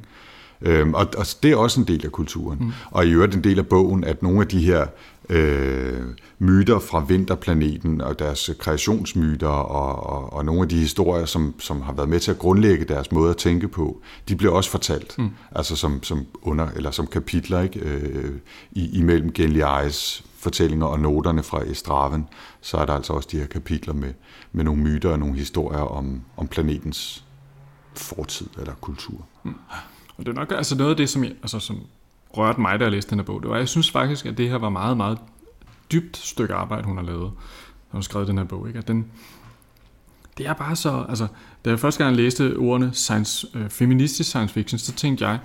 Øhm, 0.62 0.94
og, 0.94 1.08
og 1.18 1.26
det 1.44 1.52
er 1.52 1.56
også 1.56 1.80
en 1.80 1.88
del 1.88 2.06
af 2.06 2.12
kulturen. 2.12 2.60
Mm. 2.62 2.72
Og 2.92 3.06
i 3.06 3.10
øvrigt 3.10 3.36
en 3.36 3.44
del 3.44 3.60
af 3.60 3.68
bogen, 3.68 4.04
at 4.04 4.24
nogle 4.24 4.42
af 4.42 4.48
de 4.48 4.60
her 4.60 4.86
øh, 5.32 6.02
myter 6.40 6.80
fra 6.80 7.06
vinterplaneten 7.08 8.02
og 8.02 8.20
deres 8.20 8.50
kreationsmyter 8.60 9.48
og, 9.48 10.04
og, 10.04 10.34
og 10.34 10.46
nogle 10.46 10.62
af 10.62 10.70
de 10.70 10.78
historier, 10.78 11.26
som, 11.26 11.56
som 11.60 11.82
har 11.82 11.94
været 11.94 12.10
med 12.10 12.20
til 12.20 12.32
at 12.32 12.40
grundlægge 12.40 12.86
deres 12.86 13.12
måde 13.12 13.30
at 13.30 13.38
tænke 13.38 13.68
på, 13.68 14.02
de 14.30 14.36
bliver 14.36 14.54
også 14.54 14.70
fortalt, 14.70 15.18
mm. 15.18 15.30
altså 15.52 15.76
som, 15.76 16.04
som 16.04 16.26
under 16.42 16.68
eller 16.76 16.92
som 16.92 17.08
kapitler 17.08 17.62
ikke? 17.62 17.80
Øh, 17.80 18.36
i, 18.72 18.98
imellem 18.98 19.32
Genli 19.32 19.62
Eyes 19.62 20.24
fortællinger 20.38 20.86
og 20.86 21.00
noterne 21.00 21.44
fra 21.44 21.64
Estraven, 21.64 22.28
så 22.62 22.78
er 22.78 22.86
der 22.86 22.94
altså 22.94 23.14
også 23.14 23.30
de 23.32 23.40
her 23.40 23.48
kapitler 23.48 23.94
med, 23.94 24.14
med 24.52 24.64
nogle 24.64 24.82
myter 24.82 25.10
og 25.10 25.20
nogle 25.20 25.36
historier 25.36 25.82
om, 25.82 26.22
om 26.38 26.48
planetens 26.48 27.26
fortid 27.96 28.48
eller 28.60 28.74
kultur. 28.74 29.26
Mm. 29.44 29.56
Og 30.18 30.26
det 30.26 30.28
er 30.28 30.36
nok 30.36 30.52
altså 30.52 30.78
noget 30.78 30.92
af 30.92 30.98
det, 30.98 31.10
som, 31.10 31.24
jeg, 31.24 31.32
altså, 31.32 31.60
som 31.60 31.78
rørte 32.38 32.62
mig, 32.62 32.80
da 32.80 32.84
jeg 32.84 32.92
læste 32.92 33.10
den 33.10 33.20
her 33.20 33.26
bog. 33.26 33.42
Det 33.42 33.50
var, 33.50 33.58
jeg 33.58 33.68
synes 33.68 33.92
faktisk, 33.92 34.26
at 34.26 34.38
det 34.38 34.50
her 34.50 34.58
var 34.58 34.70
meget, 34.70 34.98
meget 34.98 35.18
dybt 35.92 36.18
stykke 36.18 36.54
arbejde, 36.54 36.88
hun 36.88 36.98
har 36.98 37.04
lavet, 37.04 37.22
når 37.22 37.92
hun 37.92 37.98
har 37.98 38.02
skrevet 38.02 38.28
den 38.28 38.38
her 38.38 38.46
bog. 38.46 38.68
Ikke? 38.68 38.80
At 38.80 38.88
den, 38.88 39.06
det 40.38 40.48
er 40.48 40.54
bare 40.54 40.76
så... 40.76 41.06
Altså, 41.10 41.28
da 41.66 41.70
jeg 41.70 41.80
første 41.80 42.04
gang 42.04 42.16
læste 42.16 42.58
ordene 42.58 42.94
science, 42.94 43.48
øh, 43.56 43.70
feministisk 43.70 44.30
science 44.30 44.54
fiction, 44.54 44.80
så 44.80 44.94
tænkte 44.94 45.28
jeg, 45.28 45.40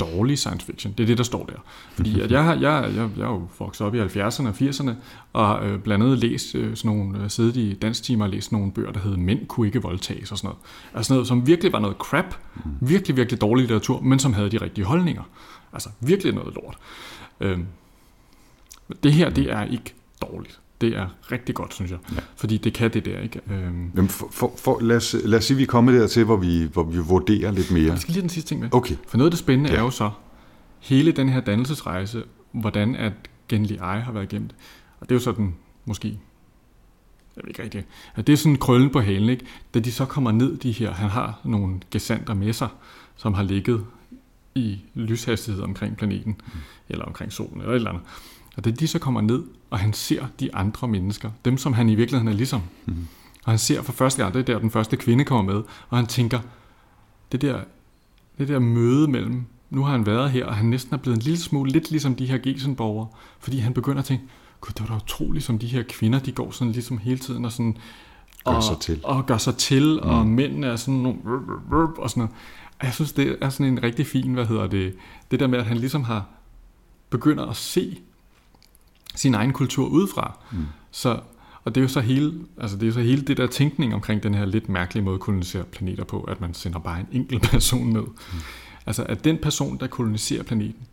dårlig 0.00 0.38
science 0.38 0.66
fiction. 0.66 0.94
Det 0.98 1.02
er 1.02 1.06
det, 1.06 1.18
der 1.18 1.24
står 1.24 1.44
der. 1.46 1.54
Fordi 1.94 2.20
at 2.20 2.30
jeg, 2.30 2.44
har, 2.44 2.54
jeg, 2.54 2.90
jeg, 2.96 3.10
jeg 3.16 3.24
er 3.24 3.28
jo 3.28 3.48
vokset 3.58 3.86
op 3.86 3.94
i 3.94 4.00
70'erne 4.00 4.48
og 4.48 4.54
80'erne, 4.60 4.90
og 5.32 5.66
øh, 5.66 5.78
blandt 5.78 6.04
andet 6.04 6.18
læst 6.18 6.54
øh, 6.54 6.76
sådan 6.76 6.96
nogle, 6.96 7.22
øh, 7.22 7.30
siddet 7.30 7.56
i 7.56 7.74
dansktimer 7.74 8.24
og 8.24 8.30
læst 8.30 8.52
nogle 8.52 8.72
bøger, 8.72 8.92
der 8.92 9.00
hed 9.00 9.16
Mænd 9.16 9.46
kunne 9.46 9.66
ikke 9.66 9.82
voldtages 9.82 10.32
og 10.32 10.38
sådan 10.38 10.48
noget. 10.48 10.58
Altså 10.94 11.12
noget, 11.12 11.28
som 11.28 11.46
virkelig 11.46 11.72
var 11.72 11.78
noget 11.78 11.96
crap, 11.96 12.34
virkelig, 12.80 13.16
virkelig 13.16 13.40
dårlig 13.40 13.62
litteratur, 13.62 14.00
men 14.00 14.18
som 14.18 14.32
havde 14.32 14.50
de 14.50 14.60
rigtige 14.60 14.84
holdninger. 14.84 15.22
Altså 15.72 15.88
virkelig 16.00 16.34
noget 16.34 16.54
lort. 16.54 16.78
Øh, 17.40 17.58
det 19.02 19.12
her, 19.12 19.30
det 19.30 19.52
er 19.52 19.64
ikke 19.64 19.94
dårligt. 20.22 20.60
Det 20.80 20.96
er 20.96 21.08
rigtig 21.32 21.54
godt, 21.54 21.74
synes 21.74 21.90
jeg. 21.90 21.98
Ja. 22.12 22.20
Fordi 22.36 22.58
det 22.58 22.72
kan 22.74 22.92
det 22.92 23.04
der, 23.04 23.20
ikke? 23.20 23.40
Øhm. 23.50 23.92
Jamen 23.96 24.08
for, 24.08 24.28
for, 24.30 24.52
for, 24.56 24.80
lad, 24.80 24.96
os, 24.96 25.16
lad 25.24 25.38
os 25.38 25.44
sige, 25.44 25.54
at 25.54 25.58
vi 25.58 25.62
er 25.62 25.66
kommet 25.66 25.94
dertil, 25.94 26.24
hvor 26.24 26.36
vi, 26.36 26.68
hvor 26.72 26.82
vi 26.82 26.98
vurderer 26.98 27.50
lidt 27.50 27.70
mere. 27.70 27.90
Jeg 27.90 27.98
skal 27.98 28.12
lige 28.12 28.22
den 28.22 28.30
sidste 28.30 28.48
ting 28.48 28.60
med. 28.60 28.68
Okay. 28.72 28.96
For 29.08 29.18
noget 29.18 29.26
af 29.26 29.30
det 29.30 29.38
spændende 29.38 29.70
ja. 29.70 29.76
er 29.76 29.80
jo 29.80 29.90
så, 29.90 30.10
hele 30.80 31.12
den 31.12 31.28
her 31.28 31.40
dannelsesrejse, 31.40 32.24
hvordan 32.52 32.96
at 32.96 33.12
Genli 33.48 33.78
Ai 33.80 34.00
har 34.00 34.12
været 34.12 34.32
igennem 34.32 34.48
det. 34.48 34.56
Og 35.00 35.08
det 35.08 35.14
er 35.14 35.16
jo 35.16 35.24
sådan, 35.24 35.54
måske, 35.84 36.08
jeg 37.36 37.44
ved 37.44 37.48
ikke 37.48 37.62
rigtigt, 37.62 37.86
at 38.14 38.26
det 38.26 38.32
er 38.32 38.36
sådan 38.36 38.56
krøllen 38.56 38.90
på 38.90 39.00
halen, 39.00 39.28
ikke? 39.28 39.44
Da 39.74 39.78
de 39.78 39.92
så 39.92 40.04
kommer 40.04 40.32
ned, 40.32 40.56
de 40.56 40.72
her, 40.72 40.92
han 40.92 41.10
har 41.10 41.40
nogle 41.44 41.80
gesanter 41.90 42.34
med 42.34 42.52
sig, 42.52 42.68
som 43.16 43.34
har 43.34 43.42
ligget 43.42 43.84
i 44.58 44.84
lyshastighed 44.94 45.62
omkring 45.62 45.96
planeten, 45.96 46.36
mm. 46.46 46.52
eller 46.88 47.04
omkring 47.04 47.32
solen, 47.32 47.60
eller 47.60 47.72
et 47.72 47.76
eller 47.76 47.90
andet. 47.90 48.04
Og 48.56 48.64
da 48.64 48.70
de 48.70 48.86
så 48.86 48.98
kommer 48.98 49.20
ned, 49.20 49.42
og 49.70 49.78
han 49.78 49.92
ser 49.92 50.26
de 50.40 50.54
andre 50.54 50.88
mennesker, 50.88 51.30
dem 51.44 51.58
som 51.58 51.72
han 51.72 51.88
i 51.88 51.94
virkeligheden 51.94 52.28
er 52.28 52.36
ligesom, 52.36 52.62
mm. 52.86 53.06
og 53.44 53.52
han 53.52 53.58
ser 53.58 53.82
for 53.82 53.92
første 53.92 54.22
gang, 54.22 54.34
det 54.34 54.40
er 54.40 54.44
der 54.44 54.58
den 54.58 54.70
første 54.70 54.96
kvinde 54.96 55.24
kommer 55.24 55.52
med, 55.52 55.62
og 55.88 55.96
han 55.96 56.06
tænker, 56.06 56.40
det 57.32 57.42
der, 57.42 57.60
det 58.38 58.48
der 58.48 58.58
møde 58.58 59.08
mellem, 59.08 59.44
nu 59.70 59.84
har 59.84 59.92
han 59.92 60.06
været 60.06 60.30
her, 60.30 60.46
og 60.46 60.56
han 60.56 60.66
næsten 60.66 60.94
er 60.94 60.98
blevet 60.98 61.16
en 61.16 61.22
lille 61.22 61.38
smule 61.38 61.70
lidt 61.70 61.90
ligesom 61.90 62.14
de 62.14 62.26
her 62.26 62.38
Gesenborgere, 62.38 63.08
fordi 63.40 63.58
han 63.58 63.74
begynder 63.74 63.98
at 63.98 64.04
tænke, 64.04 64.24
gud, 64.60 64.72
det 64.72 64.80
var 64.80 64.86
da 64.86 65.02
utroligt, 65.04 65.44
som 65.44 65.58
de 65.58 65.66
her 65.66 65.82
kvinder, 65.88 66.18
de 66.18 66.32
går 66.32 66.50
sådan 66.50 66.72
ligesom 66.72 66.98
hele 66.98 67.18
tiden 67.18 67.44
og 67.44 67.52
sådan, 67.52 67.76
og, 68.44 68.54
gør 68.54 68.60
sig 68.60 68.78
til, 68.80 69.00
og, 69.04 69.26
gør 69.26 69.38
sig 69.38 69.56
til 69.56 70.00
mm. 70.02 70.08
og 70.08 70.26
mændene 70.26 70.66
er 70.66 70.76
sådan 70.76 71.00
nogle, 71.00 71.18
og 71.98 72.10
sådan 72.10 72.20
noget. 72.20 72.34
Jeg 72.82 72.94
synes, 72.94 73.12
det 73.12 73.38
er 73.40 73.48
sådan 73.48 73.72
en 73.72 73.82
rigtig 73.82 74.06
fin, 74.06 74.34
hvad 74.34 74.46
hedder 74.46 74.66
det, 74.66 74.96
det 75.30 75.40
der 75.40 75.46
med, 75.46 75.58
at 75.58 75.66
han 75.66 75.76
ligesom 75.76 76.04
har 76.04 76.26
begynder 77.10 77.46
at 77.46 77.56
se 77.56 77.98
sin 79.14 79.34
egen 79.34 79.52
kultur 79.52 79.86
udefra. 79.86 80.38
Mm. 80.52 80.66
Så, 80.90 81.20
og 81.64 81.74
det 81.74 81.80
er 81.80 81.82
jo 81.82 81.88
så 81.88 82.00
hele, 82.00 82.34
altså 82.60 82.76
det 82.76 82.82
er 82.82 82.86
jo 82.86 82.92
så 82.92 83.00
hele 83.00 83.22
det 83.22 83.36
der 83.36 83.46
tænkning 83.46 83.94
omkring 83.94 84.22
den 84.22 84.34
her 84.34 84.44
lidt 84.44 84.68
mærkelige 84.68 85.04
måde 85.04 85.14
at 85.14 85.20
kolonisere 85.20 85.64
planeter 85.64 86.04
på, 86.04 86.20
at 86.20 86.40
man 86.40 86.54
sender 86.54 86.78
bare 86.78 87.00
en 87.00 87.08
enkelt 87.12 87.42
person 87.50 87.86
ned. 87.86 88.02
Mm. 88.02 88.38
Altså 88.86 89.02
at 89.02 89.24
den 89.24 89.38
person, 89.38 89.78
der 89.80 89.86
koloniserer 89.86 90.42
planeten, 90.42 90.86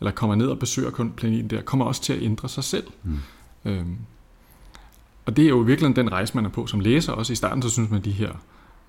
eller 0.00 0.10
kommer 0.10 0.36
ned 0.36 0.46
og 0.46 0.58
besøger 0.58 1.10
planeten 1.16 1.50
der, 1.50 1.62
kommer 1.62 1.84
også 1.84 2.02
til 2.02 2.12
at 2.12 2.22
ændre 2.22 2.48
sig 2.48 2.64
selv. 2.64 2.86
Mm. 3.02 3.18
Øhm, 3.64 3.96
og 5.26 5.36
det 5.36 5.44
er 5.44 5.48
jo 5.48 5.56
virkelig 5.58 5.96
den 5.96 6.12
rejse, 6.12 6.34
man 6.34 6.44
er 6.44 6.48
på 6.48 6.66
som 6.66 6.80
læser. 6.80 7.12
Også 7.12 7.32
i 7.32 7.36
starten, 7.36 7.62
så 7.62 7.70
synes 7.70 7.90
man, 7.90 7.98
at 7.98 8.04
de 8.04 8.10
her 8.10 8.30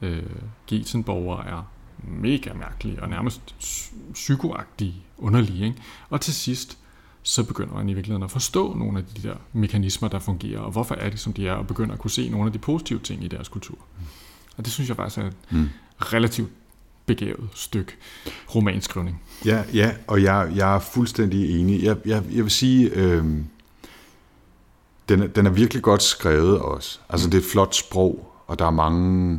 øh, 0.01 0.23
Getenborgere 0.67 1.47
er 1.47 1.67
mega 2.07 2.53
mærkelige 2.53 3.01
og 3.01 3.09
nærmest 3.09 3.55
psykoagtige, 4.13 4.95
underlige. 5.17 5.65
Ikke? 5.65 5.77
Og 6.09 6.21
til 6.21 6.33
sidst, 6.33 6.77
så 7.23 7.43
begynder 7.43 7.73
man 7.73 7.89
i 7.89 7.93
virkeligheden 7.93 8.23
at 8.23 8.31
forstå 8.31 8.73
nogle 8.73 8.97
af 8.97 9.05
de 9.05 9.27
der 9.27 9.35
mekanismer, 9.53 10.09
der 10.09 10.19
fungerer, 10.19 10.59
og 10.59 10.71
hvorfor 10.71 10.95
er 10.95 11.09
de, 11.09 11.17
som 11.17 11.33
de 11.33 11.47
er, 11.47 11.53
og 11.53 11.67
begynder 11.67 11.93
at 11.93 11.99
kunne 11.99 12.11
se 12.11 12.29
nogle 12.29 12.45
af 12.45 12.53
de 12.53 12.59
positive 12.59 12.99
ting 12.99 13.23
i 13.23 13.27
deres 13.27 13.47
kultur. 13.47 13.77
Og 14.57 14.65
det 14.65 14.73
synes 14.73 14.89
jeg 14.89 14.95
faktisk 14.95 15.17
er 15.17 15.27
et 15.27 15.35
mm. 15.49 15.69
relativt 15.99 16.49
begavet 17.05 17.49
stykke 17.53 17.91
romanskrivning. 18.55 19.21
Ja, 19.45 19.63
ja 19.73 19.91
og 20.07 20.23
jeg, 20.23 20.51
jeg 20.55 20.75
er 20.75 20.79
fuldstændig 20.79 21.59
enig. 21.59 21.83
Jeg, 21.83 21.97
jeg, 22.05 22.23
jeg 22.31 22.43
vil 22.43 22.51
sige, 22.51 22.89
øh, 22.89 23.25
den, 25.09 25.21
er, 25.21 25.27
den 25.27 25.45
er 25.45 25.49
virkelig 25.49 25.83
godt 25.83 26.03
skrevet 26.03 26.59
også. 26.59 26.99
Altså, 27.09 27.27
mm. 27.27 27.31
det 27.31 27.37
er 27.37 27.41
et 27.41 27.51
flot 27.51 27.75
sprog, 27.75 28.33
og 28.47 28.59
der 28.59 28.65
er 28.65 28.71
mange... 28.71 29.29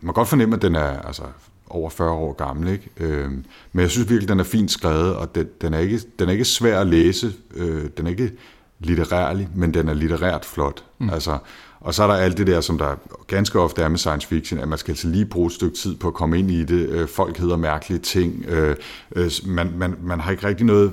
Man 0.00 0.06
kan 0.06 0.14
godt 0.14 0.28
fornemme, 0.28 0.56
at 0.56 0.62
den 0.62 0.74
er 0.74 1.00
altså, 1.00 1.22
over 1.70 1.90
40 1.90 2.10
år 2.10 2.32
gammel. 2.32 2.68
Ikke? 2.68 2.90
Øh, 2.96 3.30
men 3.72 3.82
jeg 3.82 3.90
synes 3.90 4.10
virkelig, 4.10 4.28
den 4.28 4.40
er 4.40 4.44
fint 4.44 4.70
skrevet, 4.70 5.14
og 5.14 5.34
den, 5.34 5.48
den, 5.60 5.74
er, 5.74 5.78
ikke, 5.78 6.00
den 6.18 6.28
er 6.28 6.32
ikke 6.32 6.44
svær 6.44 6.80
at 6.80 6.86
læse. 6.86 7.32
Øh, 7.54 7.84
den 7.96 8.06
er 8.06 8.10
ikke 8.10 8.32
litterærlig, 8.80 9.48
men 9.54 9.74
den 9.74 9.88
er 9.88 9.94
litterært 9.94 10.44
flot. 10.44 10.84
Mm. 10.98 11.10
Altså, 11.10 11.38
og 11.80 11.94
så 11.94 12.02
er 12.02 12.06
der 12.06 12.14
alt 12.14 12.38
det 12.38 12.46
der, 12.46 12.60
som 12.60 12.78
der 12.78 12.94
ganske 13.26 13.60
ofte 13.60 13.82
er 13.82 13.88
med 13.88 13.98
science 13.98 14.28
fiction, 14.28 14.60
at 14.60 14.68
man 14.68 14.78
skal 14.78 14.92
altså 14.92 15.08
lige 15.08 15.24
bruge 15.24 15.46
et 15.46 15.52
stykke 15.52 15.76
tid 15.76 15.96
på 15.96 16.08
at 16.08 16.14
komme 16.14 16.38
ind 16.38 16.50
i 16.50 16.64
det. 16.64 16.88
Øh, 16.88 17.08
folk 17.08 17.38
hedder 17.38 17.56
mærkelige 17.56 17.98
ting. 17.98 18.44
Øh, 18.48 18.76
øh, 19.16 19.30
man, 19.46 19.72
man, 19.76 19.96
man 20.02 20.20
har 20.20 20.30
ikke 20.30 20.46
rigtig 20.46 20.66
noget 20.66 20.92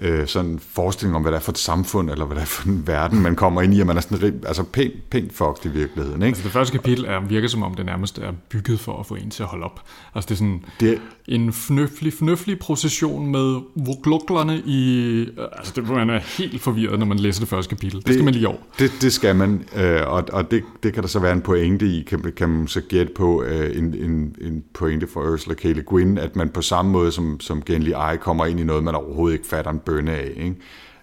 øh, 0.00 0.26
sådan 0.26 0.58
forestilling 0.58 1.16
om, 1.16 1.22
hvad 1.22 1.32
det 1.32 1.36
er 1.36 1.42
for 1.42 1.52
et 1.52 1.58
samfund, 1.58 2.10
eller 2.10 2.24
hvad 2.24 2.36
det 2.36 2.42
er 2.42 2.46
for 2.46 2.68
en 2.68 2.86
verden, 2.86 3.22
man 3.22 3.36
kommer 3.36 3.62
ind 3.62 3.74
i, 3.74 3.80
og 3.80 3.86
man 3.86 3.96
er 3.96 4.00
sådan 4.00 4.40
altså 4.46 4.62
pænt, 4.62 5.10
pænt 5.10 5.32
fucked 5.32 5.64
i 5.64 5.68
virkeligheden. 5.68 6.22
Ikke? 6.22 6.26
Altså 6.26 6.42
det 6.44 6.52
første 6.52 6.78
kapitel 6.78 7.04
er, 7.04 7.20
virker 7.20 7.48
som 7.48 7.62
om, 7.62 7.74
det 7.74 7.86
nærmest 7.86 8.18
er 8.18 8.32
bygget 8.48 8.80
for 8.80 9.00
at 9.00 9.06
få 9.06 9.14
en 9.14 9.30
til 9.30 9.42
at 9.42 9.48
holde 9.48 9.64
op. 9.64 9.80
Altså 10.14 10.28
det 10.28 10.34
er 10.34 10.38
sådan 10.38 10.64
det... 10.80 11.00
en 11.28 11.52
fnøflig, 11.52 12.12
fnøflig 12.12 12.58
procession 12.58 13.26
med 13.26 13.60
vokluklerne 13.76 14.58
i... 14.58 15.28
Altså 15.52 15.72
det 15.76 15.88
man 15.88 16.10
er 16.10 16.18
helt 16.38 16.60
forvirret, 16.60 16.98
når 16.98 17.06
man 17.06 17.18
læser 17.18 17.40
det 17.40 17.48
første 17.48 17.68
kapitel. 17.68 17.98
Det, 17.98 18.06
det 18.06 18.14
skal 18.14 18.24
man 18.24 18.34
lige 18.34 18.48
over. 18.48 18.58
Det, 18.78 18.92
det 19.00 19.12
skal 19.12 19.36
man, 19.36 19.64
øh, 19.76 20.00
og, 20.06 20.24
og 20.32 20.50
det, 20.50 20.62
det 20.82 20.92
kan 20.92 21.02
der 21.02 21.08
så 21.08 21.18
være 21.18 21.32
en 21.32 21.40
pointe 21.40 21.86
i, 21.86 22.02
kan, 22.02 22.32
kan 22.36 22.48
man 22.48 22.68
så 22.68 22.80
gætte 22.80 23.12
på 23.16 23.42
øh, 23.42 23.78
en, 23.78 23.94
en, 23.94 24.36
en 24.40 24.64
pointe 24.74 25.06
for 25.06 25.20
Ursula 25.20 25.54
K. 25.54 25.64
Le 25.64 25.82
Guin, 25.82 26.18
at 26.18 26.36
man 26.36 26.48
på 26.48 26.62
samme 26.62 26.90
måde 26.90 27.12
som, 27.12 27.40
som 27.40 27.62
Genly 27.62 27.88
Eye 27.88 28.18
kommer 28.20 28.46
ind 28.46 28.60
i 28.60 28.64
noget, 28.64 28.84
man 28.84 28.94
overhovedet 28.94 29.34
ikke 29.34 29.48
fatter 29.48 29.70
en 29.70 29.80
bønne 29.84 30.12
af. 30.12 30.32
Ikke? 30.36 30.56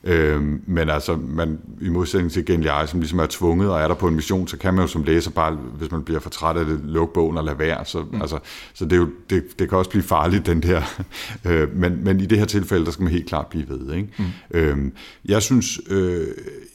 Øhm, 0.03 0.61
men 0.67 0.89
altså, 0.89 1.15
man, 1.15 1.59
i 1.81 1.89
modsætning 1.89 2.31
til 2.31 2.45
Gen 2.45 2.65
som 2.87 2.99
ligesom 2.99 3.19
er 3.19 3.27
tvunget 3.29 3.69
og 3.69 3.81
er 3.81 3.87
der 3.87 3.95
på 3.95 4.07
en 4.07 4.15
mission, 4.15 4.47
så 4.47 4.57
kan 4.57 4.73
man 4.73 4.83
jo 4.83 4.87
som 4.87 5.03
læser 5.03 5.31
bare, 5.31 5.51
hvis 5.51 5.91
man 5.91 6.03
bliver 6.03 6.19
for 6.19 6.29
træt 6.29 6.57
af 6.57 6.65
det, 6.65 6.79
lukke 6.83 7.13
bogen 7.13 7.37
og 7.37 7.43
lade 7.43 7.59
være. 7.59 7.85
Så, 7.85 8.05
mm. 8.11 8.21
altså, 8.21 8.39
så 8.73 8.85
det, 8.85 8.93
er 8.93 8.97
jo, 8.97 9.09
det, 9.29 9.59
det 9.59 9.69
kan 9.69 9.77
også 9.77 9.89
blive 9.89 10.03
farligt, 10.03 10.45
den 10.45 10.63
der. 10.63 10.81
øh, 11.47 11.75
men, 11.75 12.03
men 12.03 12.19
i 12.19 12.25
det 12.25 12.37
her 12.37 12.45
tilfælde, 12.45 12.85
der 12.85 12.91
skal 12.91 13.03
man 13.03 13.11
helt 13.11 13.27
klart 13.27 13.47
blive 13.47 13.69
ved. 13.69 13.93
Ikke? 13.93 14.09
Mm. 14.17 14.25
Øhm, 14.51 14.93
jeg, 15.25 15.41
synes, 15.41 15.79
øh, 15.89 16.27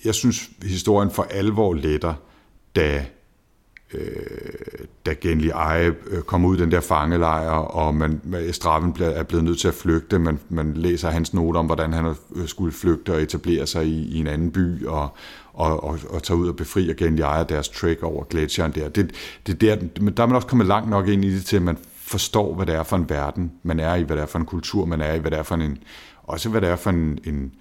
jeg 0.05 0.15
synes, 0.15 0.51
historien 0.63 1.11
for 1.11 1.27
alvor 1.31 1.75
letter, 1.75 2.15
da 2.77 3.05
øh, 3.95 4.01
da 5.07 5.13
Genli 5.13 5.49
Eje 5.49 5.95
øh, 6.07 6.23
kom 6.23 6.45
ud 6.45 6.57
i 6.57 6.61
den 6.61 6.71
der 6.71 6.81
fangelejr, 6.81 7.51
og 7.51 7.95
man, 7.95 8.21
straffen 8.53 8.97
er 9.01 9.23
blevet 9.23 9.45
nødt 9.45 9.59
til 9.59 9.69
at 9.69 9.75
flygte. 9.75 10.19
Man, 10.19 10.39
man 10.49 10.75
læser 10.75 11.11
hans 11.11 11.35
noter 11.35 11.61
om, 11.61 11.67
hvordan 11.67 11.93
han 11.93 12.15
øh, 12.37 12.49
skulle 12.49 12.73
flygte 12.73 13.13
og 13.13 13.23
etablere 13.23 13.67
sig 13.67 13.87
i, 13.87 14.17
i 14.17 14.21
en 14.21 14.27
anden 14.27 14.51
by, 14.51 14.87
og, 14.87 15.09
og, 15.53 15.85
og, 15.85 15.99
og 16.09 16.23
tage 16.23 16.37
ud 16.37 16.49
og 16.49 16.57
befri 16.57 16.93
Genli 16.93 17.23
Eje 17.23 17.45
deres 17.49 17.69
trek 17.69 18.03
over 18.03 18.25
gletsjeren 18.25 18.73
der. 18.73 18.89
Det, 18.89 19.11
det 19.47 19.61
der. 19.61 19.77
Men 20.01 20.15
der 20.15 20.23
er 20.23 20.27
man 20.27 20.37
også 20.37 20.49
kommet 20.49 20.67
langt 20.67 20.91
nok 20.91 21.09
ind 21.09 21.25
i 21.25 21.35
det, 21.35 21.45
til 21.45 21.57
at 21.57 21.63
man 21.63 21.79
forstår, 21.97 22.55
hvad 22.55 22.67
det 22.67 22.75
er 22.75 22.83
for 22.83 22.97
en 22.97 23.11
verden, 23.11 23.53
man 23.63 23.81
er 23.81 23.95
i, 23.95 24.03
hvad 24.03 24.17
det 24.17 24.23
er 24.23 24.27
for 24.27 24.39
en 24.39 24.47
kultur, 24.47 24.85
man 24.85 25.01
er 25.01 25.15
i, 25.15 25.19
hvad 25.19 25.31
det 25.31 25.39
er 25.39 25.43
for 25.43 25.55
en, 25.55 25.79
også 26.23 26.49
hvad 26.49 26.61
det 26.61 26.69
er 26.69 26.77
for 26.77 26.91
en, 26.91 27.19
en 27.25 27.53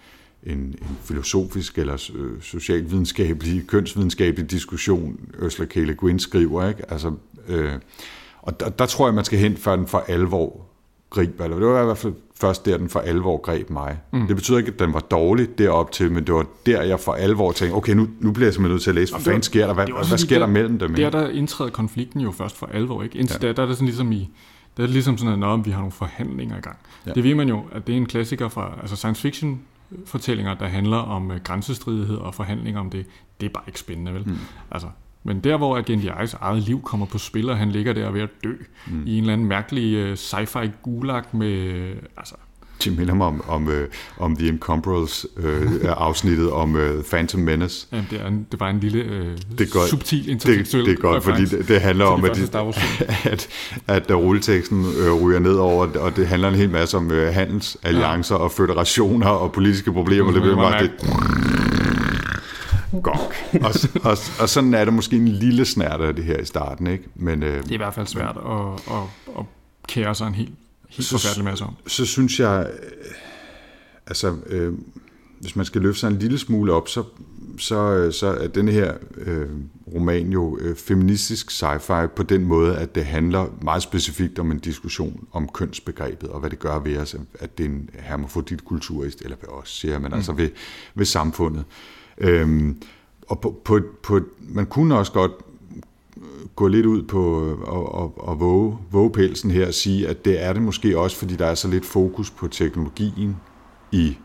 en, 0.46 0.58
en 0.58 0.98
filosofisk 1.04 1.78
eller 1.78 2.12
øh, 2.16 2.42
socialvidenskabelig, 2.42 3.68
kønsvidenskabelig 3.68 4.52
diskussion, 4.52 5.20
Ursula 5.44 5.68
K. 5.68 5.76
Le 5.76 5.94
Guin 5.94 6.20
skriver. 6.20 6.68
Ikke? 6.68 6.92
Altså, 6.92 7.12
øh, 7.48 7.72
og 8.42 8.60
der, 8.60 8.70
der 8.70 8.86
tror 8.86 9.08
jeg, 9.08 9.16
man 9.16 9.26
skal 9.26 9.40
hen, 9.40 9.58
før 9.58 9.76
den 9.76 9.88
for 9.88 10.04
alvor 10.08 10.66
griber, 11.10 11.44
eller 11.44 11.60
det 11.60 11.68
var 11.68 11.82
i 11.82 11.86
hvert 11.86 11.98
fald 11.98 12.14
først 12.42 12.66
der, 12.66 12.78
den 12.78 12.90
for 12.90 13.00
alvor 13.00 13.38
greb 13.38 13.70
mig. 13.70 14.00
Mm. 14.14 14.28
Det 14.28 14.36
betyder 14.36 14.58
ikke, 14.58 14.72
at 14.72 14.80
den 14.80 14.94
var 14.94 15.00
dårlig 15.00 15.58
derop 15.58 15.92
til, 15.92 16.12
men 16.12 16.24
det 16.24 16.34
var 16.34 16.46
der, 16.66 16.82
jeg 16.82 17.00
for 17.00 17.14
alvor 17.14 17.52
tænkte, 17.52 17.76
okay, 17.76 17.94
nu, 17.94 18.08
nu 18.20 18.32
bliver 18.32 18.48
jeg 18.48 18.54
simpelthen 18.54 18.74
nødt 18.74 18.84
til 18.84 18.90
at 18.90 18.96
læse, 18.96 19.14
hvad 19.14 19.22
fanden 19.22 19.42
sker 19.42 19.68
der? 19.68 19.74
Hvad, 19.74 20.08
hvad 20.08 20.18
sker 20.18 20.40
der 20.40 20.48
mellem 20.48 20.80
dem? 20.80 20.96
Der, 20.96 21.10
der 21.10 21.30
indtræder 21.30 21.72
konflikten 21.72 22.22
jo 22.22 22.32
først 22.32 22.58
for 22.58 22.66
alvor, 22.66 23.04
ikke? 23.04 23.18
Indtil 23.18 23.38
ja. 23.42 23.48
der, 23.48 23.54
der 23.54 23.64
er 23.64 23.68
det 23.68 23.76
sådan 23.76 23.88
ligesom 23.88 24.12
i 24.12 24.30
Det 24.78 24.84
er 24.84 24.88
ligesom 24.88 25.18
sådan 25.18 25.44
om 25.44 25.66
vi 25.66 25.72
har 25.72 25.80
nogle 25.80 25.92
forhandlinger 25.92 26.58
i 26.58 26.62
gang. 26.62 26.78
Ja. 27.06 27.12
Det 27.12 27.24
ved 27.24 27.36
man 27.36 27.50
jo, 27.50 27.64
at 27.72 27.88
det 27.88 27.94
er 27.94 27.98
en 27.98 28.06
klassiker 28.06 28.50
fra 28.50 28.78
altså 28.82 28.96
science 28.96 29.22
fiction 29.22 29.62
fortællinger, 30.06 30.54
der 30.54 30.68
handler 30.68 30.98
om 30.98 31.32
øh, 31.32 31.42
grænsestridighed 31.42 32.18
og 32.18 32.36
forhandlinger 32.36 32.80
om 32.80 32.90
det. 32.90 33.06
Det 33.40 33.46
er 33.46 33.50
bare 33.50 33.64
ikke 33.68 33.80
spændende, 33.80 34.14
vel? 34.14 34.24
Mm. 34.26 34.38
Altså, 34.72 34.88
men 35.24 35.40
der, 35.40 35.58
hvor 35.58 35.78
Agent 35.78 36.04
I's 36.04 36.38
eget 36.42 36.64
liv 36.64 36.82
kommer 36.82 37.06
på 37.06 37.18
spil, 37.18 37.50
og 37.50 37.58
han 37.58 37.72
ligger 37.72 37.94
der 37.94 38.12
ved 38.12 38.22
at 38.22 38.30
dø 38.44 38.54
mm. 38.88 39.08
i 39.08 39.18
en 39.18 39.24
eller 39.24 39.34
anden 39.34 39.48
mærkelig 39.48 39.94
øh, 39.94 40.14
sci-fi 40.14 40.70
gulag 40.82 41.24
med... 41.32 41.48
Øh, 41.48 41.96
altså, 42.18 42.36
Det 42.84 42.98
minder 42.98 43.14
mig 43.14 43.28
om, 43.28 43.44
om, 43.48 43.70
øh, 43.70 43.88
om 44.20 44.36
The 44.36 44.48
Incomparable 44.48 45.08
øh, 45.38 45.72
afsnittet 46.08 46.52
om 46.52 46.76
øh, 46.76 47.04
Phantom 47.04 47.42
Menace. 47.42 47.88
jamen, 47.92 48.08
det, 48.10 48.22
er 48.22 48.28
en, 48.28 48.48
det 48.52 48.60
var 48.60 48.70
en 48.70 48.80
lille 48.80 49.00
øh, 49.00 49.38
Det 49.58 49.72
godt. 49.72 49.90
subtil 49.90 50.24
Det, 50.26 50.32
intertekstuel 50.32 50.86
det 50.86 50.92
er 50.92 50.96
godt, 50.96 51.24
fordi 51.24 51.46
det, 51.46 51.68
det 51.68 51.82
handler 51.82 52.06
om, 52.06 52.26
at, 52.26 52.36
de, 52.36 52.48
at, 53.32 53.48
at 53.88 54.10
der 54.10 54.16
rulleteksten 54.16 54.86
øh, 55.00 55.14
ryger 55.24 55.40
ned 55.40 55.56
over, 55.56 55.88
og 56.00 56.16
det 56.16 56.28
handler 56.28 56.50
en 56.50 56.56
hel 56.56 56.70
masse 56.70 56.98
om 56.98 57.12
øh, 57.12 57.34
handelsalliancer 57.34 58.36
ja. 58.36 58.42
og 58.42 58.52
føderationer 58.52 59.28
og 59.28 59.52
politiske 59.52 59.94
problemer. 59.94 60.32
Det, 60.32 60.36
Det 60.36 60.44
det, 60.44 60.56
må 60.56 60.62
bare, 60.62 60.84
det, 60.84 60.92
gok. 63.04 63.36
Og, 63.54 63.72
og, 64.04 64.18
og 64.40 64.50
sådan 64.50 64.74
er 64.74 64.86
det 64.86 64.94
måske 64.94 65.16
en 65.16 65.28
lille 65.28 65.66
snært 65.66 66.02
af 66.02 66.16
det 66.16 66.24
her 66.26 66.38
i 66.38 66.46
starten, 66.46 66.88
ikke? 66.88 67.04
Men, 67.16 67.44
øh, 67.44 67.64
Det 67.64 67.70
er 67.70 67.74
i 67.74 67.78
hvert 67.78 67.94
fald 67.94 68.08
svært 68.08 68.38
at, 68.46 68.96
at, 68.96 69.04
at 69.40 69.46
kære 69.88 70.16
sig 70.16 70.28
en 70.28 70.36
helt, 70.36 70.50
helt 70.96 71.08
Så- 71.08 71.12
forfærdelig 71.12 71.46
masse 71.46 71.64
om. 71.66 71.74
så 71.88 72.06
synes 72.06 72.40
jeg, 72.40 72.70
øh, 72.74 73.12
altså, 74.08 74.36
øh, 74.48 74.74
hvis 75.40 75.56
man 75.56 75.66
skal 75.66 75.82
løfte 75.82 76.00
sig 76.00 76.08
en 76.08 76.20
lille 76.20 76.38
smule 76.38 76.74
op, 76.74 76.88
så, 76.90 77.04
så, 77.58 77.76
øh, 77.76 78.14
så 78.14 78.28
er 78.28 78.48
denne 78.48 78.72
her 78.72 78.94
øh, 79.18 79.50
roman 79.96 80.30
jo 80.32 80.58
øh, 80.62 80.76
feministisk 80.76 81.52
sci-fi 81.52 82.08
på 82.16 82.24
den 82.24 82.44
måde, 82.46 82.78
at 82.78 82.96
det 82.96 83.06
handler 83.06 83.46
meget 83.62 83.84
specifikt 83.84 84.40
om 84.40 84.52
en 84.52 84.60
diskussion 84.60 85.28
om 85.32 85.50
kønsbegrebet, 85.54 86.30
og 86.30 86.40
hvad 86.40 86.50
det 86.50 86.60
gør 86.60 86.80
ved 86.80 86.98
os, 86.98 87.16
at 87.40 87.58
det 87.58 87.66
er 87.66 87.70
en 87.70 87.90
hermafrodit 87.94 88.66
kultur, 88.66 89.04
eller 89.04 89.38
ved 89.42 89.50
os, 89.50 89.70
siger 89.70 90.00
man, 90.00 90.12
mm. 90.12 90.18
altså 90.18 90.34
ved, 90.34 90.50
ved 90.96 91.06
samfundet. 91.06 91.64
Øhm, 92.18 92.82
og 93.28 93.40
på, 93.42 93.62
på, 93.66 93.80
på, 94.04 94.20
man 94.40 94.66
kunne 94.66 94.96
også 94.98 95.12
godt 95.12 95.32
gå 96.56 96.68
lidt 96.68 96.86
ud 96.86 97.04
på 97.04 97.46
øh, 97.46 97.60
og, 97.60 97.96
og, 97.96 98.28
og 98.28 98.40
våge, 98.40 98.78
våge 98.92 99.10
pelsen 99.12 99.52
her 99.52 99.68
og 99.68 99.74
sige, 99.74 100.08
at 100.08 100.26
det 100.26 100.44
er 100.44 100.54
det 100.54 100.62
måske 100.62 101.00
også, 101.00 101.18
fordi 101.18 101.36
der 101.36 101.46
er 101.46 101.56
så 101.56 101.68
lidt 101.68 101.86
fokus 101.86 102.32
på 102.32 102.48
teknologien 102.48 103.38
i 103.92 104.18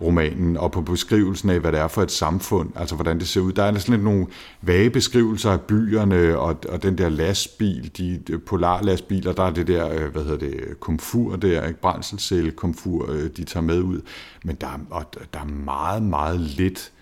romanen, 0.00 0.56
og 0.56 0.72
på 0.72 0.80
beskrivelsen 0.80 1.50
af, 1.50 1.60
hvad 1.60 1.72
det 1.72 1.80
er 1.80 1.88
for 1.88 2.02
et 2.02 2.10
samfund, 2.10 2.70
altså 2.76 2.94
hvordan 2.94 3.18
det 3.18 3.28
ser 3.28 3.40
ud. 3.40 3.52
Der 3.52 3.62
er 3.62 3.78
sådan 3.78 3.94
lidt 3.94 4.04
nogle 4.04 4.26
vage 4.62 4.90
beskrivelser 4.90 5.50
af 5.50 5.60
byerne, 5.60 6.38
og, 6.38 6.56
og 6.68 6.82
den 6.82 6.98
der 6.98 7.08
lastbil, 7.08 7.90
de, 7.96 8.18
de 8.26 8.38
polarlastbiler, 8.38 9.32
der 9.32 9.42
er 9.42 9.50
det 9.50 9.66
der, 9.66 9.90
øh, 9.92 10.12
hvad 10.12 10.24
hedder 10.24 10.38
det, 10.38 10.80
komfur 10.80 11.36
der, 11.36 11.66
ikke? 11.66 11.80
brændselscelle 11.80 12.50
komfur, 12.50 13.10
øh, 13.10 13.30
de 13.36 13.44
tager 13.44 13.64
med 13.64 13.80
ud. 13.80 14.00
Men 14.44 14.56
der, 14.60 14.66
er- 14.66 14.86
og 14.90 15.04
der 15.34 15.40
er 15.40 15.44
meget, 15.64 16.02
meget 16.02 16.40
lidt 16.40 16.92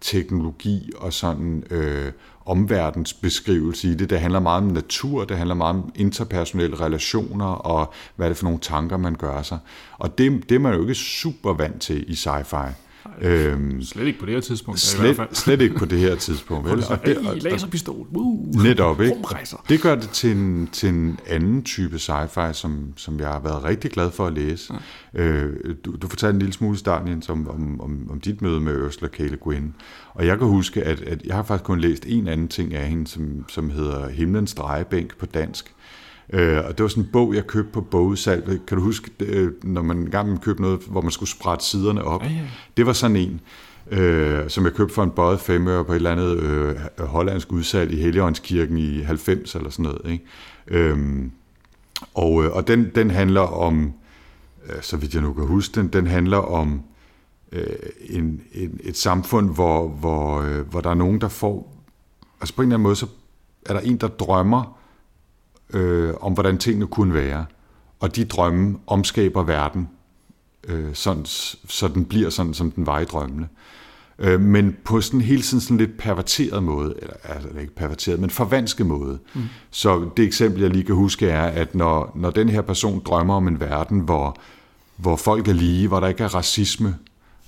teknologi 0.00 0.92
og 0.96 1.12
sådan 1.12 1.64
øh, 1.70 2.12
omverdens 2.46 3.14
beskrivelse 3.14 3.88
i 3.88 3.94
det. 3.94 4.10
Det 4.10 4.20
handler 4.20 4.40
meget 4.40 4.62
om 4.62 4.68
natur, 4.68 5.24
det 5.24 5.36
handler 5.36 5.54
meget 5.54 5.76
om 5.76 5.92
interpersonelle 5.94 6.80
relationer 6.80 7.46
og 7.46 7.92
hvad 8.16 8.26
er 8.26 8.30
det 8.30 8.36
for 8.36 8.44
nogle 8.44 8.58
tanker, 8.58 8.96
man 8.96 9.14
gør 9.14 9.42
sig. 9.42 9.58
Og 9.98 10.18
det, 10.18 10.48
det 10.48 10.54
er 10.54 10.58
man 10.58 10.74
jo 10.74 10.80
ikke 10.80 10.94
super 10.94 11.52
vant 11.52 11.82
til 11.82 12.10
i 12.10 12.12
sci-fi. 12.12 12.85
Øhm, 13.22 13.82
Slet 13.82 14.06
ikke 14.06 14.18
på 14.18 14.26
det 14.26 14.34
her 14.34 14.40
tidspunkt. 14.40 14.94
i 14.94 15.00
hvert 15.00 15.16
fald. 15.16 15.28
slet, 15.28 15.36
slet 15.38 15.60
ikke 15.60 15.74
på 15.74 15.84
det 15.84 15.98
her 15.98 16.16
tidspunkt. 16.16 16.70
Vel? 16.70 16.84
Og 16.90 17.06
det, 17.06 17.18
og, 17.18 17.36
laserpistol. 17.36 18.06
Woo. 18.12 18.52
Netop, 18.62 19.00
ikke? 19.00 19.14
Rumrejser. 19.14 19.64
Det 19.68 19.80
gør 19.82 19.94
det 19.94 20.08
til 20.10 20.36
en, 20.36 20.68
til 20.72 20.88
en 20.88 21.18
anden 21.26 21.62
type 21.62 21.96
sci-fi, 21.96 22.52
som, 22.52 22.92
som 22.96 23.20
jeg 23.20 23.28
har 23.28 23.40
været 23.40 23.64
rigtig 23.64 23.90
glad 23.90 24.10
for 24.10 24.26
at 24.26 24.32
læse. 24.32 24.74
Ja. 25.14 25.22
Øh, 25.22 25.74
du, 25.84 25.96
du 26.02 26.08
fortalte 26.08 26.34
en 26.34 26.38
lille 26.38 26.52
smule 26.52 26.74
i 26.74 26.78
starten, 26.78 27.08
Jens, 27.08 27.28
om, 27.28 27.48
om, 27.48 27.80
om, 27.80 28.06
om 28.10 28.20
dit 28.20 28.42
møde 28.42 28.60
med 28.60 28.82
Ursula 28.84 29.08
K. 29.08 29.18
Le 29.18 29.36
Guin. 29.36 29.74
Og 30.14 30.26
jeg 30.26 30.38
kan 30.38 30.46
huske, 30.46 30.82
at, 30.82 31.00
at 31.00 31.22
jeg 31.24 31.34
har 31.36 31.42
faktisk 31.42 31.64
kun 31.64 31.80
læst 31.80 32.04
en 32.08 32.28
anden 32.28 32.48
ting 32.48 32.74
af 32.74 32.88
hende, 32.88 33.06
som, 33.06 33.44
som 33.48 33.70
hedder 33.70 34.08
Himlens 34.08 34.54
drejebænk 34.54 35.16
på 35.18 35.26
dansk. 35.26 35.72
Øh, 36.32 36.58
og 36.64 36.78
det 36.78 36.82
var 36.82 36.88
sådan 36.88 37.02
en 37.02 37.10
bog, 37.12 37.34
jeg 37.34 37.46
købte 37.46 37.72
på 37.72 37.80
bogudsalg. 37.80 38.60
Kan 38.66 38.76
du 38.76 38.82
huske, 38.82 39.10
øh, 39.20 39.52
når 39.62 39.82
man 39.82 39.96
engang 39.96 40.42
købte 40.42 40.62
noget, 40.62 40.80
hvor 40.80 41.00
man 41.00 41.10
skulle 41.10 41.30
sprætte 41.30 41.64
siderne 41.64 42.04
op? 42.04 42.22
Ja, 42.22 42.28
ja. 42.28 42.46
Det 42.76 42.86
var 42.86 42.92
sådan 42.92 43.16
en, 43.16 43.40
øh, 43.90 44.50
som 44.50 44.64
jeg 44.64 44.72
købte 44.72 44.94
for 44.94 45.02
en 45.02 45.10
bøjet 45.10 45.40
femøre 45.40 45.84
på 45.84 45.92
et 45.92 45.96
eller 45.96 46.12
andet 46.12 46.38
øh, 46.38 46.76
hollandsk 46.98 47.52
udsalg 47.52 47.92
i 47.92 47.96
Helligåndskirken 47.96 48.78
i 48.78 49.00
90 49.00 49.54
eller 49.54 49.70
sådan 49.70 49.82
noget. 49.82 50.12
Ikke? 50.12 50.24
Øhm, 50.66 51.30
og 52.14 52.44
øh, 52.44 52.52
og 52.52 52.68
den, 52.68 52.90
den 52.94 53.10
handler 53.10 53.40
om, 53.40 53.92
øh, 54.66 54.82
så 54.82 54.96
vidt 54.96 55.14
jeg 55.14 55.22
nu 55.22 55.32
kan 55.32 55.46
huske 55.46 55.80
den, 55.80 55.88
den 55.88 56.06
handler 56.06 56.38
om 56.38 56.82
øh, 57.52 57.66
en, 58.00 58.40
en, 58.52 58.80
et 58.82 58.96
samfund, 58.96 59.54
hvor, 59.54 59.88
hvor, 59.88 60.40
øh, 60.40 60.68
hvor 60.70 60.80
der 60.80 60.90
er 60.90 60.94
nogen, 60.94 61.20
der 61.20 61.28
får, 61.28 61.84
altså 62.40 62.54
på 62.54 62.62
en 62.62 62.68
eller 62.68 62.76
anden 62.76 62.82
måde, 62.82 62.96
så 62.96 63.06
er 63.66 63.72
der 63.72 63.80
en, 63.80 63.96
der 63.96 64.08
drømmer 64.08 64.78
øh, 65.72 66.14
om, 66.20 66.32
hvordan 66.32 66.58
tingene 66.58 66.86
kunne 66.86 67.14
være. 67.14 67.46
Og 68.00 68.16
de 68.16 68.24
drømme 68.24 68.78
omskaber 68.86 69.42
verden, 69.42 69.88
øh, 70.68 70.94
sådan, 70.94 71.24
så 71.68 71.88
den 71.94 72.04
bliver 72.04 72.30
sådan, 72.30 72.54
som 72.54 72.70
den 72.70 72.86
var 72.86 73.00
i 73.00 73.04
drømmene. 73.04 73.48
Øh, 74.18 74.40
men 74.40 74.76
på 74.84 75.00
sådan 75.00 75.20
hele 75.20 75.42
tiden 75.42 75.60
sådan 75.60 75.76
lidt 75.76 75.98
perverteret 75.98 76.62
måde, 76.62 76.94
eller 77.02 77.14
altså 77.22 77.48
ikke 77.60 77.74
perverteret, 77.74 78.20
men 78.20 78.30
forvansket 78.30 78.86
måde. 78.86 79.18
Mm. 79.34 79.42
Så 79.70 80.10
det 80.16 80.24
eksempel, 80.24 80.62
jeg 80.62 80.70
lige 80.70 80.84
kan 80.84 80.94
huske, 80.94 81.28
er, 81.28 81.42
at 81.42 81.74
når, 81.74 82.12
når 82.14 82.30
den 82.30 82.48
her 82.48 82.62
person 82.62 83.02
drømmer 83.04 83.34
om 83.34 83.48
en 83.48 83.60
verden, 83.60 84.00
hvor, 84.00 84.36
hvor 84.96 85.16
folk 85.16 85.48
er 85.48 85.52
lige, 85.52 85.88
hvor 85.88 86.00
der 86.00 86.08
ikke 86.08 86.24
er 86.24 86.34
racisme, 86.34 86.96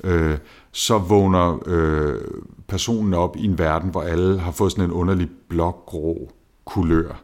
øh, 0.04 0.38
så 0.72 0.98
vågner 0.98 1.58
øh, 1.66 2.20
personen 2.68 3.14
op 3.14 3.36
i 3.36 3.44
en 3.44 3.58
verden, 3.58 3.90
hvor 3.90 4.02
alle 4.02 4.38
har 4.38 4.52
fået 4.52 4.72
sådan 4.72 4.84
en 4.84 4.90
underlig 4.90 5.28
blågrå 5.48 6.32
kulør. 6.64 7.22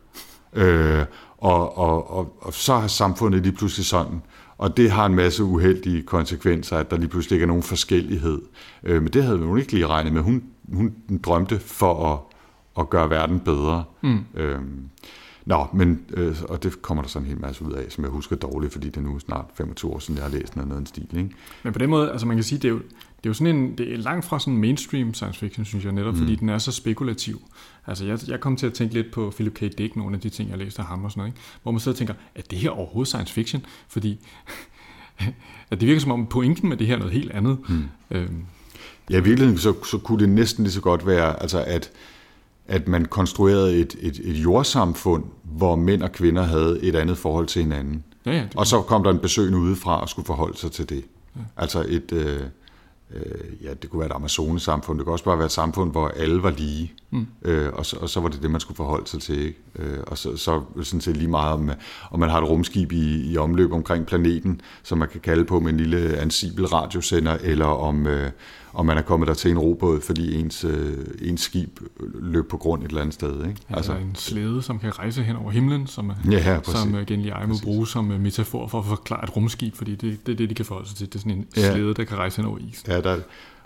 Øh, 0.55 1.05
og, 1.38 1.78
og, 1.78 2.11
og, 2.11 2.36
og 2.40 2.52
så 2.52 2.76
har 2.76 2.88
samfundet 2.88 3.42
lige 3.42 3.52
pludselig 3.52 3.86
sådan. 3.86 4.22
Og 4.59 4.76
det 4.76 4.90
har 4.90 5.07
en 5.07 5.14
masse 5.14 5.44
uheldige 5.44 6.02
konsekvenser, 6.02 6.76
at 6.76 6.90
der 6.90 6.96
lige 6.96 7.09
pludselig 7.09 7.36
ikke 7.36 7.42
er 7.42 7.48
nogen 7.48 7.62
forskellighed. 7.62 8.42
Øh, 8.82 9.02
men 9.02 9.12
det 9.12 9.24
havde 9.24 9.38
hun 9.38 9.59
ikke 9.59 9.72
lige 9.72 9.86
regnet 9.86 10.12
med. 10.12 10.22
Hun, 10.22 10.42
hun 10.72 10.92
drømte 11.22 11.59
for 11.59 12.12
at, 12.12 12.18
at 12.82 12.90
gøre 12.90 13.11
verden 13.11 13.40
bedre. 13.40 13.84
Mm. 14.02 14.24
Øh, 14.34 14.59
nå, 15.46 15.66
men, 15.72 16.00
øh, 16.14 16.36
og 16.48 16.62
det 16.62 16.82
kommer 16.82 17.02
der 17.02 17.09
sådan 17.09 17.26
en 17.26 17.30
hel 17.32 17.40
masse 17.40 17.64
ud 17.64 17.72
af, 17.72 17.84
som 17.88 18.05
jeg 18.05 18.11
husker 18.11 18.36
dårligt, 18.36 18.72
fordi 18.72 18.86
det 18.86 18.96
er 18.96 19.00
nu 19.00 19.18
snart 19.18 19.44
25 19.55 19.92
år 19.92 19.98
siden, 19.98 20.16
jeg 20.16 20.24
har 20.24 20.32
læst 20.32 20.57
noget, 20.57 20.68
noget 20.68 20.80
en 20.80 20.86
stil. 20.86 21.09
Ikke? 21.16 21.30
Men 21.62 21.72
på 21.72 21.78
den 21.78 21.90
måde, 21.90 22.11
altså 22.11 22.26
man 22.26 22.36
kan 22.36 22.44
sige, 22.44 22.59
det 22.59 22.68
er 22.68 22.72
jo, 22.72 22.80
det 23.24 23.28
er 23.28 23.30
jo 23.30 23.34
sådan 23.34 23.56
en, 23.56 23.78
det 23.78 23.92
er 23.92 23.96
langt 23.96 24.24
fra 24.24 24.40
sådan 24.40 24.56
mainstream 24.56 25.14
science 25.14 25.40
fiction, 25.40 25.64
synes 25.64 25.84
jeg, 25.84 25.92
netop 25.92 26.14
mm. 26.14 26.20
fordi 26.20 26.34
den 26.34 26.48
er 26.48 26.58
så 26.58 26.72
spekulativ. 26.72 27.42
Altså 27.86 28.04
jeg, 28.04 28.18
jeg 28.28 28.40
kom 28.40 28.56
til 28.56 28.66
at 28.66 28.74
tænke 28.74 28.94
lidt 28.94 29.12
på 29.12 29.30
Philip 29.34 29.54
K. 29.54 29.60
Dick, 29.78 29.96
nogle 29.96 30.14
af 30.14 30.20
de 30.20 30.28
ting, 30.28 30.50
jeg 30.50 30.58
læste 30.58 30.82
af 30.82 30.88
ham 30.88 31.04
og 31.04 31.10
sådan 31.10 31.20
noget, 31.20 31.32
ikke? 31.32 31.40
hvor 31.62 31.72
man 31.72 31.80
sidder 31.80 31.94
og 31.94 31.98
tænker, 31.98 32.14
er 32.34 32.42
det 32.50 32.58
her 32.58 32.70
overhovedet 32.70 33.08
science 33.08 33.34
fiction? 33.34 33.66
Fordi 33.88 34.18
at 35.70 35.80
det 35.80 35.88
virker 35.88 36.00
som 36.00 36.10
om 36.10 36.26
pointen 36.26 36.68
med 36.68 36.76
det 36.76 36.86
her 36.86 36.94
er 36.94 36.98
noget 36.98 37.12
helt 37.12 37.30
andet. 37.30 37.58
Mm. 37.68 37.84
Øhm, 38.10 38.44
Ja, 39.10 39.18
i 39.18 39.24
virkeligheden 39.24 39.58
så, 39.58 39.84
så 39.84 39.98
kunne 39.98 40.18
det 40.18 40.28
næsten 40.28 40.64
lige 40.64 40.72
så 40.72 40.80
godt 40.80 41.06
være, 41.06 41.42
altså 41.42 41.64
at, 41.66 41.90
at 42.68 42.88
man 42.88 43.04
konstruerede 43.04 43.80
et, 43.80 43.96
et, 44.00 44.20
et 44.24 44.34
jordsamfund, 44.34 45.24
hvor 45.42 45.76
mænd 45.76 46.02
og 46.02 46.12
kvinder 46.12 46.42
havde 46.42 46.82
et 46.82 46.96
andet 46.96 47.18
forhold 47.18 47.46
til 47.46 47.62
hinanden. 47.62 48.04
ja, 48.26 48.32
ja, 48.32 48.42
det, 48.42 48.56
Og 48.56 48.66
så 48.66 48.80
kom 48.80 49.04
der 49.04 49.10
en 49.10 49.18
besøgende 49.18 49.58
udefra 49.58 50.00
og 50.00 50.08
skulle 50.08 50.26
forholde 50.26 50.58
sig 50.58 50.72
til 50.72 50.88
det. 50.88 51.04
Ja. 51.36 51.40
Altså 51.56 51.84
et, 51.88 52.12
øh, 52.12 52.40
øh, 53.11 53.64
ja, 53.64 53.74
det 53.74 53.90
kunne 53.90 54.00
være 54.00 54.09
et 54.09 54.14
Amazonesamfund, 54.14 54.98
det 54.98 55.05
kunne 55.05 55.14
også 55.14 55.24
bare 55.24 55.38
være 55.38 55.46
et 55.46 55.52
samfund, 55.52 55.90
hvor 55.90 56.09
alle 56.09 56.42
var 56.42 56.50
lige, 56.50 56.92
mm. 57.14 57.26
øh, 57.44 57.72
og, 57.72 57.86
så, 57.86 57.96
og 57.96 58.08
så 58.08 58.20
var 58.20 58.28
det 58.28 58.42
det, 58.42 58.50
man 58.50 58.60
skulle 58.60 58.76
forholde 58.76 59.06
sig 59.08 59.20
til. 59.20 59.38
Ikke? 59.40 59.58
Øh, 59.78 59.98
og 60.06 60.18
så, 60.18 60.36
så 60.36 60.62
sådan 60.82 61.00
set 61.00 61.16
lige 61.16 61.28
meget, 61.30 61.52
om, 61.54 61.70
om 62.10 62.20
man 62.20 62.30
har 62.30 62.42
et 62.42 62.48
rumskib 62.48 62.92
i, 62.92 63.32
i 63.32 63.36
omløb 63.38 63.72
omkring 63.72 64.06
planeten, 64.06 64.60
som 64.82 64.98
man 64.98 65.08
kan 65.08 65.20
kalde 65.20 65.44
på 65.44 65.60
med 65.60 65.72
en 65.72 65.76
lille 65.76 66.16
ansibel 66.16 66.66
radiosender, 66.66 67.36
eller 67.42 67.66
om, 67.66 68.06
øh, 68.06 68.30
om 68.74 68.86
man 68.86 68.98
er 68.98 69.02
kommet 69.02 69.26
der 69.28 69.34
til 69.34 69.50
en 69.50 69.58
robåd, 69.58 70.00
fordi 70.00 70.34
ens, 70.40 70.64
øh, 70.64 70.96
ens 71.22 71.40
skib 71.40 71.80
løb 72.14 72.48
på 72.48 72.56
grund 72.56 72.82
et 72.82 72.88
eller 72.88 73.00
andet 73.00 73.14
sted. 73.14 73.46
Ikke? 73.48 73.60
altså 73.70 73.92
en 73.92 74.14
slæde, 74.14 74.62
som 74.62 74.78
kan 74.78 74.98
rejse 74.98 75.22
hen 75.22 75.36
over 75.36 75.50
himlen, 75.50 75.86
som, 75.86 76.10
er- 76.10 76.14
Ja, 76.30 76.52
ja, 76.52 76.58
præcis. 76.60 76.80
som 76.80 76.96
Genly 77.06 77.26
Eye 77.26 77.46
må 77.48 77.54
bruge 77.62 77.86
som 77.88 78.10
uh, 78.10 78.20
metafor 78.20 78.66
for 78.66 78.78
at 78.78 78.84
forklare 78.84 79.24
et 79.24 79.36
rumskib, 79.36 79.74
fordi 79.76 79.94
det, 79.94 80.26
det 80.26 80.32
er 80.32 80.36
det, 80.36 80.50
de 80.50 80.54
kan 80.54 80.64
forholde 80.64 80.88
sig 80.88 80.96
til. 80.96 81.06
Det 81.06 81.14
er 81.14 81.18
sådan 81.18 81.32
en 81.32 81.46
Ja. 81.56 81.72
slæde, 81.72 81.94
der 81.94 82.04
kan 82.04 82.16
rejse 82.18 82.36
hen 82.36 82.46
over 82.46 82.58
isen. 82.58 82.90
Ja, 82.92 83.00
der, 83.00 83.16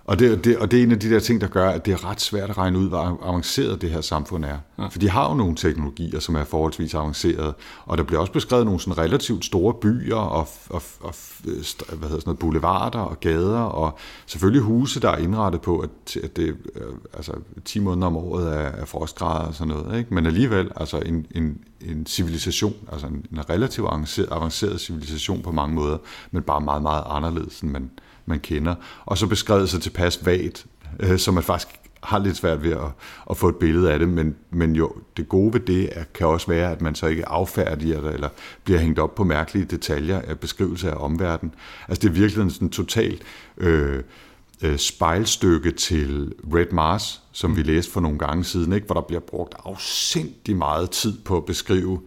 og, 0.09 0.18
det, 0.18 0.44
det, 0.44 0.59
og 0.59 0.70
det 0.70 0.78
er 0.78 0.82
en 0.82 0.92
af 0.92 0.98
de 0.98 1.11
der 1.11 1.20
ting, 1.20 1.40
der 1.40 1.46
gør, 1.46 1.70
at 1.70 1.86
det 1.86 1.92
er 1.92 2.11
ret 2.11 2.20
svært 2.20 2.50
at 2.50 2.59
regne 2.59 2.78
ud, 2.78 2.88
hvor 2.88 3.20
avanceret 3.22 3.82
det 3.82 3.90
her 3.90 4.00
samfund 4.00 4.44
er. 4.44 4.59
Ja. 4.78 4.86
For 4.86 4.98
de 4.98 5.11
har 5.11 5.28
jo 5.28 5.34
nogle 5.34 5.56
teknologier, 5.56 6.20
som 6.20 6.34
er 6.34 6.44
forholdsvis 6.44 6.94
avancerede, 6.94 7.54
og 7.84 7.98
der 7.98 8.04
bliver 8.04 8.20
også 8.20 8.32
beskrevet 8.32 8.64
nogle 8.64 8.80
sådan 8.80 8.98
relativt 8.98 9.44
store 9.44 9.74
byer 9.74 10.16
og, 10.16 10.48
og, 10.70 10.82
og 11.00 11.14
hvad 11.42 11.59
hedder 11.59 12.06
sådan 12.09 12.22
noget, 12.26 12.38
boulevarder 12.38 12.98
og 12.98 13.20
gader, 13.20 13.61
og 13.61 13.98
selvfølgelig 14.26 14.62
huse, 14.62 15.00
der 15.00 15.11
er 15.11 15.16
indrettet 15.16 15.61
på, 15.61 15.78
at, 15.78 16.16
at 16.22 16.36
det 16.36 16.56
øh, 16.74 16.82
altså 17.14 17.32
10 17.64 17.78
måneder 17.78 18.06
om 18.06 18.16
året 18.16 18.48
er, 18.48 18.59
er 18.59 18.84
frostgrader 18.84 19.46
og 19.46 19.54
sådan 19.54 19.74
noget. 19.74 19.98
Ikke? 19.98 20.14
Men 20.14 20.26
alligevel, 20.26 20.70
altså 20.76 20.98
en, 20.98 21.26
en, 21.30 21.59
en 21.80 22.06
civilisation, 22.06 22.74
altså 22.92 23.06
en, 23.06 23.26
en 23.32 23.50
relativt 23.50 23.86
avanceret, 23.86 24.28
avanceret 24.30 24.80
civilisation 24.80 25.42
på 25.42 25.52
mange 25.52 25.74
måder, 25.74 25.98
men 26.30 26.42
bare 26.42 26.61
meget, 26.61 26.82
meget 26.82 27.04
anderledes, 27.06 27.61
end 27.61 27.70
man, 27.70 27.90
man 28.29 28.41
kender. 28.41 28.74
Og 29.07 29.18
så 29.18 29.26
beskrevet 29.26 29.68
sig 29.68 29.83
tilpas 29.83 30.26
vagt, 30.26 30.66
øh, 31.01 31.18
så 31.18 31.33
man 31.33 31.43
faktisk 31.43 31.68
har 32.03 32.18
lidt 32.18 32.37
svært 32.37 32.62
ved 32.62 32.72
at, 32.72 32.91
at 33.31 33.37
få 33.37 33.49
et 33.49 33.57
billede 33.57 33.93
af 33.93 33.99
det, 33.99 34.09
men, 34.09 34.37
men 34.51 34.76
jo, 34.76 34.93
det 35.16 35.29
gode 35.29 35.53
ved 35.53 35.61
det 35.61 35.89
er, 35.93 36.05
kan 36.14 36.26
også 36.26 36.47
være, 36.47 36.70
at 36.70 36.81
man 36.81 36.95
så 36.95 37.07
ikke 37.07 37.29
affærdiger 37.29 38.01
det, 38.01 38.14
eller 38.14 38.29
bliver 38.64 38.81
hængt 38.81 38.99
op 38.99 39.14
på 39.14 39.24
mærkelige 39.24 39.64
detaljer 39.64 40.20
af 40.20 40.39
beskrivelse 40.39 40.91
af 40.91 40.95
omverdenen. 41.05 41.55
Altså 41.89 42.03
det 42.03 42.09
er 42.09 42.20
virkelig 42.20 42.43
en 42.43 42.51
sådan 42.51 42.70
totalt 42.70 43.22
øh, 43.57 44.03
øh, 44.62 44.79
spejlstykke 44.79 45.70
til 45.70 46.33
Red 46.55 46.72
Mars, 46.72 47.22
som 47.33 47.57
vi 47.57 47.62
læste 47.62 47.93
for 47.93 48.01
nogle 48.01 48.18
gange 48.18 48.45
siden, 48.45 48.72
ikke? 48.72 48.87
hvor 48.87 48.95
der 48.95 49.07
bliver 49.09 49.20
brugt 49.20 49.55
afsindig 49.64 50.57
meget 50.57 50.91
tid 50.91 51.18
på 51.24 51.37
at 51.37 51.45
beskrive 51.45 52.01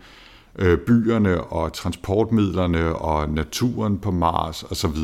øh, 0.59 0.77
byerne 0.77 1.43
og 1.43 1.73
transportmidlerne 1.73 2.95
og 2.95 3.29
naturen 3.29 3.99
på 3.99 4.11
Mars 4.11 4.63
osv., 4.63 4.97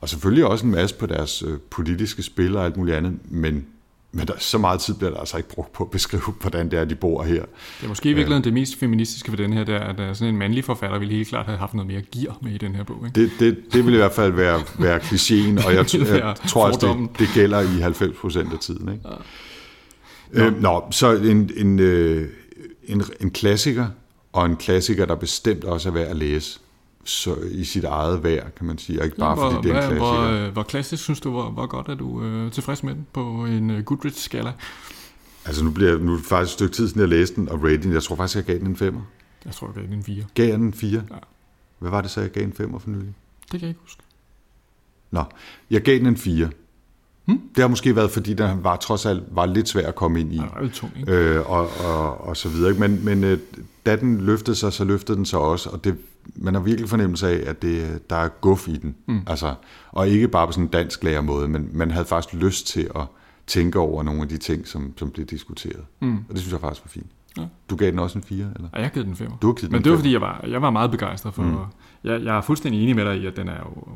og, 0.00 0.08
selvfølgelig 0.08 0.46
også 0.46 0.66
en 0.66 0.72
masse 0.72 0.96
på 0.96 1.06
deres 1.06 1.42
øh, 1.42 1.58
politiske 1.70 2.22
spil 2.22 2.56
og 2.56 2.64
alt 2.64 2.76
muligt 2.76 2.96
andet, 2.96 3.18
men 3.24 3.66
men 4.12 4.26
der, 4.26 4.32
så 4.38 4.58
meget 4.58 4.80
tid 4.80 4.94
bliver 4.94 5.10
der 5.10 5.18
altså 5.18 5.36
ikke 5.36 5.48
brugt 5.48 5.72
på 5.72 5.84
at 5.84 5.90
beskrive, 5.90 6.22
hvordan 6.40 6.70
det 6.70 6.78
er, 6.78 6.84
de 6.84 6.94
bor 6.94 7.22
her. 7.22 7.44
Det 7.80 7.84
er 7.84 7.88
måske 7.88 8.10
i 8.10 8.12
virkeligheden 8.12 8.44
det 8.44 8.52
mest 8.52 8.78
feministiske 8.78 9.30
for 9.30 9.36
den 9.36 9.52
her, 9.52 9.64
der, 9.64 9.78
at 9.78 9.98
der 9.98 10.04
er 10.04 10.12
sådan 10.12 10.34
en 10.34 10.38
mandlig 10.38 10.64
forfatter 10.64 10.98
ville 10.98 11.14
helt 11.14 11.28
klart 11.28 11.46
have 11.46 11.58
haft 11.58 11.74
noget 11.74 11.86
mere 11.86 12.02
gear 12.02 12.38
med 12.42 12.52
i 12.52 12.58
den 12.58 12.74
her 12.74 12.84
bog. 12.84 13.06
Ikke? 13.06 13.20
Det, 13.20 13.30
det, 13.40 13.72
det 13.72 13.86
vil 13.86 13.94
i 13.94 13.96
hvert 13.96 14.12
fald 14.12 14.32
være, 14.32 14.62
være 14.78 14.98
klichéen, 14.98 15.66
og 15.66 15.74
jeg, 15.74 15.94
jeg, 15.94 16.20
jeg 16.20 16.36
tror 16.48 16.66
også, 16.66 16.96
det, 16.98 17.18
det 17.18 17.28
gælder 17.34 17.60
i 17.60 17.80
90 17.80 18.18
procent 18.18 18.52
af 18.52 18.58
tiden. 18.58 18.92
Ikke? 18.92 19.08
Ja. 20.34 20.46
Øh, 20.46 20.62
nå, 20.62 20.84
så 20.90 21.16
en, 21.16 21.50
en, 21.56 21.78
øh, 21.78 22.28
en, 22.84 23.02
en 23.20 23.30
klassiker, 23.30 23.86
og 24.32 24.46
en 24.46 24.56
klassiker, 24.56 25.06
der 25.06 25.14
bestemt 25.14 25.64
også 25.64 25.88
er 25.88 25.92
værd 25.92 26.08
at 26.08 26.16
læse 26.16 26.60
så 27.04 27.36
i 27.50 27.64
sit 27.64 27.84
eget 27.84 28.22
værd, 28.22 28.54
kan 28.56 28.66
man 28.66 28.78
sige, 28.78 29.00
og 29.00 29.04
ikke 29.04 29.16
bare 29.16 29.34
hvor, 29.34 29.50
fordi 29.50 29.68
det 29.68 29.76
er 29.76 29.82
en 29.82 29.88
klassiker. 29.88 30.40
Hvor, 30.40 30.50
hvor 30.50 30.62
klassisk 30.62 31.02
synes 31.02 31.20
du, 31.20 31.30
hvor, 31.30 31.50
hvor 31.50 31.66
godt 31.66 31.88
er 31.88 31.94
du 31.94 32.22
øh, 32.22 32.52
tilfreds 32.52 32.82
med 32.82 32.94
den 32.94 33.06
på 33.12 33.20
en 33.44 33.70
øh, 33.70 33.84
Goodreads-skala? 33.84 34.52
Altså 35.44 35.64
nu 35.64 35.70
bliver 35.70 35.98
nu 35.98 36.12
er 36.12 36.16
det 36.16 36.26
faktisk 36.26 36.52
et 36.52 36.52
stykke 36.52 36.74
tid 36.74 36.88
siden, 36.88 37.00
jeg 37.00 37.08
læste 37.08 37.36
den, 37.36 37.48
og 37.48 37.64
rating, 37.64 37.94
jeg 37.94 38.02
tror 38.02 38.16
faktisk, 38.16 38.36
jeg 38.36 38.44
gav 38.44 38.58
den 38.58 38.66
en 38.66 38.74
5'er. 38.74 39.00
Jeg 39.44 39.54
tror, 39.54 39.66
jeg 39.66 39.74
gav 39.74 39.84
den 39.84 39.92
en 39.92 40.04
4. 40.04 40.24
Gav 40.34 40.52
den 40.52 40.62
en 40.62 40.74
4? 40.74 40.90
Ja. 41.10 41.16
Hvad 41.78 41.90
var 41.90 42.00
det 42.00 42.10
så, 42.10 42.20
jeg 42.20 42.30
gav 42.30 42.44
en 42.44 42.54
5'er 42.60 42.78
for 42.78 42.90
nylig? 42.90 43.14
Det 43.42 43.50
kan 43.50 43.60
jeg 43.60 43.68
ikke 43.68 43.80
huske. 43.80 44.02
Nå, 45.10 45.24
jeg 45.70 45.82
gav 45.82 45.98
den 45.98 46.06
en 46.06 46.16
4. 46.16 46.50
Hmm? 47.24 47.40
Det 47.54 47.62
har 47.62 47.68
måske 47.68 47.96
været, 47.96 48.10
fordi 48.10 48.34
den 48.34 48.64
var 48.64 48.76
trods 48.76 49.06
alt 49.06 49.22
var 49.30 49.46
lidt 49.46 49.68
svær 49.68 49.88
at 49.88 49.94
komme 49.94 50.20
ind 50.20 50.32
i. 50.32 50.36
Ja, 50.36 50.68
tung, 50.68 50.92
ikke? 50.96 51.12
Øh, 51.12 51.50
og, 51.50 51.70
og, 51.84 52.20
og 52.20 52.36
så 52.36 52.48
videre. 52.48 52.74
Men, 52.74 53.04
men 53.04 53.24
øh, 53.24 53.38
da 53.86 53.96
den 53.96 54.20
løftede 54.20 54.56
sig, 54.56 54.72
så 54.72 54.84
løftede 54.84 55.16
den 55.16 55.24
sig 55.24 55.38
også, 55.38 55.70
og 55.70 55.84
det 55.84 55.98
man 56.34 56.54
har 56.54 56.60
virkelig 56.60 56.88
fornemmelse 56.88 57.28
af, 57.28 57.50
at 57.50 57.62
det, 57.62 58.10
der 58.10 58.16
er 58.16 58.28
guf 58.28 58.68
i 58.68 58.76
den. 58.76 58.94
Mm. 59.06 59.20
Altså, 59.26 59.54
og 59.92 60.08
ikke 60.08 60.28
bare 60.28 60.46
på 60.46 60.52
sådan 60.52 60.64
en 60.64 60.70
dansk 60.70 61.04
læremåde, 61.04 61.48
men 61.48 61.70
man 61.72 61.90
havde 61.90 62.04
faktisk 62.04 62.34
lyst 62.34 62.66
til 62.66 62.90
at 62.96 63.02
tænke 63.46 63.78
over 63.78 64.02
nogle 64.02 64.22
af 64.22 64.28
de 64.28 64.38
ting, 64.38 64.68
som, 64.68 64.92
som 64.96 65.10
blev 65.10 65.26
diskuteret. 65.26 65.84
Mm. 66.00 66.16
Og 66.16 66.34
det 66.34 66.38
synes 66.38 66.52
jeg 66.52 66.60
faktisk 66.60 66.84
var 66.84 66.88
fint. 66.88 67.06
Ja. 67.38 67.42
Du 67.70 67.76
gav 67.76 67.90
den 67.90 67.98
også 67.98 68.18
en 68.18 68.24
4, 68.24 68.46
eller? 68.56 68.68
Ja, 68.74 68.82
jeg 68.82 68.90
gav 68.90 69.02
den 69.02 69.16
5. 69.16 69.30
Du 69.42 69.46
har 69.46 69.54
givet 69.54 69.72
Men 69.72 69.84
det 69.84 69.92
var, 69.92 69.98
fordi 69.98 70.12
jeg 70.12 70.20
var, 70.20 70.44
jeg 70.48 70.62
var 70.62 70.70
meget 70.70 70.90
begejstret 70.90 71.34
for... 71.34 71.42
Mm. 71.42 71.56
Jeg, 72.04 72.24
jeg 72.24 72.36
er 72.36 72.40
fuldstændig 72.40 72.82
enig 72.82 72.96
med 72.96 73.04
dig 73.04 73.16
i, 73.16 73.26
at 73.26 73.36
den 73.36 73.48
er 73.48 73.58
jo 73.58 73.88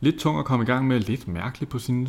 lidt 0.00 0.18
tung 0.18 0.38
at 0.38 0.44
komme 0.44 0.62
i 0.62 0.66
gang 0.66 0.86
med, 0.86 1.00
lidt 1.00 1.28
mærkelig 1.28 1.68
på 1.68 1.78
sin 1.78 2.08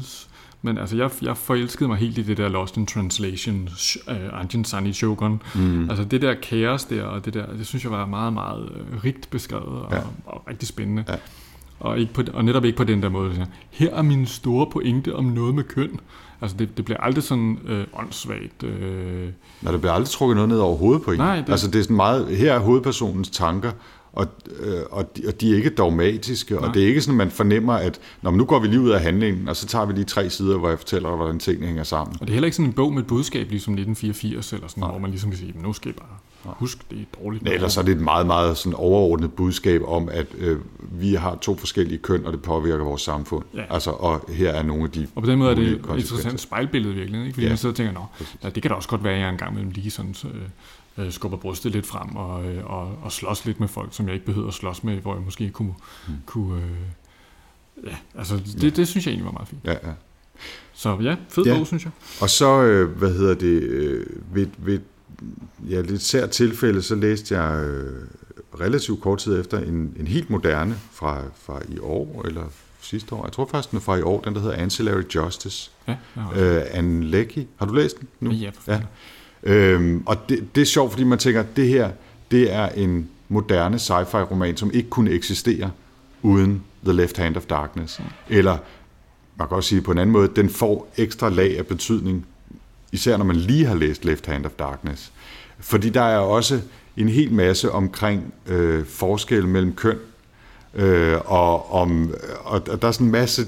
men 0.62 0.78
altså, 0.78 0.98
jeg, 0.98 1.12
jeg 1.22 1.38
forelskede 1.38 1.88
mig 1.88 1.98
helt 1.98 2.18
i 2.18 2.24
det 2.24 2.38
der 2.38 2.50
Lost 2.50 2.78
in 2.78 2.86
Translation, 2.86 3.70
uh, 4.08 4.40
Anjin 4.40 4.66
Sani 4.66 4.94
Shogun. 4.94 5.42
Mm. 5.56 5.90
Altså 5.90 6.04
det 6.04 6.22
der 6.22 6.34
kaos 6.34 6.86
der, 6.86 7.04
og 7.04 7.26
det 7.26 7.34
der, 7.34 7.54
det 7.54 7.68
synes 7.68 7.84
jeg 7.84 7.92
var 7.92 8.06
meget, 8.06 8.34
meget 8.34 8.70
uh, 8.70 9.04
rigt 9.04 9.30
beskrevet 9.30 9.82
og, 9.82 9.92
ja. 9.92 10.00
og 10.26 10.44
rigtig 10.50 10.68
spændende. 10.68 11.06
Ja. 11.08 11.16
Og, 11.80 12.00
ikke 12.00 12.14
på, 12.14 12.24
og 12.34 12.46
netop 12.46 12.66
ikke 12.66 12.78
på 12.78 12.84
den 12.84 13.04
der 13.04 13.10
måde. 13.10 13.48
Her 13.70 13.96
er 13.96 14.02
min 14.02 14.26
store 14.26 14.68
pointe 14.72 15.16
om 15.16 15.26
noget 15.26 15.56
med 15.56 15.64
køn. 15.64 16.00
Altså 16.42 16.58
det, 16.58 16.78
det 16.78 16.86
bliver 16.86 17.00
aldrig 17.00 17.24
sådan 17.24 17.60
øh, 17.68 17.86
åndssvagt. 17.94 18.64
Øh... 18.64 19.30
Nej, 19.62 19.72
det 19.72 19.82
bliver 19.82 19.94
aldrig 19.94 20.10
trukket 20.10 20.36
noget 20.36 20.50
ned 20.50 20.60
over 20.60 20.78
hovedet 20.78 21.04
på 21.04 21.12
en. 21.12 21.18
Nej, 21.18 21.36
det... 21.36 21.50
Altså 21.50 21.68
det 21.68 21.80
er 21.80 21.84
sådan 21.84 21.96
meget, 21.96 22.38
her 22.38 22.54
er 22.54 22.60
hovedpersonens 22.60 23.30
tanker, 23.30 23.72
og, 24.14 24.28
øh, 24.60 24.82
og, 24.92 25.18
de, 25.18 25.22
og 25.28 25.42
de 25.42 25.52
er 25.52 25.56
ikke 25.56 25.70
dogmatiske, 25.70 26.54
Nej. 26.54 26.68
og 26.68 26.74
det 26.74 26.84
er 26.84 26.88
ikke 26.88 27.02
sådan, 27.02 27.18
man 27.18 27.32
fornemmer, 27.32 27.74
at 27.74 28.00
når 28.22 28.32
nu 28.32 28.46
går 28.46 28.60
vi 28.60 28.68
lige 28.68 28.82
ud 28.82 28.90
af 28.90 29.02
handlingen, 29.02 29.48
og 29.48 29.56
så 29.56 29.68
tager 29.68 29.86
vi 29.86 29.94
lige 29.94 30.06
tre 30.06 30.30
sider, 30.30 30.58
hvor 30.58 30.70
jeg 30.70 30.78
fortæller 30.78 31.10
dig, 31.10 31.18
hvordan 31.18 31.40
tingene 31.40 31.68
hænger 31.68 31.84
sammen. 31.84 32.16
Og 32.22 32.28
det 32.28 32.30
er 32.30 32.34
heller 32.34 32.46
ikke 32.46 32.56
sådan 32.56 32.70
en 32.70 32.74
bog 32.74 32.94
med 32.94 33.02
et 33.02 33.08
budskab, 33.08 33.50
ligesom 33.50 33.74
1984, 33.74 34.54
eller 34.54 34.68
sådan, 34.68 34.82
Nej. 34.82 34.90
hvor 34.90 35.00
man 35.00 35.10
ligesom 35.10 35.30
kan 35.30 35.40
sige, 35.40 35.54
nu 35.64 35.74
skal 35.74 35.92
I 35.92 35.94
bare 35.94 36.18
husk, 36.44 36.92
det 36.92 37.00
er 37.00 37.24
dårligt. 37.24 37.44
Nej, 37.44 37.54
ellers 37.54 37.78
er 37.78 37.82
det 37.82 37.92
et 37.92 38.02
meget, 38.02 38.26
meget 38.26 38.58
sådan 38.58 38.74
overordnet 38.74 39.34
budskab 39.34 39.82
om, 39.86 40.10
at 40.10 40.28
øh, 40.38 40.60
vi 40.80 41.14
har 41.14 41.36
to 41.36 41.56
forskellige 41.56 41.98
køn, 41.98 42.26
og 42.26 42.34
det 42.34 42.42
påvirker 42.42 42.84
vores 42.84 43.02
samfund. 43.02 43.46
Ja. 43.54 43.64
Altså, 43.70 43.92
og 43.92 44.26
her 44.30 44.50
er 44.50 44.64
nogle 44.64 44.84
af 44.84 44.92
de 44.92 45.08
Og 45.16 45.24
på 45.24 45.30
den 45.30 45.40
måde 45.40 45.52
er 45.52 45.56
det 45.56 45.68
et 45.68 45.78
interessant 45.98 46.40
spejlbillede 46.40 46.94
virkelig, 46.94 47.22
ikke? 47.22 47.34
fordi 47.34 47.46
ja. 47.46 47.52
man 47.52 47.58
sidder 47.58 47.74
og 47.74 47.78
tænker, 47.78 47.94
Nå, 47.94 48.06
ja, 48.44 48.50
det 48.50 48.64
kan 48.64 48.70
da 48.70 48.76
også 48.76 48.90
godt 48.90 49.04
være, 49.04 49.14
at 49.14 49.20
jeg 49.20 49.30
engang 49.30 49.54
mellem 49.54 49.72
lige 49.72 49.92
sådan... 49.92 50.16
Øh, 50.26 50.42
øh, 50.98 51.12
skubber 51.12 51.38
brystet 51.38 51.72
lidt 51.72 51.86
frem 51.86 52.16
og, 52.16 52.46
øh, 52.46 52.66
og, 52.66 52.98
og 53.02 53.12
slås 53.12 53.46
lidt 53.46 53.60
med 53.60 53.68
folk, 53.68 53.90
som 53.92 54.08
jeg 54.08 54.14
ikke 54.14 54.26
behøver 54.26 54.48
at 54.48 54.54
slås 54.54 54.84
med, 54.84 54.98
hvor 54.98 55.14
jeg 55.14 55.24
måske 55.24 55.50
kunne... 55.50 55.74
Mm. 56.08 56.14
kunne 56.26 56.62
øh, 56.64 56.72
ja, 57.88 57.96
altså 58.16 58.36
det, 58.36 58.64
ja. 58.64 58.70
det 58.70 58.88
synes 58.88 59.06
jeg 59.06 59.12
egentlig 59.12 59.26
var 59.26 59.32
meget 59.32 59.48
fint. 59.48 59.62
Ja, 59.66 59.72
ja. 59.72 59.94
Så 60.74 60.98
ja, 61.02 61.16
fed 61.30 61.44
ja. 61.46 61.58
bog, 61.58 61.68
synes 61.68 61.84
jeg. 61.84 61.92
Og 62.22 62.30
så, 62.30 62.62
øh, 62.62 62.98
hvad 62.98 63.14
hedder 63.14 63.34
det, 63.34 63.62
øh, 63.62 64.06
ved, 64.34 64.48
ved 64.58 64.80
ja, 65.70 65.82
lidt 65.82 66.02
sær 66.02 66.28
tilfælde, 66.28 66.82
så 66.82 66.96
læste 66.96 67.42
jeg 67.42 67.66
øh, 67.66 68.08
relativt 68.60 69.02
kort 69.02 69.20
tid 69.20 69.40
efter 69.40 69.60
en, 69.60 69.94
en 70.00 70.08
helt 70.08 70.30
moderne 70.30 70.76
fra, 70.92 71.22
fra 71.36 71.62
i 71.70 71.80
år, 71.80 72.22
eller 72.26 72.44
sidste 72.82 73.16
år. 73.16 73.26
Jeg 73.26 73.32
tror 73.32 73.48
faktisk, 73.52 73.72
den 73.72 73.78
er 73.78 73.82
fra 73.82 73.98
i 73.98 74.02
år, 74.02 74.22
den 74.22 74.36
der 74.36 74.42
hedder 74.42 74.56
Ancillary 74.56 75.04
Justice. 75.16 75.72
Ja, 75.88 75.96
øh, 76.36 76.64
Anne 76.72 77.06
Leckie. 77.06 77.48
Har 77.56 77.66
du 77.66 77.74
læst 77.74 78.00
den 78.00 78.08
nu? 78.20 78.32
Ja, 78.32 78.52
ja. 78.68 78.82
Øhm, 79.44 80.04
og 80.06 80.30
det, 80.30 80.56
det 80.56 80.62
er 80.62 80.66
sjovt, 80.66 80.92
fordi 80.92 81.04
man 81.04 81.18
tænker, 81.20 81.40
at 81.40 81.56
det 81.56 81.68
her, 81.68 81.92
det 82.32 82.54
er 82.54 82.70
en 82.70 83.10
moderne 83.30 83.78
sci-fi 83.78 84.18
roman, 84.18 84.58
som 84.58 84.72
ikke 84.74 84.90
kunne 84.90 85.12
eksistere 85.12 85.72
uden 86.22 86.64
The 86.84 86.94
Left 86.94 87.18
Hand 87.18 87.38
of 87.38 87.46
Darkness. 87.46 88.00
Ja. 88.00 88.36
Eller, 88.38 88.58
man 89.36 89.48
kan 89.48 89.58
også 89.58 89.70
sige 89.70 89.82
på 89.82 89.92
en 89.92 89.98
anden 89.98 90.14
måde, 90.14 90.30
den 90.36 90.50
får 90.50 90.94
ekstra 90.98 91.30
lag 91.30 91.58
af 91.58 91.68
betydning, 91.68 92.26
især 92.92 93.18
når 93.18 93.26
man 93.26 93.36
lige 93.36 93.66
har 93.66 93.76
læst 93.76 94.06
Left 94.06 94.26
Hand 94.26 94.46
of 94.46 94.52
Darkness. 94.52 95.12
Fordi 95.60 95.90
der 95.90 96.02
er 96.02 96.18
også 96.18 96.62
en 96.98 97.10
hel 97.10 97.32
masse 97.32 97.72
omkring 97.72 98.34
øh, 98.48 98.86
forskel 98.86 99.48
mellem 99.48 99.76
køn, 99.76 99.98
øh, 100.74 101.18
og, 101.26 101.74
om, 101.74 102.14
og, 102.44 102.62
og 102.70 102.82
der 102.82 102.88
er 102.88 102.92
sådan 102.92 103.08
en 103.08 103.12
masse 103.12 103.48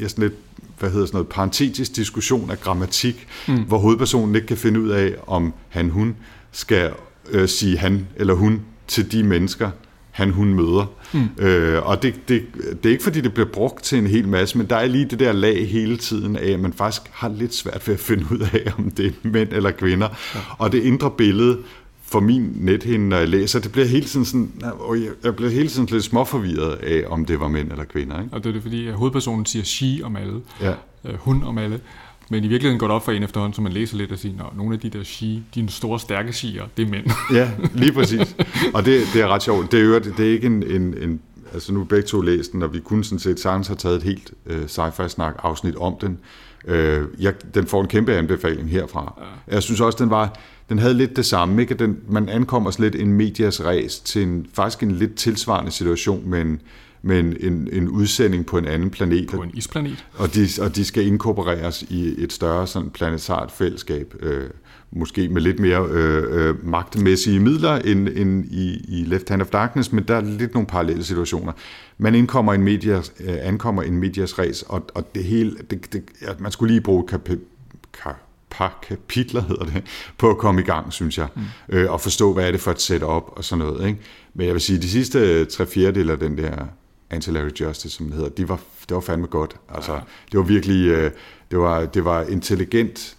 ja, 0.00 0.08
sådan 0.08 0.22
lidt 0.22 0.34
hvad 0.78 0.90
hedder 0.90 1.06
sådan 1.06 1.16
noget, 1.16 1.28
parentetisk 1.28 1.96
diskussion 1.96 2.50
af 2.50 2.60
grammatik, 2.60 3.26
mm. 3.48 3.62
hvor 3.62 3.78
hovedpersonen 3.78 4.34
ikke 4.34 4.46
kan 4.46 4.56
finde 4.56 4.80
ud 4.80 4.88
af, 4.88 5.14
om 5.26 5.54
han, 5.68 5.90
hun 5.90 6.16
skal 6.52 6.92
øh, 7.30 7.48
sige 7.48 7.78
han 7.78 8.06
eller 8.16 8.34
hun 8.34 8.62
til 8.88 9.12
de 9.12 9.22
mennesker, 9.22 9.70
han, 10.14 10.30
hun 10.30 10.54
møder. 10.54 10.90
Mm. 11.12 11.44
Øh, 11.44 11.86
og 11.86 12.02
det, 12.02 12.28
det, 12.28 12.42
det 12.82 12.86
er 12.86 12.90
ikke, 12.92 13.04
fordi 13.04 13.20
det 13.20 13.34
bliver 13.34 13.48
brugt 13.52 13.84
til 13.84 13.98
en 13.98 14.06
hel 14.06 14.28
masse, 14.28 14.58
men 14.58 14.66
der 14.66 14.76
er 14.76 14.86
lige 14.86 15.04
det 15.04 15.18
der 15.18 15.32
lag 15.32 15.68
hele 15.68 15.96
tiden 15.96 16.36
af, 16.36 16.50
at 16.50 16.60
man 16.60 16.72
faktisk 16.72 17.02
har 17.12 17.28
lidt 17.28 17.54
svært 17.54 17.88
ved 17.88 17.94
at 17.94 18.00
finde 18.00 18.24
ud 18.30 18.40
af, 18.40 18.72
om 18.78 18.90
det 18.90 19.06
er 19.06 19.28
mænd 19.28 19.48
eller 19.52 19.70
kvinder. 19.70 20.08
Ja. 20.34 20.40
Og 20.58 20.72
det 20.72 20.82
indre 20.82 21.10
billede 21.10 21.58
for 22.02 22.20
min 22.20 22.52
nethinde, 22.56 23.08
når 23.08 23.16
jeg 23.16 23.28
læser, 23.28 23.60
det 23.60 23.72
bliver 23.72 23.86
hele 23.86 24.04
tiden 24.04 24.26
sådan, 24.26 24.52
jeg 25.24 25.36
bliver 25.36 25.50
hele 25.50 25.68
tiden 25.68 25.88
lidt 25.90 26.04
småforvirret 26.04 26.72
af, 26.72 27.04
om 27.08 27.24
det 27.24 27.40
var 27.40 27.48
mænd 27.48 27.70
eller 27.70 27.84
kvinder. 27.84 28.22
Ikke? 28.22 28.34
Og 28.34 28.44
det 28.44 28.48
er 28.48 28.52
det, 28.52 28.62
fordi 28.62 28.90
hovedpersonen 28.90 29.46
siger 29.46 29.64
she 29.64 30.00
om 30.04 30.16
alle, 30.16 30.40
ja. 30.60 30.72
øh, 31.04 31.14
hun 31.18 31.44
om 31.44 31.58
alle, 31.58 31.80
men 32.30 32.44
i 32.44 32.48
virkeligheden 32.48 32.78
går 32.78 32.86
det 32.86 32.94
op 32.94 33.04
for 33.04 33.12
en 33.12 33.22
efterhånden, 33.22 33.54
så 33.54 33.62
man 33.62 33.72
læser 33.72 33.96
lidt 33.96 34.12
og 34.12 34.18
siger, 34.18 34.44
at 34.44 34.56
nogle 34.56 34.74
af 34.74 34.80
de 34.80 34.90
der 34.90 35.04
she, 35.04 35.42
de 35.54 35.68
store 35.68 36.00
stærke 36.00 36.32
siger, 36.32 36.62
det 36.76 36.86
er 36.86 36.90
mænd. 36.90 37.10
ja, 37.32 37.50
lige 37.74 37.92
præcis. 37.92 38.36
Og 38.74 38.84
det, 38.84 39.02
det 39.12 39.22
er 39.22 39.28
ret 39.28 39.42
sjovt. 39.42 39.72
Det 39.72 39.94
er, 39.94 39.98
det 39.98 40.28
er 40.28 40.32
ikke 40.32 40.46
en, 40.46 40.62
en, 40.62 40.94
en 41.02 41.20
altså 41.54 41.72
nu 41.72 41.84
begge 41.84 42.06
to 42.06 42.20
læst 42.20 42.52
den, 42.52 42.62
og 42.62 42.72
vi 42.72 42.80
kunne 42.80 43.04
sådan 43.04 43.18
set 43.18 43.40
sagtens 43.40 43.66
have 43.66 43.76
taget 43.76 43.96
et 43.96 44.02
helt 44.02 44.32
uh, 44.46 44.62
sci-fi 44.64 45.08
snak 45.08 45.34
afsnit 45.38 45.76
om 45.76 45.96
den. 46.00 46.18
Uh, 46.68 46.74
jeg, 47.22 47.34
den 47.54 47.66
får 47.66 47.80
en 47.80 47.88
kæmpe 47.88 48.14
anbefaling 48.14 48.70
herfra. 48.70 49.14
Ja. 49.48 49.54
Jeg 49.54 49.62
synes 49.62 49.80
også, 49.80 49.98
den 50.04 50.10
var, 50.10 50.38
den 50.68 50.78
havde 50.78 50.94
lidt 50.94 51.16
det 51.16 51.26
samme. 51.26 51.62
Ikke? 51.62 51.74
Den, 51.74 51.98
man 52.08 52.28
ankommer 52.28 52.76
lidt 52.78 52.94
en 52.94 53.12
medias 53.12 53.64
res 53.64 54.00
til 54.00 54.22
en, 54.22 54.46
faktisk 54.52 54.82
en 54.82 54.92
lidt 54.92 55.14
tilsvarende 55.14 55.70
situation 55.70 56.30
med 56.30 56.40
en, 56.40 56.60
med 57.04 57.20
en, 57.20 57.36
en, 57.40 57.68
en 57.72 57.88
udsending 57.88 58.46
på 58.46 58.58
en 58.58 58.64
anden 58.64 58.90
planet. 58.90 59.30
På 59.30 59.42
en 59.42 59.50
isplanet. 59.54 60.04
Og 60.14 60.34
de, 60.34 60.48
og 60.60 60.76
de 60.76 60.84
skal 60.84 61.06
inkorporeres 61.06 61.82
i 61.82 62.14
et 62.22 62.32
større 62.32 62.66
sådan 62.66 62.90
planetart 62.90 63.52
fællesskab, 63.52 64.14
øh, 64.20 64.50
måske 64.90 65.28
med 65.28 65.42
lidt 65.42 65.58
mere 65.58 65.86
øh, 65.90 66.48
øh, 66.48 66.66
magtmæssige 66.66 67.40
midler 67.40 67.72
end, 67.72 68.08
end 68.08 68.44
i, 68.44 68.84
i 68.88 69.04
Left 69.04 69.28
Hand 69.28 69.42
of 69.42 69.48
Darkness, 69.48 69.92
men 69.92 70.04
der 70.08 70.16
er 70.16 70.20
lidt 70.20 70.54
nogle 70.54 70.66
parallelle 70.66 71.04
situationer. 71.04 71.52
Man 71.98 72.14
indkommer 72.14 72.54
en 72.54 72.62
medias, 72.62 73.12
øh, 73.20 73.36
ankommer 73.40 73.82
en 73.82 73.96
medias 73.96 74.38
res, 74.38 74.62
og, 74.62 74.86
og 74.94 75.14
det 75.14 75.24
hele, 75.24 75.56
det, 75.70 75.92
det, 75.92 76.02
ja, 76.22 76.28
man 76.38 76.52
skulle 76.52 76.72
lige 76.72 76.80
bruge 76.80 77.06
kap, 77.06 77.28
par 78.50 78.78
kapitler, 78.88 79.42
hedder 79.42 79.64
det, 79.64 79.82
på 80.18 80.30
at 80.30 80.38
komme 80.38 80.60
i 80.60 80.64
gang, 80.64 80.92
synes 80.92 81.18
jeg. 81.18 81.26
Mm. 81.34 81.42
Øh, 81.68 81.92
og 81.92 82.00
forstå, 82.00 82.32
hvad 82.32 82.46
er 82.46 82.50
det 82.50 82.60
for 82.60 82.70
et 82.70 82.80
setup 82.80 83.24
og 83.26 83.44
sådan 83.44 83.64
noget. 83.64 83.88
Ikke? 83.88 84.00
Men 84.34 84.46
jeg 84.46 84.54
vil 84.54 84.60
sige, 84.60 84.78
de 84.78 84.90
sidste 84.90 85.44
tre 85.44 85.66
fjerdedele 85.66 86.12
af 86.12 86.18
den 86.18 86.38
der 86.38 86.66
Anti-Larry 87.14 87.60
Justice, 87.60 87.90
som 87.90 88.06
det 88.06 88.14
hedder, 88.14 88.30
de 88.30 88.48
var, 88.48 88.60
det 88.88 88.94
var 88.94 89.00
fandme 89.00 89.26
godt. 89.26 89.56
Altså, 89.74 89.92
ja. 89.92 90.00
det 90.32 90.38
var 90.38 90.44
virkelig, 90.44 90.88
øh, 90.88 91.10
det 91.50 91.58
var, 91.58 91.84
det 91.86 92.04
var 92.04 92.22
intelligent 92.22 93.16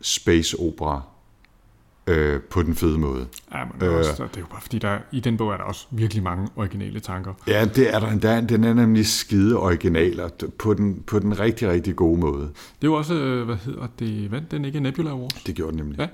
space 0.00 0.56
opera 0.58 1.02
øh, 2.06 2.40
på 2.40 2.62
den 2.62 2.74
fede 2.74 2.98
måde. 2.98 3.26
Ja, 3.54 3.64
men 3.64 3.80
det 3.80 3.88
er, 3.88 3.98
også, 3.98 4.10
det 4.12 4.36
er 4.36 4.40
jo 4.40 4.46
bare 4.50 4.60
fordi, 4.60 4.78
der, 4.78 4.98
i 5.12 5.20
den 5.20 5.36
bog 5.36 5.52
er 5.52 5.56
der 5.56 5.64
også 5.64 5.86
virkelig 5.90 6.22
mange 6.22 6.48
originale 6.56 7.00
tanker. 7.00 7.34
Ja, 7.46 7.64
det 7.64 7.94
er 7.94 8.00
der. 8.00 8.18
der 8.18 8.40
den 8.40 8.64
er 8.64 8.74
nemlig 8.74 9.06
skide 9.06 9.56
original, 9.56 10.20
og 10.20 10.30
på 10.58 10.74
den, 10.74 11.02
på 11.06 11.18
den 11.18 11.40
rigtig, 11.40 11.68
rigtig 11.68 11.96
gode 11.96 12.20
måde. 12.20 12.42
Det 12.42 12.86
er 12.86 12.88
jo 12.88 12.94
også, 12.94 13.14
øh, 13.14 13.46
hvad 13.46 13.56
hedder 13.56 13.86
det, 13.98 14.30
vandt 14.30 14.50
den 14.50 14.64
ikke 14.64 14.80
Nebula 14.80 15.10
Awards? 15.10 15.42
Det 15.42 15.54
gjorde 15.54 15.72
den 15.72 15.78
nemlig. 15.78 15.98
Ja. 15.98 16.06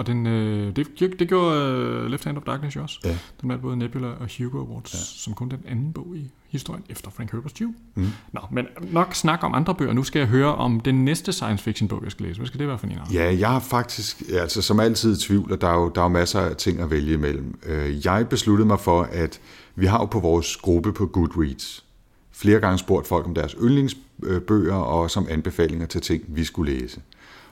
Og 0.00 0.06
den, 0.06 0.26
øh, 0.26 0.76
det, 0.76 1.18
det 1.18 1.28
gjorde 1.28 2.02
uh, 2.04 2.10
Left 2.10 2.24
Hand 2.24 2.36
of 2.36 2.42
Darkness 2.42 2.76
jo 2.76 2.82
også. 2.82 2.98
Ja. 3.04 3.18
Den 3.40 3.48
vandt 3.48 3.62
både 3.62 3.76
Nebula 3.76 4.06
og 4.06 4.28
Hugo 4.38 4.58
Awards, 4.58 4.94
ja. 4.94 4.98
som 4.98 5.34
kun 5.34 5.48
den 5.48 5.60
anden 5.68 5.92
bog 5.92 6.16
i 6.16 6.30
historien 6.48 6.84
efter 6.88 7.10
Frank 7.10 7.34
Herbert's 7.34 7.58
Dune. 7.58 7.74
Mm. 7.94 8.06
Nå, 8.32 8.40
men 8.50 8.66
nok 8.90 9.14
snak 9.14 9.42
om 9.42 9.54
andre 9.54 9.74
bøger. 9.74 9.92
Nu 9.92 10.02
skal 10.02 10.18
jeg 10.18 10.28
høre 10.28 10.54
om 10.54 10.80
den 10.80 11.04
næste 11.04 11.32
science 11.32 11.64
fiction 11.64 11.88
bog, 11.88 12.00
jeg 12.04 12.10
skal 12.10 12.26
læse. 12.26 12.38
Hvad 12.38 12.46
skal 12.46 12.60
det 12.60 12.68
være 12.68 12.78
for 12.78 12.86
en? 12.86 12.98
Ja, 13.12 13.36
jeg 13.38 13.48
har 13.48 13.60
faktisk, 13.60 14.22
altså 14.32 14.62
som 14.62 14.80
altid 14.80 15.16
i 15.16 15.20
tvivl, 15.20 15.52
og 15.52 15.60
der 15.60 15.68
er 15.68 15.74
jo, 15.74 15.88
der 15.94 16.00
er 16.00 16.04
jo 16.04 16.08
masser 16.08 16.40
af 16.40 16.56
ting 16.56 16.80
at 16.80 16.90
vælge 16.90 17.14
imellem. 17.14 17.58
Øh, 17.66 18.06
jeg 18.06 18.28
besluttede 18.28 18.66
mig 18.66 18.80
for, 18.80 19.02
at 19.02 19.40
vi 19.74 19.86
har 19.86 19.98
jo 19.98 20.06
på 20.06 20.20
vores 20.20 20.56
gruppe 20.56 20.92
på 20.92 21.06
Goodreads 21.06 21.84
flere 22.32 22.60
gange 22.60 22.78
spurgt 22.78 23.06
folk 23.06 23.26
om 23.26 23.34
deres 23.34 23.56
yndlingsbøger 23.62 24.74
og 24.74 25.10
som 25.10 25.26
anbefalinger 25.30 25.86
til 25.86 26.00
ting, 26.00 26.24
vi 26.28 26.44
skulle 26.44 26.72
læse. 26.72 27.00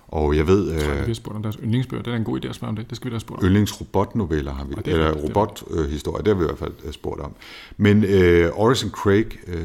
Og 0.08 0.36
jeg 0.36 0.46
ved... 0.46 0.72
Jeg 0.72 0.82
tror, 0.82 0.92
vi 0.92 0.98
har 1.06 1.14
spurgt 1.14 1.36
om 1.36 1.42
deres 1.42 1.58
yndlingsbøger. 1.62 2.02
Det 2.02 2.12
er 2.12 2.16
en 2.16 2.24
god 2.24 2.44
idé 2.44 2.48
at 2.48 2.54
spørge 2.54 2.68
om 2.68 2.76
det. 2.76 2.88
Det 2.88 2.96
skal 2.96 3.10
vi 3.10 3.14
da 3.14 3.18
spurgt 3.18 3.42
om. 3.42 3.46
Yndlingsrobotnoveller 3.46 4.52
har 4.52 4.64
vi. 4.64 4.74
Det 4.84 4.92
eller 4.92 5.12
robothistorie, 5.12 6.24
det 6.24 6.28
har 6.28 6.34
vi 6.34 6.44
i 6.44 6.46
hvert 6.46 6.58
fald 6.58 6.72
øh, 6.84 6.92
spurgt 6.92 7.20
om. 7.20 7.34
Men 7.76 8.04
uh, 8.04 8.60
Orison 8.60 8.90
Craig, 8.90 9.26
uh, 9.48 9.54
er 9.54 9.58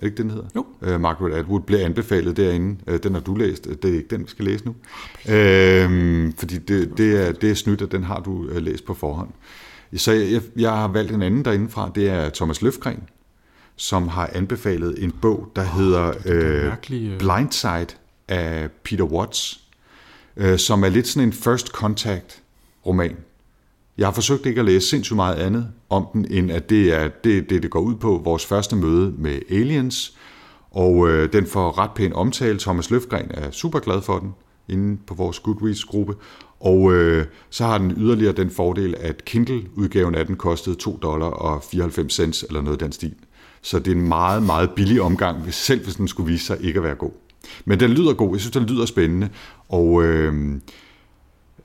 det 0.00 0.06
ikke 0.06 0.22
den 0.22 0.30
hedder? 0.30 0.46
Jo. 0.56 0.66
Uh, 0.80 1.00
Margaret 1.00 1.32
Atwood 1.32 1.60
blev 1.60 1.78
anbefalet 1.78 2.36
derinde. 2.36 2.76
Uh, 2.86 2.96
den 3.02 3.14
har 3.14 3.20
du 3.20 3.34
læst. 3.34 3.64
Det 3.82 3.90
er 3.90 3.94
ikke 3.94 4.08
den, 4.10 4.22
vi 4.22 4.28
skal 4.28 4.44
læse 4.44 4.64
nu. 4.64 4.70
Uh, 4.70 6.32
fordi 6.38 6.58
det, 6.58 6.92
det, 6.96 7.26
er, 7.26 7.32
det 7.32 7.50
er 7.50 7.54
snydt, 7.54 7.82
at 7.82 7.92
den 7.92 8.04
har 8.04 8.20
du 8.20 8.30
uh, 8.30 8.56
læst 8.56 8.84
på 8.84 8.94
forhånd. 8.94 9.28
Så 9.96 10.12
jeg, 10.12 10.42
jeg 10.56 10.70
har 10.70 10.88
valgt 10.88 11.12
en 11.12 11.22
anden 11.22 11.44
derindefra. 11.44 11.90
Det 11.94 12.08
er 12.08 12.28
Thomas 12.28 12.62
Løfgren, 12.62 13.02
som 13.76 14.08
har 14.08 14.30
anbefalet 14.32 15.04
en 15.04 15.12
bog, 15.22 15.52
der 15.56 15.62
oh, 15.62 15.68
hedder 15.68 16.08
uh, 16.08 17.18
Blindside 17.18 17.96
af 18.28 18.68
Peter 18.84 19.04
Watts 19.04 19.60
øh, 20.36 20.58
som 20.58 20.84
er 20.84 20.88
lidt 20.88 21.08
sådan 21.08 21.28
en 21.28 21.32
first 21.32 21.66
contact 21.66 22.42
roman. 22.86 23.16
Jeg 23.98 24.06
har 24.06 24.12
forsøgt 24.12 24.46
ikke 24.46 24.58
at 24.58 24.64
læse 24.64 24.88
sindssygt 24.88 25.16
meget 25.16 25.34
andet 25.34 25.68
om 25.90 26.06
den, 26.12 26.26
end 26.30 26.52
at 26.52 26.70
det 26.70 26.94
er 26.94 27.08
det, 27.08 27.50
det, 27.50 27.62
det 27.62 27.70
går 27.70 27.80
ud 27.80 27.94
på, 27.94 28.20
vores 28.24 28.46
første 28.46 28.76
møde 28.76 29.14
med 29.18 29.40
aliens, 29.50 30.16
og 30.70 31.08
øh, 31.08 31.32
den 31.32 31.46
får 31.46 31.78
ret 31.78 31.90
pæn 31.90 32.12
omtale. 32.12 32.58
Thomas 32.58 32.90
Løfgren 32.90 33.30
er 33.30 33.50
super 33.50 33.78
glad 33.78 34.02
for 34.02 34.18
den, 34.18 34.34
inde 34.68 35.00
på 35.06 35.14
vores 35.14 35.38
Goodreads-gruppe, 35.38 36.14
og 36.60 36.92
øh, 36.92 37.26
så 37.50 37.64
har 37.64 37.78
den 37.78 37.94
yderligere 37.96 38.32
den 38.32 38.50
fordel, 38.50 38.94
at 38.98 39.24
Kindle-udgaven 39.24 40.14
af 40.14 40.26
den 40.26 40.36
kostede 40.36 40.76
2 40.76 40.98
dollar 41.02 41.26
og 41.26 41.62
94 41.62 42.12
cents, 42.12 42.44
eller 42.48 42.60
noget 42.62 42.76
af 42.76 42.84
den 42.84 42.92
stil. 42.92 43.14
Så 43.62 43.78
det 43.78 43.90
er 43.90 43.96
en 43.96 44.08
meget, 44.08 44.42
meget 44.42 44.70
billig 44.70 45.02
omgang, 45.02 45.38
hvis 45.38 45.54
selv 45.54 45.84
hvis 45.84 45.94
den 45.94 46.08
skulle 46.08 46.32
vise 46.32 46.44
sig 46.44 46.56
ikke 46.60 46.78
at 46.78 46.84
være 46.84 46.94
god. 46.94 47.12
Men 47.64 47.80
den 47.80 47.90
lyder 47.90 48.12
god. 48.12 48.34
Jeg 48.34 48.40
synes, 48.40 48.52
den 48.52 48.66
lyder 48.66 48.86
spændende. 48.86 49.28
Og 49.68 50.04
øh, 50.04 50.60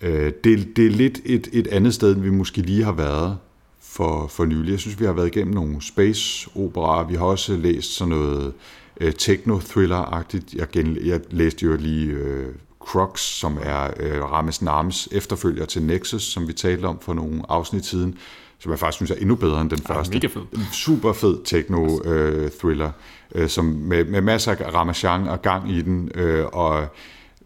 øh, 0.01 0.33
det, 0.43 0.77
det 0.77 0.85
er 0.85 0.91
lidt 0.91 1.19
et, 1.25 1.49
et 1.53 1.67
andet 1.67 1.93
sted, 1.93 2.15
end 2.15 2.21
vi 2.21 2.29
måske 2.29 2.61
lige 2.61 2.83
har 2.83 2.91
været 2.91 3.37
for, 3.81 4.27
for 4.27 4.45
nylig. 4.45 4.71
Jeg 4.71 4.79
synes, 4.79 4.99
vi 4.99 5.05
har 5.05 5.13
været 5.13 5.27
igennem 5.27 5.53
nogle 5.53 5.81
space-operaer. 5.81 7.07
Vi 7.07 7.15
har 7.15 7.25
også 7.25 7.57
læst 7.57 7.95
sådan 7.95 8.09
noget 8.09 8.53
øh, 9.01 9.13
techno-thriller-agtigt. 9.17 10.55
Jeg, 10.55 10.69
gen, 10.71 10.97
jeg 11.05 11.21
læste 11.31 11.65
jo 11.65 11.75
lige 11.75 12.05
øh, 12.05 12.47
Crux, 12.79 13.19
som 13.19 13.57
er 13.61 13.89
øh, 13.99 14.23
Rames 14.23 14.61
Narmes 14.61 15.07
efterfølger 15.11 15.65
til 15.65 15.83
Nexus, 15.83 16.23
som 16.23 16.47
vi 16.47 16.53
talte 16.53 16.85
om 16.85 16.99
for 17.01 17.13
nogle 17.13 17.41
afsnit 17.49 17.85
siden, 17.85 18.17
som 18.59 18.71
jeg 18.71 18.79
faktisk 18.79 18.95
synes 18.95 19.11
er 19.11 19.15
endnu 19.15 19.35
bedre 19.35 19.61
end 19.61 19.69
den 19.69 19.79
første. 19.79 20.13
Mega 20.13 20.27
fed. 20.27 20.41
Super 20.73 21.13
fed 21.13 21.37
techno-thriller, 21.45 22.87
øh, 22.87 22.93
øh, 23.35 23.49
som 23.49 23.65
med, 23.65 24.05
med 24.05 24.21
masser 24.21 24.51
af 24.51 24.73
ramachan 24.73 25.27
og 25.27 25.41
gang 25.41 25.71
i 25.71 25.81
den, 25.81 26.11
øh, 26.15 26.45
og 26.45 26.87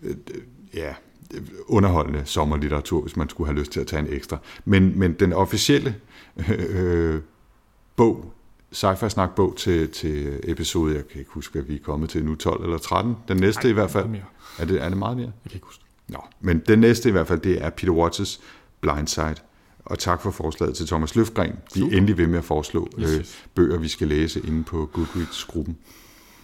øh, 0.01 0.15
ja, 0.73 0.93
underholdende 1.67 2.21
sommerlitteratur, 2.25 3.01
hvis 3.01 3.17
man 3.17 3.29
skulle 3.29 3.47
have 3.47 3.59
lyst 3.59 3.71
til 3.71 3.79
at 3.79 3.87
tage 3.87 3.99
en 3.99 4.13
ekstra. 4.13 4.37
Men, 4.65 4.99
men 4.99 5.13
den 5.13 5.33
officielle 5.33 5.95
øh, 6.69 7.21
bog, 7.95 8.33
sci-fi 8.71 9.09
snak 9.09 9.35
bog 9.35 9.55
til, 9.57 9.89
til 9.89 10.39
episode, 10.43 10.95
jeg 10.95 11.07
kan 11.07 11.19
ikke 11.19 11.31
huske, 11.31 11.59
at 11.59 11.69
vi 11.69 11.75
er 11.75 11.79
kommet 11.83 12.09
til 12.09 12.25
nu, 12.25 12.35
12 12.35 12.63
eller 12.63 12.77
13. 12.77 13.15
Den 13.27 13.37
næste 13.37 13.61
Ej, 13.63 13.69
i 13.69 13.73
hvert 13.73 13.91
fald. 13.91 14.07
Mere. 14.07 14.21
Er 14.59 14.65
det, 14.65 14.83
er 14.83 14.89
det 14.89 14.97
meget 14.97 15.17
mere? 15.17 15.31
Jeg 15.43 15.51
kan 15.51 15.57
ikke 15.57 15.65
huske 15.65 15.83
Nå, 16.07 16.19
men 16.39 16.59
den 16.59 16.79
næste 16.79 17.09
i 17.09 17.11
hvert 17.11 17.27
fald, 17.27 17.39
det 17.39 17.63
er 17.63 17.69
Peter 17.69 17.93
Watts' 17.93 18.41
Blindside. 18.81 19.35
Og 19.89 19.99
tak 19.99 20.21
for 20.21 20.31
forslaget 20.31 20.75
til 20.75 20.87
Thomas 20.87 21.15
Løfgren. 21.15 21.55
Vi 21.73 21.81
er 21.81 21.85
endelig 21.85 22.17
ved 22.17 22.27
med 22.27 22.37
at 22.37 22.43
foreslå 22.43 22.89
yes, 22.99 23.09
yes. 23.09 23.17
Øh, 23.17 23.25
bøger, 23.55 23.77
vi 23.77 23.87
skal 23.87 24.07
læse 24.07 24.39
inde 24.39 24.63
på 24.63 24.89
Goodreads-gruppen. 24.93 25.77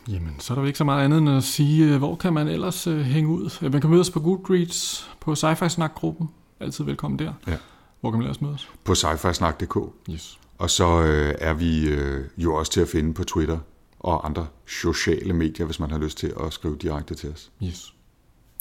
Jamen, 0.07 0.35
så 0.39 0.53
er 0.53 0.55
der 0.55 0.61
jo 0.61 0.67
ikke 0.67 0.77
så 0.77 0.83
meget 0.83 1.05
andet 1.05 1.17
end 1.19 1.29
at 1.29 1.43
sige, 1.43 1.93
øh, 1.93 1.97
hvor 1.97 2.15
kan 2.15 2.33
man 2.33 2.47
ellers 2.47 2.87
uh, 2.87 2.97
hænge 2.97 3.29
ud? 3.29 3.69
Man 3.69 3.81
kan 3.81 3.89
mødes 3.89 4.09
på 4.09 4.19
Goodreads, 4.19 5.09
på 5.19 5.33
Sci-Fi 5.33 5.67
Snak-gruppen. 5.67 6.29
Altid 6.59 6.83
velkommen 6.83 7.19
der. 7.19 7.33
Ja. 7.47 7.57
Hvor 8.01 8.11
kan 8.11 8.17
man 8.17 8.27
ellers 8.27 8.41
mødes? 8.41 8.69
På 8.83 8.93
sci-fi-snak.dk. 8.93 9.77
Yes. 10.09 10.39
Og 10.57 10.69
så 10.69 11.01
øh, 11.01 11.35
er 11.39 11.53
vi 11.53 11.87
øh, 11.89 12.25
jo 12.37 12.55
også 12.55 12.71
til 12.71 12.81
at 12.81 12.87
finde 12.87 13.13
på 13.13 13.23
Twitter 13.23 13.57
og 13.99 14.25
andre 14.25 14.47
sociale 14.67 15.33
medier, 15.33 15.65
hvis 15.65 15.79
man 15.79 15.91
har 15.91 15.97
lyst 15.97 16.17
til 16.17 16.33
at 16.45 16.53
skrive 16.53 16.75
direkte 16.75 17.15
til 17.15 17.31
os. 17.31 17.51
Yes. 17.63 17.93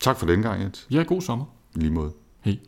Tak 0.00 0.16
for 0.16 0.26
den 0.26 0.42
gang, 0.42 0.62
Jens. 0.62 0.86
Ja, 0.90 1.02
god 1.02 1.22
sommer. 1.22 1.44
I 1.76 1.78
lige 1.78 1.92
måde. 1.92 2.12
Hej. 2.40 2.58